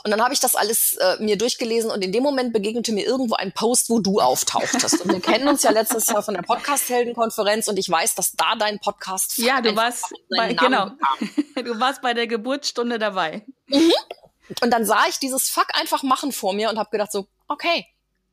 Und 0.05 0.11
dann 0.11 0.23
habe 0.23 0.35
ich 0.35 0.41
das 0.41 0.55
alles 0.55 0.99
äh, 0.99 1.17
mir 1.19 1.39
durchgelesen 1.39 1.91
und 1.91 2.05
in 2.05 2.13
dem 2.13 2.23
Moment 2.23 2.53
begegnete 2.53 2.93
mir 2.93 3.07
irgendwo 3.07 3.37
ein 3.37 3.53
Post, 3.53 3.89
wo 3.89 4.01
du 4.01 4.21
auftauchtest. 4.21 5.01
Und 5.01 5.13
wir 5.13 5.21
kennen 5.21 5.49
uns 5.49 5.63
ja 5.63 5.71
letztes 5.71 6.09
Jahr 6.09 6.23
von 6.23 6.35
der 6.35 6.43
Podcast-Heldenkonferenz 6.43 7.69
und 7.69 7.79
ich 7.79 7.89
weiß, 7.89 8.15
dass 8.15 8.33
da 8.33 8.55
dein 8.55 8.81
Podcast 8.81 9.39
Ja, 9.39 9.63
du 9.63 9.75
warst 9.75 10.13
bei, 10.37 10.53
genau. 10.53 10.91
Du 11.55 11.81
warst 11.81 12.03
bei 12.03 12.13
der 12.13 12.27
Geburtsstunde 12.27 12.99
dabei. 12.99 13.47
Mhm. 13.69 13.93
Und 14.61 14.71
dann 14.71 14.85
sah 14.85 15.07
ich 15.09 15.19
dieses 15.19 15.49
Fuck 15.49 15.69
einfach 15.73 16.03
machen 16.03 16.33
vor 16.33 16.53
mir 16.53 16.69
und 16.69 16.79
habe 16.79 16.91
gedacht 16.91 17.11
so, 17.11 17.27
okay, 17.49 17.87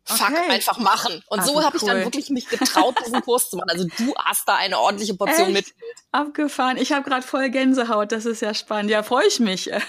Fuck, 0.04 0.30
okay. 0.32 0.50
einfach 0.50 0.78
machen. 0.80 1.24
Und 1.28 1.40
also 1.40 1.54
so 1.54 1.64
habe 1.64 1.78
cool. 1.78 1.82
ich 1.82 1.94
dann 1.94 2.04
wirklich 2.04 2.30
mich 2.30 2.48
getraut, 2.50 2.96
diesen 3.06 3.22
Kurs 3.22 3.50
zu 3.50 3.58
machen. 3.58 3.70
Also 3.70 3.86
du 3.98 4.14
hast 4.18 4.48
da 4.48 4.56
eine 4.56 4.80
ordentliche 4.80 5.14
Portion 5.14 5.56
Echt? 5.56 5.68
mit. 5.68 5.74
Abgefahren. 6.12 6.78
Ich 6.78 6.92
habe 6.92 7.08
gerade 7.08 7.26
voll 7.26 7.50
Gänsehaut. 7.50 8.12
Das 8.12 8.26
ist 8.26 8.42
ja 8.42 8.54
spannend. 8.54 8.92
Ja, 8.92 9.04
freue 9.04 9.28
ich 9.28 9.40
mich. 9.40 9.72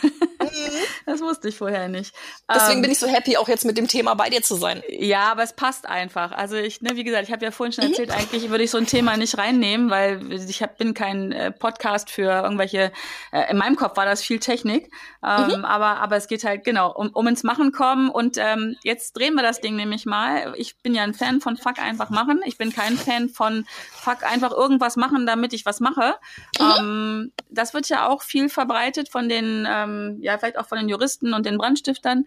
Mhm. 0.43 0.73
Das 1.07 1.21
wusste 1.21 1.49
ich 1.49 1.57
vorher 1.57 1.89
nicht. 1.89 2.15
Deswegen 2.53 2.79
ähm, 2.79 2.83
bin 2.83 2.91
ich 2.91 2.99
so 2.99 3.07
happy, 3.07 3.37
auch 3.37 3.49
jetzt 3.49 3.65
mit 3.65 3.79
dem 3.79 3.89
Thema 3.89 4.15
bei 4.15 4.31
dir 4.31 4.43
zu 4.43 4.57
sein. 4.57 4.83
Ja, 4.89 5.31
aber 5.31 5.43
es 5.43 5.53
passt 5.53 5.87
einfach. 5.87 6.33
Also 6.33 6.57
ich, 6.57 6.81
ne, 6.81 6.97
wie 6.97 7.05
gesagt, 7.05 7.25
ich 7.25 7.33
habe 7.33 7.45
ja 7.45 7.51
vorhin 7.51 7.73
schon 7.73 7.85
mhm. 7.85 7.91
erzählt, 7.91 8.09
mhm. 8.11 8.17
eigentlich 8.17 8.51
würde 8.51 8.65
ich 8.65 8.71
so 8.71 8.79
ein 8.79 8.87
Thema 8.87 9.17
nicht 9.17 9.39
reinnehmen, 9.39 9.91
weil 9.91 10.33
ich 10.33 10.63
hab, 10.63 10.79
bin 10.79 10.95
kein 10.95 11.33
äh, 11.33 11.51
Podcast 11.53 12.11
für 12.11 12.43
irgendwelche, 12.43 12.93
äh, 13.33 13.51
in 13.51 13.57
meinem 13.57 13.77
Kopf 13.77 13.97
war 13.97 14.05
das 14.05 14.23
viel 14.23 14.41
Technik. 14.41 14.91
Ähm, 15.25 15.59
mhm. 15.59 15.65
aber, 15.65 16.01
aber 16.01 16.17
es 16.17 16.27
geht 16.27 16.45
halt, 16.45 16.65
genau, 16.65 16.93
um, 16.93 17.11
um 17.11 17.27
ins 17.27 17.43
Machen 17.43 17.73
kommen. 17.73 18.11
Und 18.11 18.37
ähm, 18.39 18.77
jetzt 18.83 19.17
drehen 19.17 19.35
wir 19.35 19.43
das 19.43 19.61
Ding 19.61 19.77
nämlich 19.77 20.02
mal. 20.07 20.55
Ich 20.57 20.77
bin 20.79 20.95
ja 20.95 21.03
ein 21.03 21.15
Fan 21.15 21.41
von 21.41 21.57
Fuck 21.57 21.79
einfach 21.79 22.11
machen. 22.11 22.41
Ich 22.45 22.59
bin 22.59 22.73
kein 22.73 22.97
Fan 22.97 23.29
von 23.29 23.67
Fuck 23.93 24.25
einfach 24.25 24.51
irgendwas 24.51 24.97
machen, 24.97 25.27
damit 25.27 25.53
ich 25.53 25.67
was 25.67 25.81
mache. 25.81 26.15
Mhm. 26.59 26.73
Ähm, 26.79 27.33
das 27.51 27.75
wird 27.75 27.89
ja 27.89 28.09
auch 28.09 28.23
viel 28.23 28.49
verbreitet 28.49 29.09
von 29.09 29.29
den, 29.29 29.67
ähm, 29.69 30.19
ja, 30.21 30.39
vielleicht 30.39 30.59
auch 30.59 30.67
von 30.67 30.79
den 30.79 30.89
Juristen 30.89 31.35
und 31.35 31.47
den 31.47 31.59
Brandstiftern. 31.59 32.25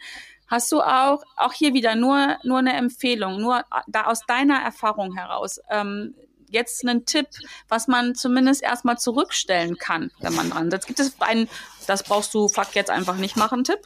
Hast 0.47 0.71
du 0.71 0.81
auch, 0.81 1.23
auch 1.37 1.53
hier 1.53 1.73
wieder 1.73 1.95
nur, 1.95 2.37
nur 2.43 2.59
eine 2.59 2.73
Empfehlung, 2.73 3.41
nur 3.41 3.63
da 3.87 4.05
aus 4.05 4.21
deiner 4.27 4.61
Erfahrung 4.61 5.15
heraus, 5.15 5.59
ähm, 5.71 6.13
jetzt 6.49 6.87
einen 6.87 7.05
Tipp, 7.05 7.27
was 7.67 7.87
man 7.87 8.15
zumindest 8.15 8.61
erstmal 8.61 8.97
zurückstellen 8.97 9.77
kann, 9.77 10.11
wenn 10.19 10.33
man 10.35 10.49
dran 10.49 10.71
sitzt? 10.71 10.87
Gibt 10.87 10.99
es 10.99 11.19
einen, 11.19 11.49
das 11.87 12.03
brauchst 12.03 12.33
du 12.33 12.47
fuck 12.47 12.75
jetzt 12.75 12.89
einfach 12.91 13.15
nicht 13.15 13.37
machen, 13.37 13.63
Tipp? 13.63 13.79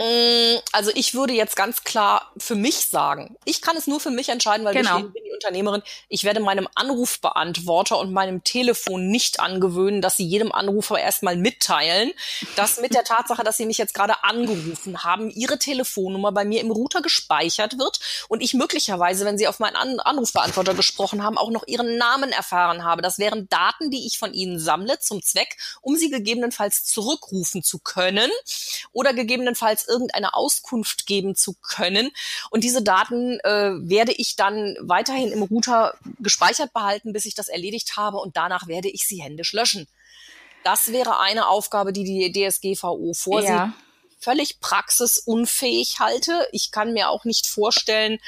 Mm, 0.00 0.58
also 0.72 0.90
ich 0.94 1.14
würde 1.14 1.32
jetzt 1.34 1.54
ganz 1.54 1.84
klar 1.84 2.32
für 2.36 2.54
mich 2.54 2.86
sagen, 2.86 3.36
ich 3.44 3.60
kann 3.60 3.76
es 3.76 3.86
nur 3.86 4.00
für 4.00 4.10
mich 4.10 4.30
entscheiden, 4.30 4.64
weil 4.64 4.74
genau. 4.74 4.98
ich 4.98 5.04
bin 5.04 5.22
die 5.24 5.32
Unternehmerin. 5.32 5.82
Ich 6.08 6.24
werde 6.24 6.40
meinem 6.40 6.68
Anrufbeantworter 6.74 7.98
und 7.98 8.12
meinem 8.12 8.42
Telefon 8.42 9.08
nicht 9.08 9.40
angewöhnen, 9.40 10.00
dass 10.00 10.16
sie 10.16 10.24
jedem 10.24 10.52
Anrufer 10.52 10.98
erstmal 10.98 11.36
mitteilen, 11.36 12.12
dass 12.56 12.80
mit 12.80 12.94
der 12.94 13.04
Tatsache, 13.04 13.44
dass 13.44 13.56
sie 13.56 13.66
mich 13.66 13.78
jetzt 13.78 13.94
gerade 13.94 14.24
angerufen 14.24 15.04
haben, 15.04 15.30
ihre 15.30 15.58
Telefonnummer 15.58 16.32
bei 16.32 16.44
mir 16.44 16.60
im 16.60 16.70
Router 16.70 17.02
gespeichert 17.02 17.78
wird 17.78 18.00
und 18.28 18.42
ich 18.42 18.54
möglicherweise, 18.54 19.24
wenn 19.24 19.38
sie 19.38 19.48
auf 19.48 19.58
meinen 19.58 19.76
An 19.76 20.00
Anrufbeantworter 20.00 20.74
gesprochen 20.74 21.22
haben, 21.22 21.38
auch 21.38 21.50
noch 21.50 21.66
ihren 21.66 21.96
Namen 21.96 22.32
erfahren 22.32 22.84
habe. 22.84 23.02
Das 23.02 23.18
wären 23.18 23.48
Daten, 23.48 23.90
die 23.90 24.06
ich 24.06 24.18
von 24.18 24.32
ihnen 24.32 24.58
sammle 24.58 24.98
zum 24.98 25.22
Zweck, 25.22 25.56
um 25.80 25.96
sie 25.96 26.10
gegebenenfalls 26.10 26.84
zurückrufen 26.84 27.62
zu 27.62 27.78
können 27.78 28.30
oder 28.92 29.14
gegebenenfalls 29.14 29.81
irgendeine 29.88 30.34
Auskunft 30.34 31.06
geben 31.06 31.34
zu 31.34 31.54
können. 31.54 32.10
Und 32.50 32.64
diese 32.64 32.82
Daten 32.82 33.38
äh, 33.40 33.72
werde 33.80 34.12
ich 34.12 34.36
dann 34.36 34.76
weiterhin 34.80 35.32
im 35.32 35.42
Router 35.42 35.94
gespeichert 36.18 36.72
behalten, 36.72 37.12
bis 37.12 37.26
ich 37.26 37.34
das 37.34 37.48
erledigt 37.48 37.96
habe 37.96 38.18
und 38.18 38.36
danach 38.36 38.66
werde 38.66 38.88
ich 38.88 39.06
sie 39.06 39.22
händisch 39.22 39.52
löschen. 39.52 39.88
Das 40.64 40.92
wäre 40.92 41.18
eine 41.18 41.48
Aufgabe, 41.48 41.92
die 41.92 42.04
die 42.04 42.32
DSGVO 42.32 43.14
vorsieht. 43.14 43.50
Ja 43.50 43.72
völlig 44.22 44.60
praxisunfähig 44.60 45.98
halte. 45.98 46.46
Ich 46.52 46.70
kann 46.70 46.92
mir 46.92 47.10
auch 47.10 47.24
nicht 47.24 47.46
vorstellen, 47.46 48.20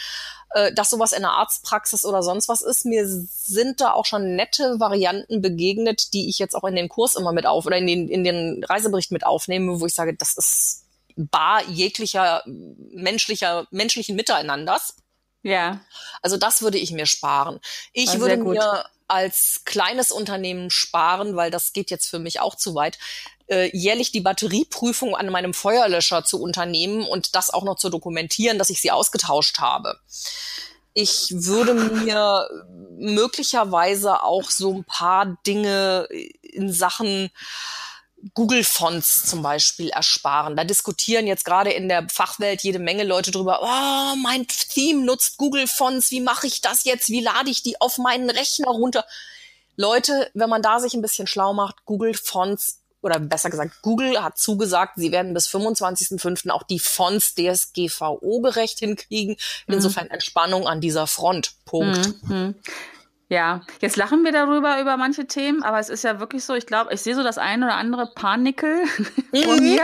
äh, 0.50 0.72
dass 0.72 0.90
sowas 0.90 1.12
in 1.12 1.22
der 1.22 1.32
Arztpraxis 1.32 2.04
oder 2.04 2.22
sonst 2.22 2.48
was 2.48 2.62
ist. 2.62 2.84
Mir 2.84 3.06
sind 3.06 3.80
da 3.80 3.92
auch 3.92 4.04
schon 4.04 4.36
nette 4.36 4.80
Varianten 4.80 5.40
begegnet, 5.40 6.12
die 6.12 6.28
ich 6.28 6.38
jetzt 6.38 6.54
auch 6.54 6.64
in 6.64 6.76
den 6.76 6.88
Kurs 6.88 7.14
immer 7.14 7.32
mit 7.32 7.46
auf 7.46 7.66
oder 7.66 7.76
in 7.76 7.86
den, 7.86 8.08
in 8.08 8.24
den 8.24 8.64
Reisebericht 8.64 9.12
mit 9.12 9.24
aufnehme, 9.24 9.80
wo 9.80 9.86
ich 9.86 9.94
sage, 9.94 10.14
das 10.14 10.36
ist 10.36 10.83
bar 11.16 11.62
jeglicher 11.68 12.42
menschlicher, 12.46 13.66
menschlichen 13.70 14.16
Miteinanders. 14.16 14.96
Ja. 15.42 15.80
Also 16.22 16.36
das 16.36 16.62
würde 16.62 16.78
ich 16.78 16.90
mir 16.90 17.06
sparen. 17.06 17.60
Ich 17.92 18.14
War 18.14 18.20
würde 18.20 18.36
mir 18.38 18.84
als 19.06 19.62
kleines 19.64 20.10
Unternehmen 20.10 20.70
sparen, 20.70 21.36
weil 21.36 21.50
das 21.50 21.72
geht 21.72 21.90
jetzt 21.90 22.08
für 22.08 22.18
mich 22.18 22.40
auch 22.40 22.54
zu 22.54 22.74
weit, 22.74 22.98
äh, 23.48 23.70
jährlich 23.76 24.12
die 24.12 24.22
Batterieprüfung 24.22 25.14
an 25.14 25.28
meinem 25.28 25.52
Feuerlöscher 25.52 26.24
zu 26.24 26.40
unternehmen 26.40 27.06
und 27.06 27.34
das 27.34 27.50
auch 27.50 27.64
noch 27.64 27.76
zu 27.76 27.90
dokumentieren, 27.90 28.58
dass 28.58 28.70
ich 28.70 28.80
sie 28.80 28.90
ausgetauscht 28.90 29.58
habe. 29.58 29.98
Ich 30.94 31.28
würde 31.30 31.74
mir 31.74 32.48
möglicherweise 32.96 34.22
auch 34.22 34.48
so 34.48 34.72
ein 34.72 34.84
paar 34.84 35.36
Dinge 35.46 36.08
in 36.40 36.72
Sachen 36.72 37.30
Google-Fonts 38.32 39.26
zum 39.26 39.42
Beispiel 39.42 39.90
ersparen. 39.90 40.56
Da 40.56 40.64
diskutieren 40.64 41.26
jetzt 41.26 41.44
gerade 41.44 41.72
in 41.72 41.88
der 41.88 42.06
Fachwelt 42.08 42.62
jede 42.62 42.78
Menge 42.78 43.04
Leute 43.04 43.30
drüber, 43.30 43.60
oh, 43.62 44.16
mein 44.16 44.46
Theme 44.46 45.04
nutzt 45.04 45.36
Google-Fonts, 45.36 46.10
wie 46.10 46.20
mache 46.20 46.46
ich 46.46 46.60
das 46.60 46.84
jetzt, 46.84 47.08
wie 47.10 47.20
lade 47.20 47.50
ich 47.50 47.62
die 47.62 47.80
auf 47.80 47.98
meinen 47.98 48.30
Rechner 48.30 48.68
runter? 48.68 49.04
Leute, 49.76 50.30
wenn 50.34 50.48
man 50.48 50.62
da 50.62 50.80
sich 50.80 50.94
ein 50.94 51.02
bisschen 51.02 51.26
schlau 51.26 51.52
macht, 51.52 51.84
Google-Fonts 51.84 52.80
oder 53.02 53.18
besser 53.18 53.50
gesagt, 53.50 53.82
Google 53.82 54.22
hat 54.22 54.38
zugesagt, 54.38 54.94
sie 54.96 55.12
werden 55.12 55.34
bis 55.34 55.48
25.05. 55.48 56.48
auch 56.50 56.62
die 56.62 56.78
Fonts 56.78 57.34
DSGVO-gerecht 57.34 58.78
hinkriegen. 58.78 59.36
Mhm. 59.66 59.74
Insofern 59.74 60.06
Entspannung 60.08 60.66
an 60.66 60.80
dieser 60.80 61.06
Front. 61.06 61.52
Punkt. 61.66 62.22
Mhm. 62.22 62.54
Ja, 63.34 63.62
jetzt 63.80 63.96
lachen 63.96 64.22
wir 64.22 64.30
darüber, 64.30 64.80
über 64.80 64.96
manche 64.96 65.26
Themen, 65.26 65.64
aber 65.64 65.80
es 65.80 65.88
ist 65.88 66.04
ja 66.04 66.20
wirklich 66.20 66.44
so, 66.44 66.54
ich 66.54 66.66
glaube, 66.66 66.94
ich 66.94 67.00
sehe 67.00 67.16
so 67.16 67.24
das 67.24 67.36
ein 67.36 67.64
oder 67.64 67.74
andere 67.74 68.12
Panikel 68.14 68.86
von 69.44 69.56
mhm. 69.56 69.60
mir, 69.60 69.82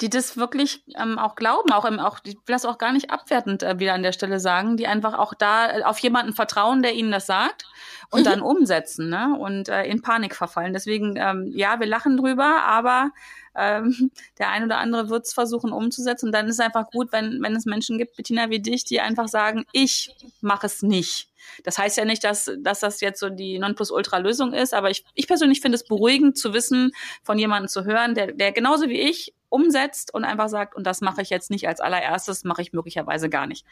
die 0.00 0.08
das 0.08 0.38
wirklich 0.38 0.82
ähm, 0.98 1.18
auch 1.18 1.34
glauben, 1.34 1.72
auch, 1.72 1.84
im, 1.84 1.98
auch, 1.98 2.20
ich 2.24 2.36
will 2.36 2.54
das 2.54 2.64
auch 2.64 2.78
gar 2.78 2.92
nicht 2.92 3.10
abwertend 3.10 3.62
äh, 3.62 3.78
wieder 3.78 3.92
an 3.92 4.02
der 4.02 4.12
Stelle 4.12 4.40
sagen, 4.40 4.78
die 4.78 4.86
einfach 4.86 5.12
auch 5.12 5.34
da 5.34 5.76
äh, 5.76 5.82
auf 5.82 5.98
jemanden 5.98 6.32
vertrauen, 6.32 6.80
der 6.80 6.94
ihnen 6.94 7.12
das 7.12 7.26
sagt 7.26 7.66
und 8.10 8.20
mhm. 8.20 8.24
dann 8.24 8.40
umsetzen 8.40 9.10
ne? 9.10 9.36
und 9.38 9.68
äh, 9.68 9.84
in 9.84 10.00
Panik 10.00 10.34
verfallen. 10.34 10.72
Deswegen, 10.72 11.16
ähm, 11.18 11.52
ja, 11.54 11.78
wir 11.78 11.86
lachen 11.86 12.16
drüber, 12.16 12.64
aber 12.64 13.10
ähm, 13.56 14.10
der 14.38 14.50
ein 14.50 14.64
oder 14.64 14.78
andere 14.78 15.08
wird 15.08 15.26
es 15.26 15.32
versuchen 15.32 15.72
umzusetzen. 15.72 16.26
Und 16.26 16.32
dann 16.32 16.46
ist 16.46 16.54
es 16.54 16.60
einfach 16.60 16.90
gut, 16.90 17.12
wenn, 17.12 17.42
wenn 17.42 17.56
es 17.56 17.64
Menschen 17.64 17.98
gibt, 17.98 18.16
Bettina 18.16 18.50
wie 18.50 18.60
dich, 18.60 18.84
die 18.84 19.00
einfach 19.00 19.28
sagen, 19.28 19.64
ich 19.72 20.14
mache 20.40 20.66
es 20.66 20.82
nicht. 20.82 21.28
Das 21.64 21.78
heißt 21.78 21.96
ja 21.96 22.04
nicht, 22.04 22.24
dass, 22.24 22.50
dass 22.58 22.80
das 22.80 23.00
jetzt 23.00 23.20
so 23.20 23.28
die 23.28 23.58
Nonplusultra-Lösung 23.58 24.52
ist, 24.52 24.74
aber 24.74 24.90
ich, 24.90 25.04
ich 25.14 25.26
persönlich 25.26 25.60
finde 25.60 25.76
es 25.76 25.84
beruhigend 25.84 26.36
zu 26.36 26.52
wissen, 26.52 26.92
von 27.22 27.38
jemandem 27.38 27.68
zu 27.68 27.84
hören, 27.84 28.14
der, 28.14 28.32
der 28.32 28.52
genauso 28.52 28.88
wie 28.88 29.00
ich 29.00 29.32
umsetzt 29.48 30.12
und 30.12 30.24
einfach 30.24 30.48
sagt, 30.48 30.74
und 30.74 30.84
das 30.84 31.00
mache 31.00 31.22
ich 31.22 31.30
jetzt 31.30 31.50
nicht 31.50 31.68
als 31.68 31.80
allererstes, 31.80 32.44
mache 32.44 32.62
ich 32.62 32.72
möglicherweise 32.72 33.30
gar 33.30 33.46
nicht. 33.46 33.64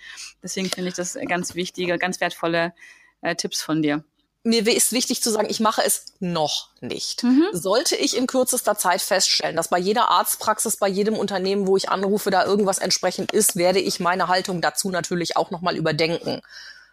Deswegen 0.43 0.70
finde 0.70 0.91
ich 0.91 0.95
das 0.95 1.18
ganz 1.28 1.55
wichtige, 1.55 1.99
ganz 1.99 2.20
wertvolle 2.20 2.72
äh, 3.20 3.35
Tipps 3.35 3.62
von 3.62 3.82
dir. 3.82 4.05
Mir 4.45 4.66
ist 4.76 4.92
wichtig 4.92 5.22
zu 5.22 5.30
sagen, 5.30 5.49
ich 5.51 5.59
mache 5.59 5.82
es 5.84 6.05
noch 6.20 6.68
nicht. 6.80 7.24
Mhm. 7.24 7.47
Sollte 7.53 7.97
ich 7.97 8.16
in 8.16 8.26
kürzester 8.26 8.76
Zeit 8.76 9.01
feststellen, 9.01 9.57
dass 9.57 9.68
bei 9.68 9.78
jeder 9.78 10.11
Arztpraxis, 10.11 10.76
bei 10.76 10.88
jedem 10.88 11.16
Unternehmen, 11.16 11.66
wo 11.66 11.76
ich 11.78 11.88
anrufe, 11.88 12.30
da 12.30 12.45
irgendwas 12.45 12.78
entsprechend 12.78 13.32
ist, 13.32 13.57
werde 13.57 13.80
ich 13.80 14.01
meine 14.01 14.28
Haltung 14.28 14.61
dazu 14.61 14.90
natürlich 14.90 15.36
auch 15.36 15.51
nochmal 15.51 15.76
überdenken. 15.76 16.42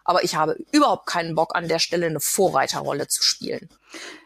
Aber 0.05 0.23
ich 0.23 0.35
habe 0.35 0.57
überhaupt 0.71 1.05
keinen 1.05 1.35
Bock, 1.35 1.55
an 1.55 1.67
der 1.67 1.79
Stelle 1.79 2.07
eine 2.07 2.21
Vorreiterrolle 2.21 3.07
zu 3.07 3.21
spielen. 3.21 3.69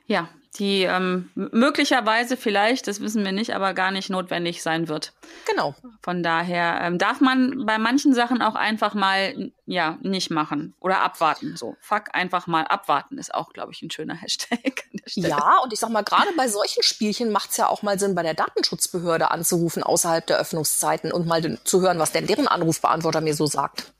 Ja, 0.06 0.30
die 0.56 0.84
ähm, 0.84 1.30
möglicherweise 1.36 2.38
vielleicht, 2.38 2.88
das 2.88 3.02
wissen 3.02 3.26
wir 3.26 3.32
nicht, 3.32 3.54
aber 3.56 3.74
gar 3.74 3.92
nicht 3.92 4.10
notwendig 4.10 4.62
sein 4.62 4.88
wird. 4.88 5.14
Genau. 5.50 5.76
Von 6.02 6.24
daher 6.24 6.80
ähm, 6.82 6.98
darf 6.98 7.20
man 7.20 7.66
bei 7.66 7.78
manchen 7.78 8.14
Sachen 8.14 8.42
auch 8.42 8.56
einfach 8.56 8.94
mal 8.94 9.52
ja 9.66 9.98
nicht 10.02 10.32
machen 10.32 10.74
oder 10.80 11.02
abwarten. 11.02 11.58
So, 11.58 11.76
fuck 11.82 12.14
einfach 12.14 12.48
mal 12.48 12.64
abwarten 12.64 13.18
ist 13.18 13.34
auch, 13.34 13.52
glaube 13.52 13.72
ich, 13.74 13.82
ein 13.82 13.92
schöner 13.92 14.16
Hashtag. 14.22 14.86
Ja, 15.06 15.60
und 15.64 15.74
ich 15.74 15.80
sag 15.80 15.90
mal, 15.90 16.04
gerade 16.04 16.30
bei 16.38 16.48
solchen 16.48 16.84
Spielchen 16.84 17.32
macht 17.32 17.52
es 17.52 17.58
ja 17.58 17.68
auch 17.68 17.82
mal 17.82 18.00
Sinn, 18.00 18.16
bei 18.16 18.24
der 18.24 18.34
Datenschutzbehörde 18.34 19.32
anzurufen 19.32 19.84
außerhalb 19.84 20.26
der 20.26 20.40
Öffnungszeiten 20.40 21.12
und 21.12 21.28
mal 21.28 21.60
zu 21.64 21.82
hören, 21.82 22.00
was 22.00 22.12
denn 22.12 22.28
deren 22.28 22.48
Anrufbeantworter 22.48 23.22
mir 23.22 23.36
so 23.36 23.46
sagt. 23.46 23.95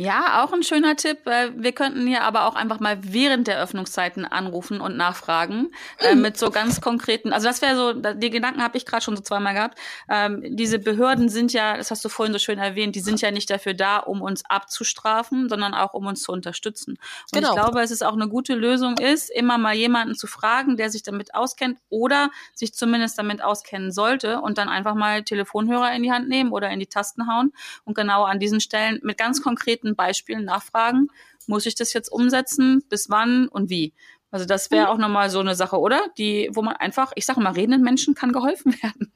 Ja, 0.00 0.44
auch 0.44 0.52
ein 0.52 0.62
schöner 0.62 0.94
Tipp. 0.94 1.26
Äh, 1.26 1.50
wir 1.56 1.72
könnten 1.72 2.06
hier 2.06 2.22
aber 2.22 2.46
auch 2.46 2.54
einfach 2.54 2.78
mal 2.78 2.98
während 3.02 3.48
der 3.48 3.60
Öffnungszeiten 3.60 4.24
anrufen 4.24 4.80
und 4.80 4.96
nachfragen 4.96 5.72
äh, 5.98 6.14
mhm. 6.14 6.20
mit 6.20 6.38
so 6.38 6.50
ganz 6.52 6.80
konkreten. 6.80 7.32
Also 7.32 7.48
das 7.48 7.62
wäre 7.62 7.74
so, 7.74 7.92
die 8.14 8.30
Gedanken 8.30 8.62
habe 8.62 8.78
ich 8.78 8.86
gerade 8.86 9.02
schon 9.02 9.16
so 9.16 9.24
zweimal 9.24 9.54
gehabt. 9.54 9.76
Ähm, 10.08 10.54
diese 10.54 10.78
Behörden 10.78 11.28
sind 11.28 11.52
ja, 11.52 11.76
das 11.76 11.90
hast 11.90 12.04
du 12.04 12.08
vorhin 12.08 12.32
so 12.32 12.38
schön 12.38 12.60
erwähnt, 12.60 12.94
die 12.94 13.00
sind 13.00 13.20
ja 13.20 13.32
nicht 13.32 13.50
dafür 13.50 13.74
da, 13.74 13.96
um 13.96 14.22
uns 14.22 14.44
abzustrafen, 14.44 15.48
sondern 15.48 15.74
auch 15.74 15.94
um 15.94 16.06
uns 16.06 16.22
zu 16.22 16.30
unterstützen. 16.30 16.92
Und 16.92 17.00
genau. 17.32 17.48
ich 17.48 17.60
glaube, 17.60 17.80
es 17.80 17.90
ist 17.90 18.04
auch 18.04 18.14
eine 18.14 18.28
gute 18.28 18.54
Lösung 18.54 18.98
ist, 18.98 19.30
immer 19.30 19.58
mal 19.58 19.74
jemanden 19.74 20.14
zu 20.14 20.28
fragen, 20.28 20.76
der 20.76 20.90
sich 20.90 21.02
damit 21.02 21.34
auskennt 21.34 21.80
oder 21.88 22.30
sich 22.54 22.72
zumindest 22.72 23.18
damit 23.18 23.42
auskennen 23.42 23.90
sollte 23.90 24.42
und 24.42 24.58
dann 24.58 24.68
einfach 24.68 24.94
mal 24.94 25.24
Telefonhörer 25.24 25.90
in 25.90 26.04
die 26.04 26.12
Hand 26.12 26.28
nehmen 26.28 26.52
oder 26.52 26.70
in 26.70 26.78
die 26.78 26.86
Tasten 26.86 27.26
hauen 27.26 27.52
und 27.84 27.96
genau 27.96 28.22
an 28.22 28.38
diesen 28.38 28.60
Stellen 28.60 29.00
mit 29.02 29.18
ganz 29.18 29.42
konkreten 29.42 29.87
konkreten 29.88 29.96
Beispielen 29.96 30.44
nachfragen, 30.44 31.08
muss 31.46 31.66
ich 31.66 31.74
das 31.74 31.92
jetzt 31.92 32.10
umsetzen, 32.10 32.82
bis 32.88 33.08
wann 33.08 33.48
und 33.48 33.70
wie. 33.70 33.94
Also 34.30 34.44
das 34.44 34.70
wäre 34.70 34.86
mhm. 34.86 34.92
auch 34.92 34.98
nochmal 34.98 35.30
so 35.30 35.40
eine 35.40 35.54
Sache, 35.54 35.78
oder? 35.78 36.00
Die, 36.18 36.50
wo 36.52 36.62
man 36.62 36.76
einfach, 36.76 37.12
ich 37.14 37.24
sage 37.24 37.40
mal, 37.40 37.52
redenden 37.52 37.82
Menschen 37.82 38.14
kann 38.14 38.32
geholfen 38.32 38.74
werden. 38.82 39.12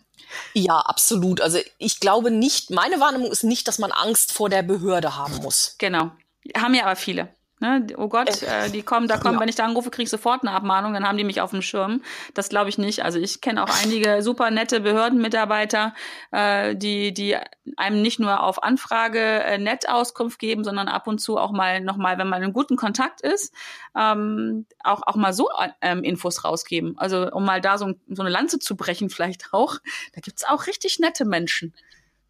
Ja, 0.54 0.78
absolut. 0.78 1.40
Also 1.40 1.58
ich 1.78 2.00
glaube 2.00 2.30
nicht, 2.30 2.70
meine 2.70 3.00
Wahrnehmung 3.00 3.30
ist 3.30 3.44
nicht, 3.44 3.68
dass 3.68 3.78
man 3.78 3.92
Angst 3.92 4.32
vor 4.32 4.48
der 4.48 4.62
Behörde 4.62 5.16
haben 5.16 5.36
muss. 5.42 5.76
Genau. 5.78 6.12
Haben 6.56 6.74
ja 6.74 6.84
aber 6.84 6.96
viele. 6.96 7.28
Ne? 7.62 7.86
Oh 7.96 8.08
Gott, 8.08 8.42
äh, 8.42 8.70
die 8.70 8.82
kommen, 8.82 9.06
da 9.06 9.18
kommen, 9.18 9.34
ja. 9.34 9.40
wenn 9.40 9.48
ich 9.48 9.54
da 9.54 9.64
anrufe, 9.64 9.90
kriege 9.90 10.02
ich 10.02 10.10
sofort 10.10 10.42
eine 10.42 10.50
Abmahnung, 10.50 10.94
dann 10.94 11.06
haben 11.06 11.16
die 11.16 11.22
mich 11.22 11.40
auf 11.40 11.50
dem 11.50 11.62
Schirm. 11.62 12.02
Das 12.34 12.48
glaube 12.48 12.68
ich 12.68 12.76
nicht. 12.76 13.04
Also 13.04 13.20
ich 13.20 13.40
kenne 13.40 13.62
auch 13.62 13.70
einige 13.84 14.20
super 14.20 14.50
nette 14.50 14.80
Behördenmitarbeiter, 14.80 15.94
äh, 16.32 16.74
die, 16.74 17.14
die 17.14 17.36
einem 17.76 18.02
nicht 18.02 18.18
nur 18.18 18.42
auf 18.42 18.64
Anfrage 18.64 19.20
äh, 19.20 19.58
nett 19.58 19.88
Auskunft 19.88 20.40
geben, 20.40 20.64
sondern 20.64 20.88
ab 20.88 21.06
und 21.06 21.20
zu 21.20 21.38
auch 21.38 21.52
mal 21.52 21.80
nochmal, 21.80 22.18
wenn 22.18 22.28
man 22.28 22.42
in 22.42 22.52
guten 22.52 22.74
Kontakt 22.74 23.20
ist, 23.20 23.54
ähm, 23.96 24.66
auch, 24.82 25.02
auch 25.06 25.14
mal 25.14 25.32
so 25.32 25.48
ähm, 25.80 26.02
Infos 26.02 26.44
rausgeben. 26.44 26.98
Also 26.98 27.30
um 27.30 27.44
mal 27.44 27.60
da 27.60 27.78
so, 27.78 27.94
so 28.08 28.22
eine 28.22 28.30
Lanze 28.30 28.58
zu 28.58 28.74
brechen, 28.74 29.08
vielleicht 29.08 29.52
auch. 29.52 29.76
Da 30.16 30.20
gibt's 30.20 30.42
auch 30.42 30.66
richtig 30.66 30.98
nette 30.98 31.24
Menschen. 31.24 31.74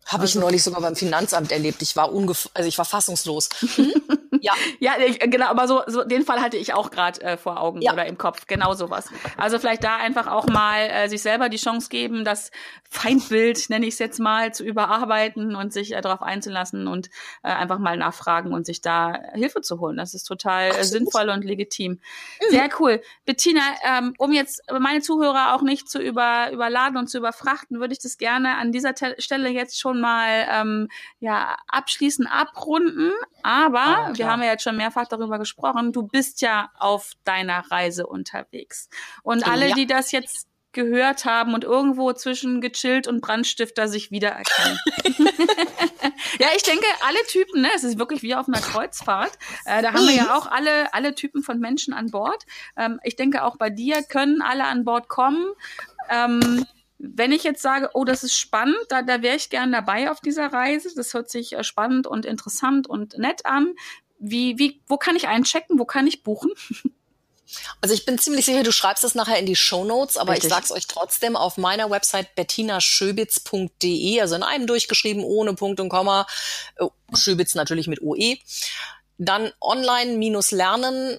Habe 0.04 0.22
also, 0.22 0.38
ich 0.38 0.44
neulich 0.44 0.62
sogar 0.62 0.82
beim 0.82 0.96
Finanzamt 0.96 1.52
erlebt. 1.52 1.80
Ich 1.80 1.96
war 1.96 2.12
ungef 2.12 2.50
also 2.52 2.68
ich 2.68 2.76
war 2.76 2.84
fassungslos. 2.84 3.48
ja, 4.40 4.52
ja, 4.80 4.92
genau, 5.26 5.46
aber 5.46 5.68
so, 5.68 5.82
so 5.86 6.04
den 6.04 6.24
Fall 6.24 6.40
hatte 6.40 6.56
ich 6.56 6.74
auch 6.74 6.90
gerade 6.90 7.20
äh, 7.22 7.36
vor 7.36 7.60
Augen 7.60 7.82
ja. 7.82 7.92
oder 7.92 8.06
im 8.06 8.18
Kopf, 8.18 8.46
genau 8.46 8.74
sowas. 8.74 9.08
Also 9.36 9.58
vielleicht 9.58 9.84
da 9.84 9.96
einfach 9.96 10.26
auch 10.26 10.46
mal 10.46 10.80
äh, 10.80 11.08
sich 11.08 11.22
selber 11.22 11.48
die 11.48 11.58
Chance 11.58 11.88
geben, 11.88 12.24
das 12.24 12.50
Feindbild, 12.88 13.70
nenne 13.70 13.86
ich 13.86 13.94
es 13.94 13.98
jetzt 13.98 14.20
mal, 14.20 14.52
zu 14.54 14.64
überarbeiten 14.64 15.54
und 15.54 15.72
sich 15.72 15.92
äh, 15.92 16.00
darauf 16.00 16.22
einzulassen 16.22 16.86
und 16.86 17.08
äh, 17.42 17.48
einfach 17.48 17.78
mal 17.78 17.96
nachfragen 17.96 18.52
und 18.52 18.66
sich 18.66 18.80
da 18.80 19.18
Hilfe 19.34 19.60
zu 19.60 19.80
holen. 19.80 19.96
Das 19.96 20.14
ist 20.14 20.24
total 20.24 20.70
äh, 20.70 20.84
sinnvoll 20.84 21.28
und 21.28 21.44
legitim. 21.44 21.92
Mhm. 21.92 22.50
Sehr 22.50 22.68
cool. 22.78 23.02
Bettina, 23.24 23.62
ähm, 23.84 24.14
um 24.18 24.32
jetzt 24.32 24.62
meine 24.78 25.00
Zuhörer 25.00 25.54
auch 25.54 25.62
nicht 25.62 25.88
zu 25.88 26.00
über, 26.00 26.50
überladen 26.52 26.96
und 26.96 27.08
zu 27.08 27.18
überfrachten, 27.18 27.80
würde 27.80 27.92
ich 27.92 28.00
das 28.00 28.18
gerne 28.18 28.56
an 28.56 28.72
dieser 28.72 28.94
Te 28.94 29.14
Stelle 29.18 29.48
jetzt 29.50 29.80
schon 29.80 30.00
mal 30.00 30.46
ähm, 30.50 30.88
ja 31.20 31.56
abschließen, 31.68 32.26
abrunden. 32.26 33.12
Aber 33.42 33.80
ah, 33.80 34.12
wir 34.22 34.30
haben 34.30 34.42
ja 34.42 34.50
jetzt 34.50 34.64
schon 34.64 34.76
mehrfach 34.76 35.06
darüber 35.08 35.38
gesprochen, 35.38 35.92
du 35.92 36.02
bist 36.02 36.40
ja 36.40 36.70
auf 36.78 37.12
deiner 37.24 37.70
Reise 37.70 38.06
unterwegs. 38.06 38.88
Und 39.22 39.46
alle, 39.46 39.68
ja. 39.68 39.74
die 39.74 39.86
das 39.86 40.12
jetzt 40.12 40.48
gehört 40.72 41.24
haben 41.24 41.54
und 41.54 41.64
irgendwo 41.64 42.12
zwischen 42.12 42.60
gechillt 42.60 43.06
und 43.06 43.20
Brandstifter 43.20 43.88
sich 43.88 44.10
wiedererkennen. 44.10 44.78
ja, 46.38 46.48
ich 46.56 46.62
denke, 46.62 46.86
alle 47.06 47.18
Typen, 47.28 47.60
ne, 47.60 47.68
es 47.76 47.84
ist 47.84 47.98
wirklich 47.98 48.22
wie 48.22 48.34
auf 48.34 48.48
einer 48.48 48.60
Kreuzfahrt. 48.60 49.32
Äh, 49.66 49.82
da 49.82 49.92
haben 49.92 50.06
wir 50.06 50.14
ja 50.14 50.36
auch 50.36 50.46
alle, 50.46 50.92
alle 50.94 51.14
Typen 51.14 51.42
von 51.42 51.58
Menschen 51.58 51.92
an 51.92 52.10
Bord. 52.10 52.44
Ähm, 52.76 53.00
ich 53.04 53.16
denke, 53.16 53.44
auch 53.44 53.56
bei 53.56 53.70
dir 53.70 54.02
können 54.02 54.40
alle 54.40 54.64
an 54.64 54.84
Bord 54.84 55.08
kommen. 55.08 55.52
Ähm, 56.08 56.64
wenn 57.04 57.32
ich 57.32 57.42
jetzt 57.42 57.62
sage, 57.62 57.90
oh, 57.94 58.04
das 58.04 58.22
ist 58.22 58.36
spannend, 58.36 58.78
da, 58.88 59.02
da 59.02 59.22
wäre 59.22 59.34
ich 59.34 59.50
gern 59.50 59.72
dabei 59.72 60.10
auf 60.10 60.20
dieser 60.20 60.52
Reise. 60.52 60.88
Das 60.94 61.12
hört 61.12 61.30
sich 61.30 61.52
äh, 61.52 61.64
spannend 61.64 62.06
und 62.06 62.24
interessant 62.24 62.86
und 62.86 63.18
nett 63.18 63.44
an. 63.44 63.74
Wie, 64.24 64.56
wie, 64.56 64.80
wo 64.86 64.98
kann 64.98 65.16
ich 65.16 65.26
einchecken? 65.26 65.80
Wo 65.80 65.84
kann 65.84 66.06
ich 66.06 66.22
buchen? 66.22 66.52
Also 67.82 67.94
ich 67.94 68.06
bin 68.06 68.16
ziemlich 68.18 68.46
sicher, 68.46 68.62
du 68.62 68.72
schreibst 68.72 69.04
es 69.04 69.14
nachher 69.14 69.38
in 69.38 69.44
die 69.44 69.56
Show 69.56 69.84
Notes, 69.84 70.16
aber 70.16 70.32
Richtig. 70.32 70.48
ich 70.48 70.54
sag's 70.54 70.72
euch 70.72 70.86
trotzdem 70.86 71.36
auf 71.36 71.58
meiner 71.58 71.90
Website 71.90 72.34
bettinaschöbitz.de, 72.34 74.20
also 74.20 74.36
in 74.36 74.42
einem 74.42 74.66
durchgeschrieben, 74.66 75.22
ohne 75.22 75.52
Punkt 75.52 75.80
und 75.80 75.90
Komma, 75.90 76.26
oh, 76.78 76.92
Schöbitz 77.12 77.54
natürlich 77.54 77.88
mit 77.88 78.00
OE. 78.00 78.38
Dann 79.18 79.52
online-lernen 79.60 81.18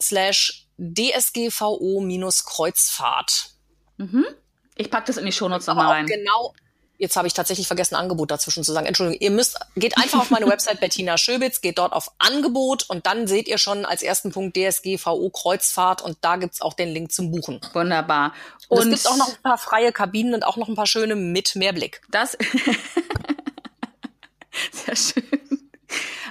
slash 0.00 0.66
DSGVO-Kreuzfahrt. 0.78 3.50
Mhm. 3.98 4.24
Ich 4.76 4.90
packe 4.90 5.08
das 5.08 5.18
in 5.18 5.26
die 5.26 5.32
Shownotes 5.32 5.66
nochmal 5.66 5.88
rein. 5.88 6.06
Genau. 6.06 6.54
Jetzt 6.98 7.16
habe 7.16 7.28
ich 7.28 7.34
tatsächlich 7.34 7.66
vergessen, 7.66 7.94
Angebot 7.94 8.30
dazwischen 8.30 8.64
zu 8.64 8.72
sagen. 8.72 8.86
Entschuldigung, 8.86 9.20
ihr 9.20 9.30
müsst, 9.30 9.58
geht 9.76 9.98
einfach 9.98 10.20
auf 10.20 10.30
meine 10.30 10.46
Website 10.48 10.80
Bettina 10.80 11.18
Schöbitz, 11.18 11.60
geht 11.60 11.78
dort 11.78 11.92
auf 11.92 12.10
Angebot 12.18 12.88
und 12.88 13.06
dann 13.06 13.26
seht 13.26 13.48
ihr 13.48 13.58
schon 13.58 13.84
als 13.84 14.02
ersten 14.02 14.32
Punkt 14.32 14.56
DSGVO 14.56 15.30
Kreuzfahrt 15.30 16.02
und 16.02 16.16
da 16.22 16.36
gibt's 16.36 16.62
auch 16.62 16.74
den 16.74 16.88
Link 16.88 17.12
zum 17.12 17.30
Buchen. 17.30 17.60
Wunderbar. 17.74 18.32
Und, 18.68 18.80
und 18.80 18.92
es 18.92 19.04
gibt 19.04 19.14
auch 19.14 19.18
noch 19.18 19.28
ein 19.28 19.42
paar 19.42 19.58
freie 19.58 19.92
Kabinen 19.92 20.34
und 20.34 20.44
auch 20.44 20.56
noch 20.56 20.68
ein 20.68 20.74
paar 20.74 20.86
schöne 20.86 21.16
mit 21.16 21.54
Mehrblick. 21.54 22.00
Das 22.10 22.32
sehr 24.72 24.96
schön. 24.96 25.22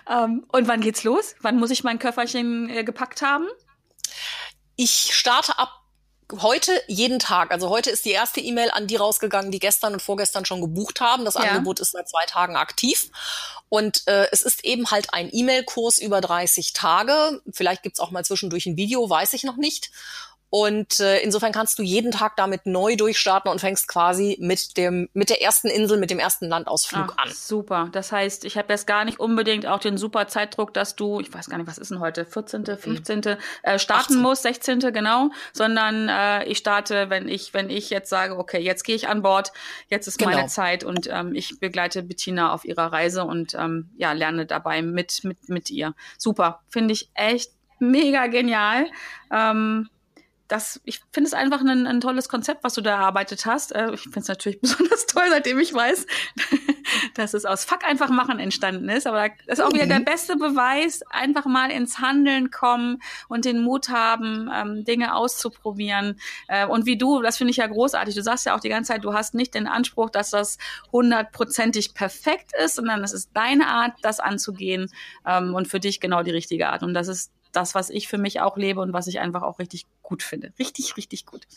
Um, 0.07 0.45
und 0.51 0.67
wann 0.67 0.81
geht's 0.81 1.03
los? 1.03 1.35
Wann 1.41 1.57
muss 1.57 1.71
ich 1.71 1.83
mein 1.83 1.97
Köfferchen 1.97 2.69
äh, 2.69 2.83
gepackt 2.83 3.23
haben? 3.23 3.47
Ich 4.75 5.09
starte 5.13 5.57
ab 5.57 5.84
heute 6.39 6.71
jeden 6.87 7.19
Tag. 7.19 7.51
Also 7.51 7.69
heute 7.69 7.89
ist 7.89 8.05
die 8.05 8.11
erste 8.11 8.39
E-Mail 8.39 8.71
an 8.71 8.87
die 8.87 8.95
rausgegangen, 8.95 9.51
die 9.51 9.59
gestern 9.59 9.93
und 9.93 10.01
vorgestern 10.01 10.45
schon 10.45 10.61
gebucht 10.61 11.01
haben. 11.01 11.25
Das 11.25 11.35
ja. 11.35 11.41
Angebot 11.41 11.79
ist 11.79 11.91
seit 11.91 12.09
zwei 12.09 12.25
Tagen 12.25 12.55
aktiv. 12.55 13.09
Und 13.69 14.07
äh, 14.07 14.27
es 14.31 14.41
ist 14.41 14.63
eben 14.63 14.91
halt 14.91 15.13
ein 15.13 15.29
E-Mail-Kurs 15.31 15.99
über 15.99 16.21
30 16.21 16.73
Tage. 16.73 17.41
Vielleicht 17.51 17.83
gibt's 17.83 17.99
auch 17.99 18.11
mal 18.11 18.25
zwischendurch 18.25 18.65
ein 18.65 18.77
Video, 18.77 19.09
weiß 19.09 19.33
ich 19.33 19.43
noch 19.43 19.57
nicht. 19.57 19.91
Und 20.49 20.99
äh, 20.99 21.19
insofern 21.19 21.51
kannst 21.51 21.79
du 21.79 21.83
jeden 21.83 22.11
Tag 22.11 22.37
damit 22.37 22.65
neu 22.65 22.95
durchstarten 22.95 23.51
und 23.51 23.59
fängst 23.59 23.87
quasi 23.87 24.37
mit 24.39 24.77
dem 24.77 25.09
mit 25.13 25.29
der 25.29 25.41
ersten 25.41 25.67
Insel, 25.67 25.97
mit 25.97 26.11
dem 26.11 26.19
ersten 26.19 26.47
Landausflug 26.47 27.13
Ach, 27.17 27.25
an. 27.25 27.31
Super. 27.33 27.89
Das 27.91 28.11
heißt, 28.11 28.45
ich 28.45 28.57
habe 28.57 28.71
jetzt 28.71 28.87
gar 28.87 29.05
nicht 29.05 29.19
unbedingt 29.19 29.65
auch 29.65 29.79
den 29.79 29.97
super 29.97 30.27
Zeitdruck, 30.27 30.73
dass 30.73 30.95
du, 30.95 31.19
ich 31.19 31.33
weiß 31.33 31.49
gar 31.49 31.57
nicht, 31.57 31.67
was 31.67 31.77
ist 31.77 31.91
denn 31.91 31.99
heute, 31.99 32.25
14., 32.25 32.65
15. 32.65 33.19
Mhm. 33.19 33.37
Äh, 33.63 33.79
starten 33.79 34.13
18. 34.13 34.21
musst, 34.21 34.43
16. 34.43 34.79
genau, 34.93 35.29
sondern 35.51 36.07
äh, 36.07 36.45
ich 36.45 36.59
starte, 36.59 37.09
wenn 37.09 37.27
ich 37.27 37.53
wenn 37.53 37.69
ich 37.69 37.89
jetzt 37.89 38.09
sage, 38.09 38.37
okay, 38.37 38.59
jetzt 38.59 38.83
gehe 38.83 38.95
ich 38.95 39.09
an 39.09 39.21
Bord, 39.21 39.51
jetzt 39.89 40.07
ist 40.07 40.17
genau. 40.17 40.31
meine 40.31 40.47
Zeit 40.47 40.83
und 40.83 41.09
ähm, 41.11 41.33
ich 41.35 41.59
begleite 41.59 42.03
Bettina 42.03 42.53
auf 42.53 42.65
ihrer 42.65 42.93
Reise 42.93 43.25
und 43.25 43.55
ähm, 43.55 43.89
ja 43.97 44.13
lerne 44.13 44.45
dabei 44.45 44.81
mit 44.81 45.23
mit 45.23 45.49
mit 45.49 45.69
ihr. 45.69 45.95
Super, 46.17 46.61
finde 46.69 46.93
ich 46.93 47.09
echt 47.13 47.51
mega 47.79 48.27
genial. 48.27 48.87
Ähm, 49.31 49.89
das, 50.47 50.79
ich 50.85 51.01
finde 51.11 51.27
es 51.27 51.33
einfach 51.33 51.61
ein, 51.61 51.87
ein, 51.87 52.01
tolles 52.01 52.29
Konzept, 52.29 52.63
was 52.63 52.75
du 52.75 52.81
da 52.81 52.91
erarbeitet 52.91 53.45
hast. 53.45 53.73
Äh, 53.73 53.93
ich 53.93 54.01
finde 54.01 54.19
es 54.19 54.27
natürlich 54.27 54.61
besonders 54.61 55.05
toll, 55.07 55.23
seitdem 55.29 55.59
ich 55.59 55.73
weiß, 55.73 56.05
dass 57.15 57.33
es 57.33 57.45
aus 57.45 57.65
Fuck 57.65 57.83
einfach 57.83 58.09
machen 58.09 58.39
entstanden 58.39 58.87
ist. 58.89 59.07
Aber 59.07 59.29
das 59.47 59.59
ist 59.59 59.65
auch 59.65 59.73
wieder 59.73 59.87
der 59.87 59.99
mhm. 59.99 60.05
beste 60.05 60.35
Beweis, 60.35 61.01
einfach 61.09 61.45
mal 61.45 61.71
ins 61.71 61.99
Handeln 61.99 62.51
kommen 62.51 63.01
und 63.27 63.45
den 63.45 63.61
Mut 63.61 63.89
haben, 63.89 64.49
ähm, 64.53 64.85
Dinge 64.85 65.15
auszuprobieren. 65.15 66.19
Äh, 66.47 66.67
und 66.67 66.85
wie 66.85 66.97
du, 66.97 67.21
das 67.21 67.37
finde 67.37 67.51
ich 67.51 67.57
ja 67.57 67.67
großartig. 67.67 68.13
Du 68.13 68.21
sagst 68.21 68.45
ja 68.45 68.55
auch 68.55 68.59
die 68.59 68.69
ganze 68.69 68.93
Zeit, 68.93 69.03
du 69.03 69.13
hast 69.13 69.33
nicht 69.33 69.55
den 69.55 69.67
Anspruch, 69.67 70.11
dass 70.11 70.29
das 70.29 70.57
hundertprozentig 70.91 71.95
perfekt 71.95 72.51
ist, 72.63 72.75
sondern 72.75 73.03
es 73.03 73.13
ist 73.13 73.31
deine 73.33 73.67
Art, 73.67 73.93
das 74.03 74.19
anzugehen 74.19 74.91
ähm, 75.25 75.55
und 75.55 75.67
für 75.67 75.79
dich 75.79 75.99
genau 75.99 76.21
die 76.21 76.31
richtige 76.31 76.69
Art. 76.69 76.83
Und 76.83 76.93
das 76.93 77.07
ist 77.07 77.31
das, 77.55 77.75
was 77.75 77.89
ich 77.89 78.07
für 78.07 78.17
mich 78.17 78.41
auch 78.41 78.57
lebe 78.57 78.81
und 78.81 78.93
was 78.93 79.07
ich 79.07 79.19
einfach 79.19 79.41
auch 79.41 79.59
richtig 79.59 79.85
gut 80.01 80.23
finde. 80.23 80.53
Richtig, 80.59 80.97
richtig 80.97 81.25
gut. 81.25 81.47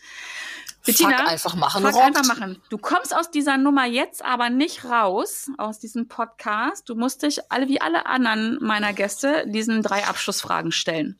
Bettina, 0.84 1.18
fuck 1.18 1.28
einfach 1.28 1.54
machen. 1.54 1.82
Fuck 1.82 2.00
einfach 2.00 2.24
machen. 2.24 2.62
Du 2.70 2.78
kommst 2.78 3.14
aus 3.14 3.30
dieser 3.30 3.58
Nummer 3.58 3.86
jetzt 3.86 4.24
aber 4.24 4.50
nicht 4.50 4.84
raus, 4.84 5.50
aus 5.58 5.78
diesem 5.78 6.08
Podcast. 6.08 6.88
Du 6.88 6.94
musst 6.94 7.22
dich 7.22 7.40
alle 7.50 7.68
wie 7.68 7.80
alle 7.80 8.06
anderen 8.06 8.58
meiner 8.60 8.92
Gäste 8.92 9.44
diesen 9.46 9.82
drei 9.82 10.06
Abschlussfragen 10.06 10.72
stellen. 10.72 11.18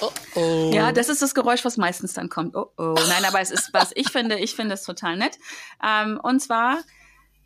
Oh 0.00 0.10
oh. 0.34 0.70
Ja, 0.72 0.92
das 0.92 1.08
ist 1.08 1.22
das 1.22 1.34
Geräusch, 1.34 1.64
was 1.64 1.76
meistens 1.76 2.14
dann 2.14 2.28
kommt. 2.28 2.56
Oh 2.56 2.70
oh. 2.76 2.94
Nein, 3.08 3.24
aber 3.26 3.40
es 3.40 3.50
ist, 3.50 3.72
was 3.72 3.92
ich 3.94 4.10
finde, 4.10 4.38
ich 4.38 4.54
finde 4.54 4.74
es 4.74 4.82
total 4.82 5.16
nett. 5.16 5.38
Ähm, 5.84 6.20
und 6.22 6.40
zwar, 6.40 6.78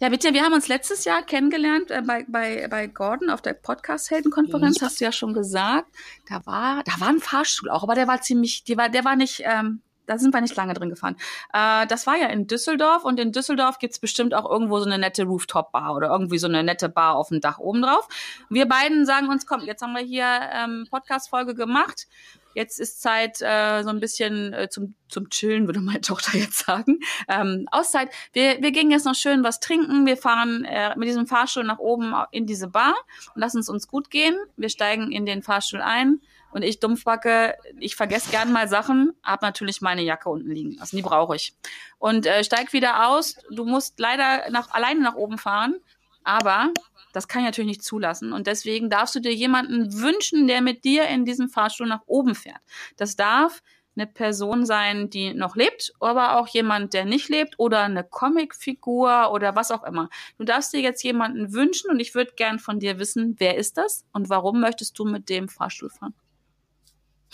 ja, 0.01 0.09
bitte, 0.09 0.33
wir 0.33 0.43
haben 0.43 0.55
uns 0.55 0.67
letztes 0.67 1.05
Jahr 1.05 1.23
kennengelernt 1.23 1.91
äh, 1.91 2.01
bei, 2.01 2.25
bei, 2.27 2.67
bei 2.69 2.87
Gordon 2.87 3.29
auf 3.29 3.43
der 3.43 3.53
Podcast-Heldenkonferenz, 3.53 4.81
ja. 4.81 4.87
hast 4.87 4.99
du 4.99 5.05
ja 5.05 5.13
schon 5.13 5.35
gesagt. 5.35 5.95
Da 6.27 6.41
war, 6.47 6.83
da 6.85 6.93
war 7.01 7.09
ein 7.09 7.21
Fahrstuhl 7.21 7.69
auch, 7.69 7.83
aber 7.83 7.95
der 7.95 8.09
war 8.09 8.23
ziemlich, 8.23 8.65
die 8.65 8.79
war, 8.79 8.89
der 8.89 9.05
war 9.05 9.15
nicht, 9.15 9.43
ähm, 9.45 9.83
da 10.07 10.17
sind 10.17 10.33
wir 10.33 10.41
nicht 10.41 10.57
lange 10.57 10.73
drin 10.73 10.89
gefahren. 10.89 11.17
Äh, 11.53 11.87
das 11.87 12.07
war 12.07 12.17
ja 12.17 12.29
in 12.29 12.47
Düsseldorf 12.47 13.05
und 13.05 13.21
in 13.21 13.31
Düsseldorf 13.31 13.79
gibt's 13.79 13.99
bestimmt 13.99 14.33
auch 14.33 14.51
irgendwo 14.51 14.79
so 14.79 14.87
eine 14.87 14.97
nette 14.97 15.25
Rooftop-Bar 15.25 15.95
oder 15.95 16.09
irgendwie 16.09 16.39
so 16.39 16.49
eine 16.49 16.65
nette 16.65 16.89
Bar 16.89 17.17
auf 17.17 17.29
dem 17.29 17.43
Dach 17.43 17.59
oben 17.59 17.83
drauf. 17.83 18.09
Wir 18.49 18.67
beiden 18.67 19.05
sagen 19.05 19.29
uns, 19.29 19.45
komm, 19.45 19.61
jetzt 19.67 19.83
haben 19.83 19.93
wir 19.93 20.03
hier 20.03 20.27
ähm, 20.55 20.87
Podcast-Folge 20.91 21.55
gemacht. 21.55 22.07
Jetzt 22.55 22.81
ist 22.81 23.01
Zeit 23.01 23.41
äh, 23.41 23.83
so 23.83 23.91
ein 23.91 24.01
bisschen 24.01 24.53
äh, 24.53 24.69
zum, 24.69 24.95
zum 25.09 25.31
Chillen, 25.31 25.67
würde 25.67 25.81
meine 25.81 26.01
Tochter 26.01 26.37
jetzt 26.37 26.65
sagen. 26.67 27.01
Ähm, 27.29 27.67
Auszeit. 27.71 28.11
Wir, 28.33 28.61
wir 28.61 28.73
gehen 28.73 28.91
jetzt 28.91 29.05
noch 29.05 29.15
schön 29.15 29.45
was 29.45 29.61
trinken. 29.61 30.07
Wir 30.07 30.17
fahren 30.17 30.65
äh, 30.65 30.97
mit 30.97 31.09
diesem 31.09 31.27
Fahrstuhl 31.27 31.65
nach 31.65 31.79
oben 31.79 32.15
in 32.31 32.47
diese 32.47 32.69
Bar 32.69 32.95
und 33.35 33.41
lassen 33.41 33.61
es 33.61 33.69
uns 33.69 33.89
gut 33.89 34.11
gehen. 34.11 34.37
Wir 34.57 34.69
steigen 34.69 35.13
in 35.13 35.27
den 35.27 35.43
Fahrstuhl 35.43 35.81
ein 35.81 36.21
und 36.53 36.63
ich 36.63 36.81
Dumpfbacke, 36.81 37.55
ich 37.79 37.95
vergesse 37.95 38.31
gern 38.31 38.53
mal 38.53 38.69
Sachen, 38.69 39.13
hab 39.23 39.43
natürlich 39.43 39.81
meine 39.81 40.03
Jacke 40.03 40.29
unten 40.29 40.51
liegen 40.51 40.73
lassen. 40.73 40.97
Die 40.97 41.03
brauche 41.03 41.37
ich. 41.37 41.55
Und 41.99 42.27
äh, 42.27 42.43
steig 42.43 42.73
wieder 42.73 43.09
aus. 43.09 43.37
Du 43.51 43.65
musst 43.65 44.01
leider 44.01 44.51
nach, 44.51 44.71
alleine 44.73 45.01
nach 45.01 45.15
oben 45.15 45.39
fahren. 45.39 45.77
Aber 46.23 46.73
das 47.13 47.29
kann 47.29 47.43
ich 47.43 47.47
natürlich 47.47 47.69
nicht 47.69 47.85
zulassen. 47.85 48.33
Und 48.33 48.47
deswegen 48.47 48.91
darfst 48.91 49.15
du 49.15 49.21
dir 49.21 49.35
jemanden 49.35 50.01
wünschen, 50.01 50.47
der 50.47 50.61
mit 50.61 50.85
dir 50.85 51.07
in 51.09 51.25
diesem 51.25 51.49
Fahrstuhl 51.49 51.87
nach 51.87 52.03
oben 52.07 52.35
fährt. 52.35 52.61
Das 52.97 53.17
darf 53.17 53.63
eine 53.97 54.07
Person 54.07 54.65
sein, 54.65 55.11
die 55.11 55.35
noch 55.35 55.57
lebt, 55.57 55.93
aber 56.01 56.39
auch 56.39 56.49
jemand, 56.49 56.95
der 56.95 57.05
nicht 57.05 57.29
lebt 57.29 57.59
oder 57.59 57.83
eine 57.83 58.05
Comicfigur 58.05 59.33
oder 59.33 59.57
was 59.57 59.71
auch 59.71 59.85
immer. 59.85 60.09
Du 60.39 60.45
darfst 60.45 60.73
dir 60.73 60.81
jetzt 60.81 61.03
jemanden 61.03 61.53
wünschen 61.53 61.91
und 61.91 62.01
ich 62.01 62.15
würde 62.15 62.33
gern 62.37 62.59
von 62.59 62.79
dir 62.79 62.99
wissen, 62.99 63.37
wer 63.39 63.57
ist 63.57 63.77
das 63.77 64.05
und 64.13 64.31
warum 64.31 64.61
möchtest 64.61 64.99
du 64.99 65.05
mit 65.05 65.29
dem 65.29 65.49
Fahrstuhl 65.49 65.91
fahren? 65.91 66.15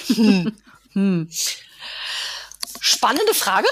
Hm. 0.07 0.57
hm. 0.93 1.29
Spannende 2.81 3.35
Frage. 3.35 3.69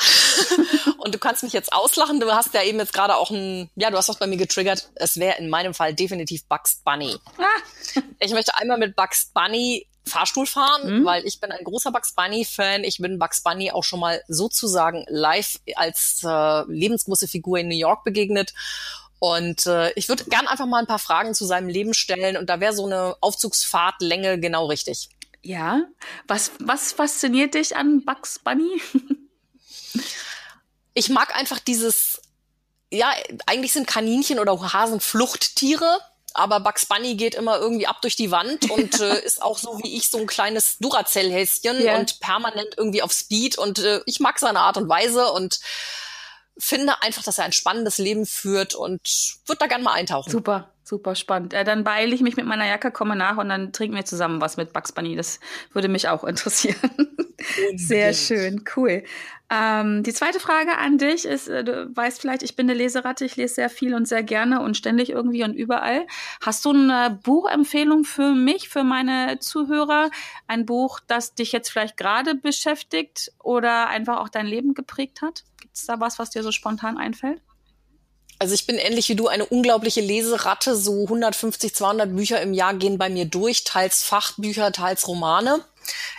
Und 0.98 1.14
du 1.14 1.18
kannst 1.18 1.42
mich 1.42 1.52
jetzt 1.52 1.72
auslachen. 1.72 2.20
Du 2.20 2.32
hast 2.32 2.54
ja 2.54 2.62
eben 2.62 2.78
jetzt 2.78 2.92
gerade 2.92 3.16
auch 3.16 3.30
ein, 3.30 3.70
ja, 3.76 3.90
du 3.90 3.96
hast 3.96 4.08
was 4.08 4.18
bei 4.18 4.26
mir 4.26 4.36
getriggert. 4.36 4.90
Es 4.94 5.16
wäre 5.16 5.38
in 5.38 5.48
meinem 5.48 5.74
Fall 5.74 5.94
definitiv 5.94 6.44
Bugs 6.46 6.80
Bunny. 6.84 7.16
Ah. 7.38 8.00
Ich 8.20 8.32
möchte 8.32 8.56
einmal 8.56 8.78
mit 8.78 8.96
Bugs 8.96 9.30
Bunny 9.32 9.86
Fahrstuhl 10.06 10.46
fahren, 10.46 11.00
mhm. 11.00 11.04
weil 11.04 11.26
ich 11.26 11.40
bin 11.40 11.50
ein 11.50 11.64
großer 11.64 11.90
Bugs 11.90 12.14
Bunny 12.14 12.44
Fan. 12.44 12.84
Ich 12.84 12.98
bin 12.98 13.18
Bugs 13.18 13.42
Bunny 13.42 13.70
auch 13.70 13.84
schon 13.84 14.00
mal 14.00 14.22
sozusagen 14.28 15.04
live 15.08 15.60
als 15.76 16.22
äh, 16.24 16.62
lebensgroße 16.66 17.28
Figur 17.28 17.58
in 17.58 17.68
New 17.68 17.76
York 17.76 18.04
begegnet. 18.04 18.52
Und 19.18 19.64
äh, 19.64 19.90
ich 19.92 20.10
würde 20.10 20.24
gern 20.24 20.46
einfach 20.46 20.66
mal 20.66 20.80
ein 20.80 20.86
paar 20.86 20.98
Fragen 20.98 21.32
zu 21.32 21.46
seinem 21.46 21.68
Leben 21.68 21.94
stellen 21.94 22.36
und 22.36 22.50
da 22.50 22.60
wäre 22.60 22.74
so 22.74 22.84
eine 22.84 23.16
Aufzugsfahrtlänge 23.20 24.38
genau 24.38 24.66
richtig. 24.66 25.08
Ja. 25.44 25.82
Was, 26.26 26.52
was 26.58 26.92
fasziniert 26.92 27.54
dich 27.54 27.76
an 27.76 28.04
Bugs 28.04 28.38
Bunny? 28.38 28.80
ich 30.94 31.10
mag 31.10 31.36
einfach 31.36 31.58
dieses, 31.58 32.22
ja, 32.90 33.12
eigentlich 33.46 33.72
sind 33.72 33.86
Kaninchen 33.86 34.38
oder 34.38 34.72
Hasen 34.72 35.00
Fluchttiere, 35.00 36.00
aber 36.32 36.60
Bugs 36.60 36.86
Bunny 36.86 37.14
geht 37.14 37.34
immer 37.34 37.58
irgendwie 37.58 37.86
ab 37.86 38.00
durch 38.00 38.16
die 38.16 38.30
Wand 38.30 38.70
und 38.70 39.00
äh, 39.00 39.22
ist 39.22 39.42
auch 39.42 39.58
so 39.58 39.78
wie 39.82 39.96
ich 39.96 40.08
so 40.08 40.18
ein 40.18 40.26
kleines 40.26 40.78
Duracell-Häschen 40.78 41.80
yeah. 41.80 41.98
und 41.98 42.20
permanent 42.20 42.74
irgendwie 42.76 43.02
auf 43.02 43.12
Speed 43.12 43.58
und 43.58 43.78
äh, 43.80 44.00
ich 44.06 44.20
mag 44.20 44.38
seine 44.38 44.60
Art 44.60 44.78
und 44.78 44.88
Weise 44.88 45.30
und 45.30 45.60
finde 46.56 47.02
einfach, 47.02 47.22
dass 47.22 47.38
er 47.38 47.44
ein 47.44 47.52
spannendes 47.52 47.98
Leben 47.98 48.26
führt 48.26 48.74
und 48.74 49.36
würde 49.46 49.58
da 49.58 49.66
gerne 49.66 49.84
mal 49.84 49.92
eintauchen. 49.92 50.30
Super. 50.30 50.73
Super 50.86 51.14
spannend. 51.14 51.54
Äh, 51.54 51.64
dann 51.64 51.82
beeile 51.82 52.14
ich 52.14 52.20
mich 52.20 52.36
mit 52.36 52.44
meiner 52.44 52.66
Jacke, 52.66 52.90
komme 52.90 53.16
nach 53.16 53.38
und 53.38 53.48
dann 53.48 53.72
trinken 53.72 53.96
wir 53.96 54.04
zusammen 54.04 54.42
was 54.42 54.58
mit 54.58 54.74
Bugs 54.74 54.92
Bunny. 54.92 55.16
Das 55.16 55.40
würde 55.72 55.88
mich 55.88 56.08
auch 56.08 56.24
interessieren. 56.24 56.76
Sehr 57.76 58.12
schön, 58.12 58.64
cool. 58.76 59.02
Ähm, 59.50 60.02
die 60.02 60.12
zweite 60.12 60.40
Frage 60.40 60.76
an 60.76 60.98
dich 60.98 61.24
ist, 61.24 61.48
äh, 61.48 61.64
du 61.64 61.94
weißt 61.94 62.20
vielleicht, 62.20 62.42
ich 62.42 62.54
bin 62.54 62.68
eine 62.68 62.78
Leseratte, 62.78 63.24
ich 63.24 63.36
lese 63.36 63.54
sehr 63.54 63.70
viel 63.70 63.94
und 63.94 64.08
sehr 64.08 64.22
gerne 64.22 64.60
und 64.60 64.76
ständig 64.76 65.10
irgendwie 65.10 65.44
und 65.44 65.54
überall. 65.54 66.06
Hast 66.40 66.64
du 66.64 66.70
eine 66.70 67.18
Buchempfehlung 67.22 68.04
für 68.04 68.32
mich, 68.32 68.68
für 68.68 68.84
meine 68.84 69.38
Zuhörer? 69.38 70.10
Ein 70.46 70.66
Buch, 70.66 71.00
das 71.06 71.34
dich 71.34 71.52
jetzt 71.52 71.70
vielleicht 71.70 71.96
gerade 71.96 72.34
beschäftigt 72.34 73.32
oder 73.42 73.88
einfach 73.88 74.18
auch 74.18 74.28
dein 74.28 74.46
Leben 74.46 74.74
geprägt 74.74 75.22
hat? 75.22 75.44
Gibt 75.60 75.76
es 75.76 75.86
da 75.86 76.00
was, 76.00 76.18
was 76.18 76.30
dir 76.30 76.42
so 76.42 76.52
spontan 76.52 76.98
einfällt? 76.98 77.40
Also 78.38 78.54
ich 78.54 78.66
bin 78.66 78.76
ähnlich 78.76 79.08
wie 79.08 79.14
du 79.14 79.28
eine 79.28 79.46
unglaubliche 79.46 80.00
Leseratte. 80.00 80.76
So 80.76 81.04
150, 81.04 81.74
200 81.74 82.14
Bücher 82.14 82.40
im 82.40 82.52
Jahr 82.52 82.74
gehen 82.74 82.98
bei 82.98 83.08
mir 83.08 83.24
durch, 83.24 83.64
teils 83.64 84.02
Fachbücher, 84.02 84.72
teils 84.72 85.06
Romane. 85.08 85.64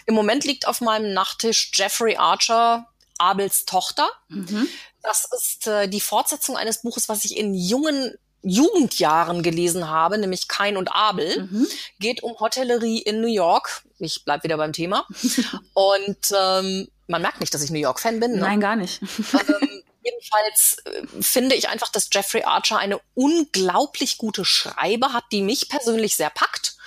Im 0.06 0.16
Moment 0.16 0.44
liegt 0.44 0.68
auf 0.68 0.82
meinem 0.82 1.14
Nachttisch 1.14 1.72
Jeffrey 1.74 2.16
Archer, 2.18 2.88
Abels 3.18 3.66
Tochter. 3.66 4.10
Mhm. 4.30 4.68
Das 5.02 5.28
ist 5.36 5.68
äh, 5.68 5.88
die 5.88 6.02
Fortsetzung 6.02 6.58
eines 6.58 6.82
Buches, 6.82 7.10
was 7.10 7.26
ich 7.26 7.38
in 7.38 7.54
jungen 7.54 8.16
Jugendjahren 8.46 9.42
gelesen 9.42 9.90
habe, 9.90 10.20
nämlich 10.20 10.48
Kain 10.48 10.78
und 10.78 10.90
Abel. 10.90 11.44
Mhm. 11.50 11.68
Geht 12.00 12.22
um 12.22 12.40
Hotellerie 12.40 13.00
in 13.00 13.20
New 13.20 13.28
York. 13.28 13.84
Ich 13.98 14.24
bleib 14.24 14.44
wieder 14.44 14.58
beim 14.58 14.72
Thema. 14.72 15.08
und 15.74 16.18
ähm, 16.38 16.88
man 17.08 17.22
merkt 17.22 17.40
nicht, 17.40 17.54
dass 17.54 17.64
ich 17.64 17.72
New 17.72 17.80
York-Fan 17.80 18.20
bin. 18.20 18.34
Ne? 18.34 18.38
Nein, 18.40 18.60
gar 18.60 18.76
nicht. 18.76 19.02
ähm, 19.02 19.82
Jedenfalls 20.06 20.78
äh, 20.86 21.22
finde 21.22 21.56
ich 21.56 21.68
einfach, 21.68 21.90
dass 21.90 22.10
Jeffrey 22.12 22.44
Archer 22.44 22.78
eine 22.78 23.00
unglaublich 23.16 24.18
gute 24.18 24.46
Schreibe 24.46 25.14
hat, 25.14 25.24
die 25.32 25.42
mich 25.42 25.68
persönlich 25.68 26.16
sehr 26.16 26.30
packt. 26.30 26.78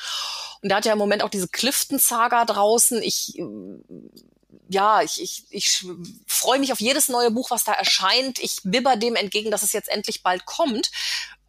Und 0.62 0.70
er 0.70 0.76
hat 0.76 0.84
ja 0.84 0.92
im 0.92 0.98
Moment 0.98 1.22
auch 1.22 1.28
diese 1.28 1.48
Clifton-Saga 1.48 2.44
draußen. 2.44 3.02
Ich, 3.02 3.36
äh, 3.38 3.44
ja, 4.68 5.02
ich, 5.02 5.20
ich, 5.20 5.44
ich 5.50 5.84
freue 6.26 6.60
mich 6.60 6.72
auf 6.72 6.80
jedes 6.80 7.08
neue 7.08 7.32
Buch, 7.32 7.50
was 7.50 7.64
da 7.64 7.72
erscheint. 7.72 8.38
Ich 8.38 8.60
bibber 8.62 8.96
dem 8.96 9.16
entgegen, 9.16 9.50
dass 9.50 9.62
es 9.64 9.72
jetzt 9.72 9.88
endlich 9.88 10.22
bald 10.22 10.44
kommt, 10.44 10.92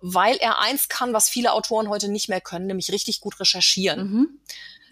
weil 0.02 0.38
er 0.38 0.60
eins 0.60 0.90
kann, 0.90 1.14
was 1.14 1.30
viele 1.30 1.54
Autoren 1.54 1.90
heute 1.90 2.10
nicht 2.10 2.30
mehr 2.30 2.42
können, 2.42 2.66
nämlich 2.66 2.92
richtig 2.92 3.20
gut 3.20 3.40
recherchieren. 3.40 4.12
Mhm 4.12 4.40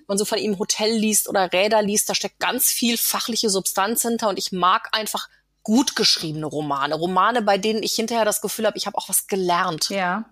man 0.08 0.18
so 0.18 0.26
von 0.26 0.38
ihm 0.38 0.58
Hotel 0.58 0.92
liest 0.92 1.28
oder 1.28 1.52
Räder 1.52 1.82
liest, 1.82 2.10
da 2.10 2.16
steckt 2.16 2.40
ganz 2.40 2.72
viel 2.72 2.98
fachliche 2.98 3.50
Substanz 3.50 4.02
hinter 4.02 4.30
und 4.30 4.40
ich 4.40 4.52
mag 4.52 4.88
einfach 4.94 5.28
gut 5.68 5.98
geschriebene 5.98 6.46
Romane. 6.46 6.96
Romane, 6.96 7.42
bei 7.42 7.58
denen 7.58 7.84
ich 7.84 7.92
hinterher 7.92 8.24
das 8.24 8.40
Gefühl 8.40 8.66
habe, 8.66 8.78
ich 8.78 8.88
habe 8.88 8.98
auch 8.98 9.10
was 9.10 9.28
gelernt. 9.28 9.90
Ja. 9.90 10.24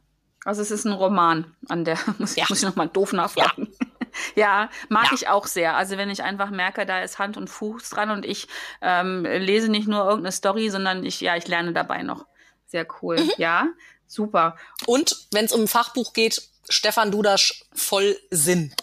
Also 0.46 0.62
es 0.62 0.72
ist 0.72 0.86
ein 0.86 0.94
Roman, 0.94 1.54
an 1.68 1.84
der 1.84 1.98
muss, 2.20 2.38
ja. 2.38 2.46
muss 2.48 2.60
ich 2.60 2.64
nochmal 2.64 2.88
doof 2.88 3.12
nachfragen. 3.12 3.68
Ja. 3.80 3.88
Ja, 4.36 4.70
mag 4.88 5.08
ja. 5.08 5.12
ich 5.14 5.28
auch 5.28 5.46
sehr. 5.46 5.76
Also 5.76 5.98
wenn 5.98 6.10
ich 6.10 6.24
einfach 6.24 6.50
merke, 6.50 6.86
da 6.86 7.02
ist 7.02 7.20
Hand 7.20 7.36
und 7.36 7.50
Fuß 7.50 7.90
dran 7.90 8.12
und 8.12 8.26
ich 8.26 8.48
ähm, 8.82 9.26
lese 9.26 9.68
nicht 9.68 9.90
nur 9.90 10.06
irgendeine 10.06 10.32
Story, 10.32 10.70
sondern 10.70 11.06
ich, 11.06 11.20
ja, 11.20 11.36
ich 11.36 11.46
lerne 11.50 11.74
dabei 11.74 12.02
noch. 12.02 12.26
Sehr 12.66 12.88
cool. 13.02 13.20
Mhm. 13.20 13.32
Ja, 13.36 13.68
super. 14.08 14.56
Und 14.86 15.28
wenn 15.34 15.44
es 15.44 15.52
um 15.52 15.64
ein 15.64 15.68
Fachbuch 15.68 16.14
geht, 16.14 16.42
Stefan 16.70 17.12
Dudasch, 17.12 17.66
voll 17.74 18.16
Sinn. 18.32 18.74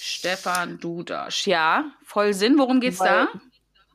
Stefan 0.00 0.80
Dudasch, 0.80 1.46
ja, 1.46 1.84
voll 2.02 2.32
Sinn. 2.32 2.56
Worum 2.56 2.80
geht's 2.80 3.00
Weil, 3.00 3.26
da? 3.26 3.40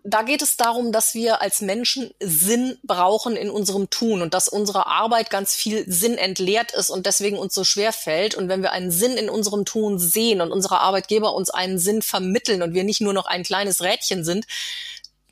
Da 0.04 0.22
geht 0.22 0.42
es 0.42 0.58
darum, 0.58 0.92
dass 0.92 1.14
wir 1.14 1.42
als 1.42 1.62
Menschen 1.62 2.12
Sinn 2.20 2.78
brauchen 2.84 3.36
in 3.36 3.50
unserem 3.50 3.90
Tun 3.90 4.22
und 4.22 4.34
dass 4.34 4.48
unsere 4.48 4.88
Arbeit 4.88 5.30
ganz 5.30 5.54
viel 5.54 5.84
Sinn 5.92 6.18
entleert 6.18 6.72
ist 6.72 6.90
und 6.90 7.06
deswegen 7.06 7.38
uns 7.38 7.54
so 7.54 7.64
schwer 7.64 7.92
fällt. 7.92 8.36
Und 8.36 8.48
wenn 8.48 8.62
wir 8.62 8.72
einen 8.72 8.92
Sinn 8.92 9.18
in 9.18 9.30
unserem 9.30 9.66
Tun 9.66 10.00
sehen 10.00 10.42
und 10.42 10.52
unsere 10.52 10.80
Arbeitgeber 10.80 11.34
uns 11.34 11.50
einen 11.50 11.80
Sinn 11.80 12.02
vermitteln 12.02 12.62
und 12.62 12.74
wir 12.74 12.84
nicht 12.84 13.02
nur 13.02 13.14
noch 13.14 13.26
ein 13.26 13.44
kleines 13.44 13.82
Rädchen 13.82 14.24
sind, 14.24 14.46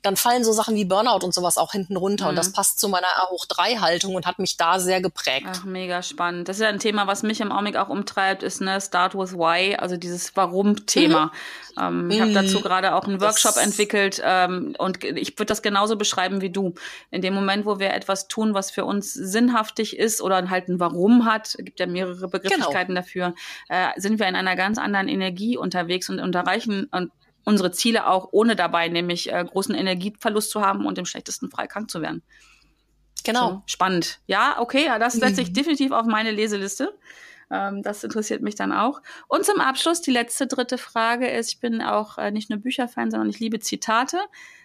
dann 0.02 0.16
fallen 0.16 0.44
so 0.44 0.52
Sachen 0.52 0.74
wie 0.76 0.84
Burnout 0.84 1.24
und 1.24 1.34
sowas 1.34 1.58
auch 1.58 1.72
hinten 1.72 1.96
runter. 1.96 2.24
Mhm. 2.24 2.30
Und 2.30 2.36
das 2.36 2.48
mhm. 2.48 2.52
passt 2.52 2.80
zu 2.80 2.88
meiner 2.88 3.08
A 3.16 3.28
hoch 3.30 3.46
3 3.46 3.76
Haltung 3.76 4.14
und 4.14 4.26
hat 4.26 4.38
mich 4.38 4.56
da 4.56 4.78
sehr 4.78 5.00
geprägt. 5.00 5.46
Ach, 5.50 5.64
mega 5.64 6.02
spannend. 6.02 6.48
Das 6.48 6.56
ist 6.56 6.62
ja 6.62 6.68
ein 6.68 6.78
Thema, 6.78 7.06
was 7.06 7.22
mich 7.22 7.40
im 7.40 7.50
Augenblick 7.50 7.76
auch 7.76 7.88
umtreibt, 7.88 8.42
ist 8.42 8.60
ne 8.60 8.80
Start 8.80 9.14
with 9.14 9.34
Why, 9.34 9.76
also 9.76 9.96
dieses 9.96 10.36
Warum-Thema. 10.36 11.26
Mhm. 11.26 11.30
Ähm, 11.78 12.10
ich 12.10 12.20
habe 12.20 12.32
dazu 12.32 12.58
mhm. 12.58 12.62
gerade 12.62 12.94
auch 12.94 13.04
einen 13.04 13.20
Workshop 13.20 13.54
das 13.54 13.64
entwickelt 13.64 14.20
ähm, 14.24 14.74
und 14.78 15.02
ich 15.04 15.38
würde 15.38 15.46
das 15.46 15.62
genauso 15.62 15.96
beschreiben 15.96 16.40
wie 16.40 16.50
du. 16.50 16.74
In 17.10 17.22
dem 17.22 17.34
Moment, 17.34 17.66
wo 17.66 17.78
wir 17.78 17.92
etwas 17.92 18.28
tun, 18.28 18.54
was 18.54 18.70
für 18.70 18.84
uns 18.84 19.12
sinnhaftig 19.12 19.98
ist 19.98 20.20
oder 20.20 20.48
halt 20.50 20.68
ein 20.68 20.80
Warum 20.80 21.24
hat, 21.24 21.56
gibt 21.58 21.80
ja 21.80 21.86
mehrere 21.86 22.28
Begrifflichkeiten 22.28 22.94
genau. 22.94 23.00
dafür, 23.00 23.34
äh, 23.68 23.88
sind 23.96 24.18
wir 24.18 24.28
in 24.28 24.36
einer 24.36 24.56
ganz 24.56 24.78
anderen 24.78 25.08
Energie 25.08 25.56
unterwegs 25.56 26.08
und, 26.08 26.20
und 26.20 26.34
erreichen 26.34 26.88
und 26.90 27.10
unsere 27.44 27.70
Ziele 27.70 28.06
auch, 28.06 28.28
ohne 28.32 28.56
dabei 28.56 28.88
nämlich 28.88 29.32
äh, 29.32 29.44
großen 29.44 29.74
Energieverlust 29.74 30.50
zu 30.50 30.60
haben 30.60 30.86
und 30.86 30.98
im 30.98 31.06
schlechtesten 31.06 31.50
Fall 31.50 31.68
krank 31.68 31.90
zu 31.90 32.02
werden. 32.02 32.22
Genau. 33.24 33.48
So, 33.48 33.62
spannend. 33.66 34.20
Ja, 34.26 34.56
okay, 34.60 34.86
ja, 34.86 34.98
das 34.98 35.14
setze 35.14 35.40
ich 35.40 35.48
mhm. 35.50 35.54
definitiv 35.54 35.92
auf 35.92 36.06
meine 36.06 36.30
Leseliste. 36.30 36.94
Ähm, 37.50 37.82
das 37.82 38.04
interessiert 38.04 38.42
mich 38.42 38.54
dann 38.54 38.72
auch. 38.72 39.00
Und 39.26 39.44
zum 39.44 39.60
Abschluss, 39.60 40.00
die 40.02 40.10
letzte 40.10 40.46
dritte 40.46 40.78
Frage 40.78 41.28
ist, 41.28 41.52
ich 41.52 41.60
bin 41.60 41.80
auch 41.80 42.18
äh, 42.18 42.30
nicht 42.30 42.50
nur 42.50 42.58
Bücherfan, 42.58 43.10
sondern 43.10 43.30
ich 43.30 43.40
liebe 43.40 43.60
Zitate. 43.60 44.18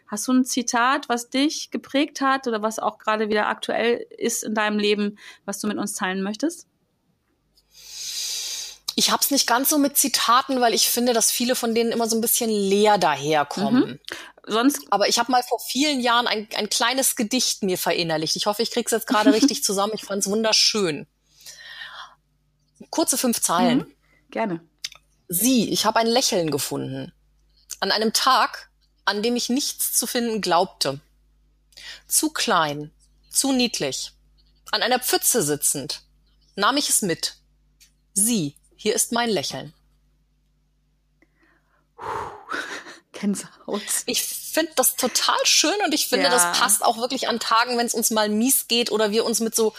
Hast 0.08 0.28
du 0.28 0.34
ein 0.34 0.46
Zitat, 0.46 1.10
was 1.10 1.30
dich 1.30 1.72
geprägt 1.72 2.22
hat 2.22 2.48
oder 2.48 2.62
was 2.62 2.80
auch 2.80 2.98
gerade 2.98 3.30
wieder 3.30 3.48
aktuell 3.48 4.06
ist 4.18 4.44
in 4.44 4.54
deinem 4.54 4.78
Leben, 4.78 5.18
was 5.46 5.60
du 5.60 5.68
mit 5.68 5.78
uns 5.78 5.94
teilen 5.94 6.22
möchtest? 6.22 6.68
Ich 8.96 9.12
habe 9.12 9.24
es 9.24 9.32
nicht 9.32 9.48
ganz 9.48 9.70
so 9.70 9.78
mit 9.78 9.98
Zitaten, 9.98 10.62
weil 10.62 10.74
ich 10.74 10.88
finde, 10.88 11.14
dass 11.14 11.32
viele 11.32 11.56
von 11.56 11.74
denen 11.74 11.92
immer 11.92 12.08
so 12.08 12.16
ein 12.16 12.22
bisschen 12.22 12.50
leer 12.50 12.98
daherkommen. 12.98 13.84
Mhm. 13.84 14.00
Sonst 14.46 14.82
Aber 14.90 15.08
ich 15.08 15.20
habe 15.20 15.32
mal 15.32 15.44
vor 15.44 15.60
vielen 15.60 16.02
Jahren 16.02 16.28
ein, 16.28 16.48
ein 16.56 16.70
kleines 16.70 17.16
Gedicht 17.16 17.64
mir 17.64 17.78
verinnerlicht. 17.78 18.36
Ich 18.36 18.46
hoffe, 18.46 18.62
ich 18.62 18.72
krieg's 18.72 18.92
jetzt 18.92 19.08
gerade 19.08 19.34
richtig 19.34 19.64
zusammen. 19.64 19.94
Ich 19.96 20.04
fand's 20.04 20.28
wunderschön. 20.28 21.08
Kurze 22.90 23.18
fünf 23.18 23.42
Zeilen. 23.42 23.80
Mhm. 23.80 23.96
Gerne. 24.32 24.60
Sie, 25.28 25.70
ich 25.70 25.86
habe 25.86 26.00
ein 26.00 26.08
Lächeln 26.08 26.52
gefunden. 26.52 27.14
An 27.80 27.92
einem 27.92 28.14
Tag, 28.14 28.70
an 29.06 29.24
dem 29.24 29.36
ich 29.36 29.50
nichts 29.50 29.94
zu 29.94 30.06
finden 30.08 30.42
glaubte. 30.42 31.00
Zu 32.08 32.30
klein, 32.30 32.92
zu 33.30 33.52
niedlich. 33.52 34.12
An 34.72 34.82
einer 34.82 35.00
Pfütze 35.00 35.42
sitzend, 35.42 36.02
nahm 36.56 36.78
ich 36.78 36.90
es 36.90 37.02
mit. 37.02 37.36
Sie, 38.14 38.56
hier 38.84 38.94
ist 38.94 39.14
mein 39.14 39.30
Lächeln. 39.30 39.74
Gänsehaut. 43.14 43.82
Ich 44.08 44.24
finde 44.24 44.74
das 44.76 44.98
total 44.98 45.38
schön 45.46 45.80
und 45.86 45.94
ich 45.94 46.10
finde, 46.10 46.26
ja. 46.26 46.32
das 46.32 46.60
passt 46.60 46.84
auch 46.84 46.98
wirklich 46.98 47.30
an 47.30 47.40
Tagen, 47.40 47.78
wenn 47.78 47.86
es 47.86 47.94
uns 47.94 48.12
mal 48.12 48.28
mies 48.28 48.68
geht 48.68 48.92
oder 48.92 49.12
wir 49.12 49.24
uns 49.24 49.40
mit 49.40 49.56
so 49.56 49.74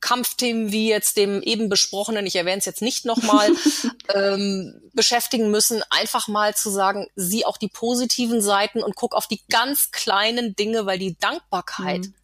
Kampfthemen 0.00 0.72
wie 0.72 0.88
jetzt 0.88 1.18
dem 1.18 1.42
eben 1.42 1.68
besprochenen, 1.68 2.24
ich 2.24 2.36
erwähne 2.36 2.56
es 2.56 2.64
jetzt 2.64 2.80
nicht 2.80 3.04
nochmal, 3.04 3.50
ähm, 4.14 4.80
beschäftigen 4.94 5.50
müssen, 5.50 5.82
einfach 5.90 6.26
mal 6.26 6.54
zu 6.56 6.70
sagen, 6.70 7.08
sieh 7.14 7.44
auch 7.44 7.58
die 7.58 7.68
positiven 7.68 8.40
Seiten 8.40 8.82
und 8.82 8.96
guck 8.96 9.14
auf 9.14 9.26
die 9.26 9.42
ganz 9.50 9.90
kleinen 9.90 10.56
Dinge, 10.56 10.86
weil 10.86 10.98
die 10.98 11.18
Dankbarkeit 11.18 12.06
mhm. 12.06 12.14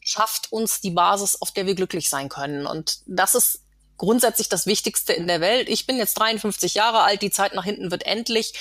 schafft 0.00 0.52
uns 0.52 0.80
die 0.80 0.92
Basis, 0.92 1.42
auf 1.42 1.50
der 1.50 1.66
wir 1.66 1.74
glücklich 1.74 2.08
sein 2.08 2.30
können. 2.30 2.66
Und 2.66 3.00
das 3.04 3.34
ist 3.34 3.60
grundsätzlich 3.96 4.48
das 4.48 4.66
Wichtigste 4.66 5.12
in 5.12 5.26
der 5.26 5.40
Welt. 5.40 5.68
Ich 5.68 5.86
bin 5.86 5.96
jetzt 5.96 6.18
53 6.18 6.74
Jahre 6.74 7.00
alt, 7.00 7.22
die 7.22 7.30
Zeit 7.30 7.54
nach 7.54 7.64
hinten 7.64 7.90
wird 7.90 8.06
endlich 8.06 8.54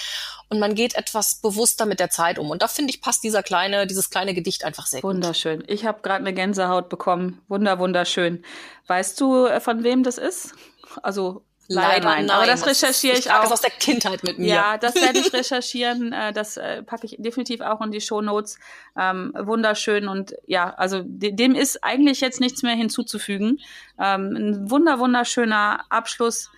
und 0.50 0.60
man 0.60 0.76
geht 0.76 0.96
etwas 0.96 1.36
bewusster 1.36 1.86
mit 1.86 2.00
der 2.00 2.10
Zeit 2.10 2.38
um. 2.40 2.50
Und 2.50 2.62
da 2.62 2.68
finde 2.68 2.92
ich, 2.92 3.02
passt 3.02 3.24
dieser 3.24 3.44
kleine, 3.44 3.88
dieses 3.88 4.10
kleine 4.10 4.34
Gedicht 4.34 4.64
einfach 4.64 4.86
sehr 4.86 5.02
Wunderschön. 5.04 5.60
gut. 5.60 5.68
Wunderschön. 5.68 5.76
Ich 5.76 5.86
habe 5.86 6.02
gerade 6.02 6.20
eine 6.20 6.34
Gänsehaut 6.34 6.90
bekommen. 6.90 7.42
Wunder, 7.48 7.80
wunderschön. 7.80 8.44
Weißt 8.88 9.20
du, 9.20 9.46
äh, 9.46 9.60
von 9.60 9.84
wem 9.84 10.04
das 10.04 10.18
ist? 10.18 10.54
Also 11.02 11.44
Leider 11.68 12.06
nein, 12.06 12.26
nein. 12.26 12.30
Aber 12.30 12.46
das 12.46 12.66
recherchiere 12.66 13.14
ich, 13.14 13.26
ich 13.26 13.32
auch. 13.32 13.42
Das 13.42 13.54
aus 13.54 13.62
der 13.62 13.72
Kindheit 13.72 14.24
mit 14.24 14.38
mir. 14.38 14.54
Ja, 14.54 14.78
das 14.78 14.96
werde 14.96 15.20
ich 15.20 15.34
recherchieren. 15.34 16.06
Äh, 16.16 16.32
das 16.32 16.56
äh, 16.56 16.84
packe 16.84 17.08
ich 17.08 17.16
definitiv 17.20 17.62
auch 17.62 17.82
in 17.82 17.92
die 17.92 18.00
Show 18.00 18.22
Notes. 18.22 18.58
Ähm, 18.98 19.34
wunderschön 19.38 20.08
und 20.08 20.36
ja, 20.46 20.74
also 20.76 21.02
dem 21.04 21.56
ist 21.56 21.84
eigentlich 21.84 22.22
jetzt 22.22 22.40
nichts 22.40 22.64
mehr 22.64 22.76
hinzuzufügen. 22.76 23.60
Ähm, 24.00 24.36
ein 24.36 24.70
wunder 24.70 25.00
wunderschöner 25.00 25.84
Abschluss 25.90 26.52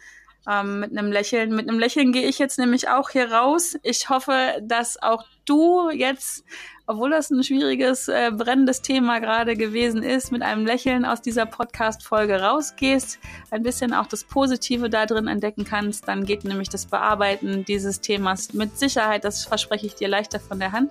ähm, 0.49 0.79
mit 0.79 0.97
einem 0.97 1.11
Lächeln. 1.11 1.55
Mit 1.55 1.69
einem 1.69 1.79
Lächeln 1.79 2.11
gehe 2.11 2.27
ich 2.27 2.39
jetzt 2.39 2.59
nämlich 2.59 2.89
auch 2.89 3.09
hier 3.09 3.31
raus. 3.31 3.77
Ich 3.83 4.09
hoffe, 4.09 4.53
dass 4.61 5.01
auch 5.01 5.25
du 5.45 5.89
jetzt 5.89 6.43
obwohl 6.89 7.09
das 7.09 7.29
ein 7.29 7.43
schwieriges, 7.43 8.07
äh, 8.07 8.31
brennendes 8.31 8.81
Thema 8.81 9.19
gerade 9.19 9.57
gewesen 9.57 10.03
ist, 10.03 10.31
mit 10.31 10.41
einem 10.41 10.65
Lächeln 10.65 11.03
aus 11.03 11.21
dieser 11.21 11.45
Podcast-Folge 11.45 12.41
rausgehst, 12.41 13.19
ein 13.51 13.61
bisschen 13.61 13.93
auch 13.93 14.07
das 14.07 14.23
Positive 14.23 14.89
da 14.89 15.05
drin 15.05 15.27
entdecken 15.27 15.65
kannst, 15.65 16.07
dann 16.07 16.25
geht 16.25 16.45
nämlich 16.45 16.69
das 16.69 16.85
Bearbeiten 16.85 17.65
dieses 17.65 17.99
Themas 17.99 18.53
mit 18.53 18.79
Sicherheit, 18.79 19.25
das 19.25 19.43
verspreche 19.43 19.85
ich 19.85 19.95
dir 19.95 20.07
leichter 20.07 20.39
von 20.39 20.59
der 20.59 20.71
Hand. 20.71 20.89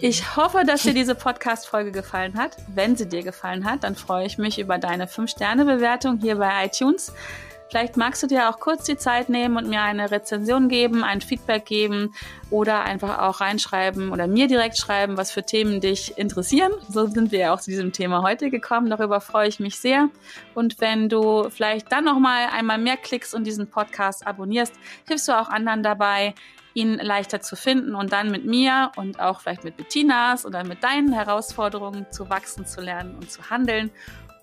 Ich 0.00 0.36
hoffe, 0.36 0.64
dass 0.66 0.82
dir 0.82 0.94
diese 0.94 1.14
Podcast-Folge 1.14 1.92
gefallen 1.92 2.36
hat. 2.36 2.56
Wenn 2.74 2.96
sie 2.96 3.06
dir 3.06 3.22
gefallen 3.22 3.64
hat, 3.64 3.84
dann 3.84 3.94
freue 3.94 4.26
ich 4.26 4.36
mich 4.36 4.58
über 4.58 4.78
deine 4.78 5.06
5-Sterne-Bewertung 5.06 6.18
hier 6.18 6.36
bei 6.36 6.66
iTunes. 6.66 7.12
Vielleicht 7.68 7.96
magst 7.96 8.22
du 8.22 8.28
dir 8.28 8.48
auch 8.48 8.60
kurz 8.60 8.84
die 8.84 8.96
Zeit 8.96 9.28
nehmen 9.28 9.56
und 9.56 9.68
mir 9.68 9.82
eine 9.82 10.10
Rezension 10.10 10.68
geben, 10.68 11.02
ein 11.02 11.20
Feedback 11.20 11.66
geben 11.66 12.14
oder 12.48 12.82
einfach 12.82 13.18
auch 13.18 13.40
reinschreiben 13.40 14.12
oder 14.12 14.28
mir 14.28 14.46
direkt 14.46 14.78
schreiben, 14.78 15.16
was 15.16 15.32
für 15.32 15.42
Themen 15.42 15.80
dich 15.80 16.16
interessieren. 16.16 16.72
So 16.88 17.06
sind 17.06 17.32
wir 17.32 17.40
ja 17.40 17.54
auch 17.54 17.60
zu 17.60 17.70
diesem 17.70 17.92
Thema 17.92 18.22
heute 18.22 18.50
gekommen. 18.50 18.88
Darüber 18.88 19.20
freue 19.20 19.48
ich 19.48 19.58
mich 19.58 19.80
sehr. 19.80 20.08
Und 20.54 20.80
wenn 20.80 21.08
du 21.08 21.50
vielleicht 21.50 21.90
dann 21.90 22.04
noch 22.04 22.20
mal 22.20 22.46
einmal 22.52 22.78
mehr 22.78 22.96
klickst 22.96 23.34
und 23.34 23.44
diesen 23.44 23.68
Podcast 23.68 24.26
abonnierst, 24.26 24.74
hilfst 25.08 25.26
du 25.26 25.32
auch 25.32 25.48
anderen 25.48 25.82
dabei, 25.82 26.34
ihn 26.74 26.94
leichter 26.94 27.40
zu 27.40 27.56
finden 27.56 27.94
und 27.94 28.12
dann 28.12 28.30
mit 28.30 28.44
mir 28.44 28.92
und 28.96 29.18
auch 29.18 29.40
vielleicht 29.40 29.64
mit 29.64 29.76
Bettinas 29.76 30.44
oder 30.44 30.62
mit 30.62 30.84
deinen 30.84 31.10
Herausforderungen 31.12 32.06
zu 32.10 32.28
wachsen, 32.28 32.66
zu 32.66 32.82
lernen 32.82 33.16
und 33.16 33.30
zu 33.30 33.50
handeln 33.50 33.90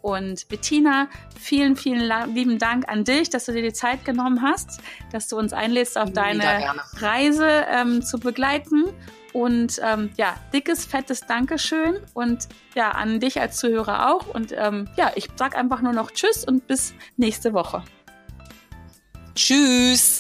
und 0.04 0.50
Bettina, 0.50 1.08
vielen, 1.40 1.78
vielen 1.78 2.12
lieben 2.36 2.60
Dank 2.60 2.90
an 2.90 3.06
dich, 3.06 3.30
dass 3.30 3.46
du 3.46 3.54
dir 3.54 3.62
die 3.62 3.72
Zeit 3.72 4.04
genommen 4.04 4.42
hast, 4.42 4.82
dass 5.14 5.30
du 5.30 5.38
uns 5.38 5.54
einlädst, 5.54 5.98
auf 5.98 6.12
deine 6.12 6.76
Reise 6.98 7.48
ähm, 7.72 8.02
zu 8.02 8.20
begleiten. 8.20 8.84
Und 9.32 9.80
ähm, 9.82 10.12
ja, 10.18 10.36
dickes, 10.52 10.86
fettes 10.86 11.22
Dankeschön 11.22 12.02
und 12.14 12.50
ja, 12.76 12.92
an 12.92 13.22
dich 13.22 13.40
als 13.40 13.56
Zuhörer 13.58 14.14
auch. 14.14 14.28
Und 14.28 14.54
ähm, 14.56 14.90
ja, 14.98 15.14
ich 15.16 15.30
sag 15.38 15.56
einfach 15.56 15.82
nur 15.82 15.94
noch 15.94 16.12
Tschüss 16.12 16.44
und 16.44 16.68
bis 16.68 16.94
nächste 17.16 17.54
Woche. 17.54 17.82
Tschüss. 19.36 20.20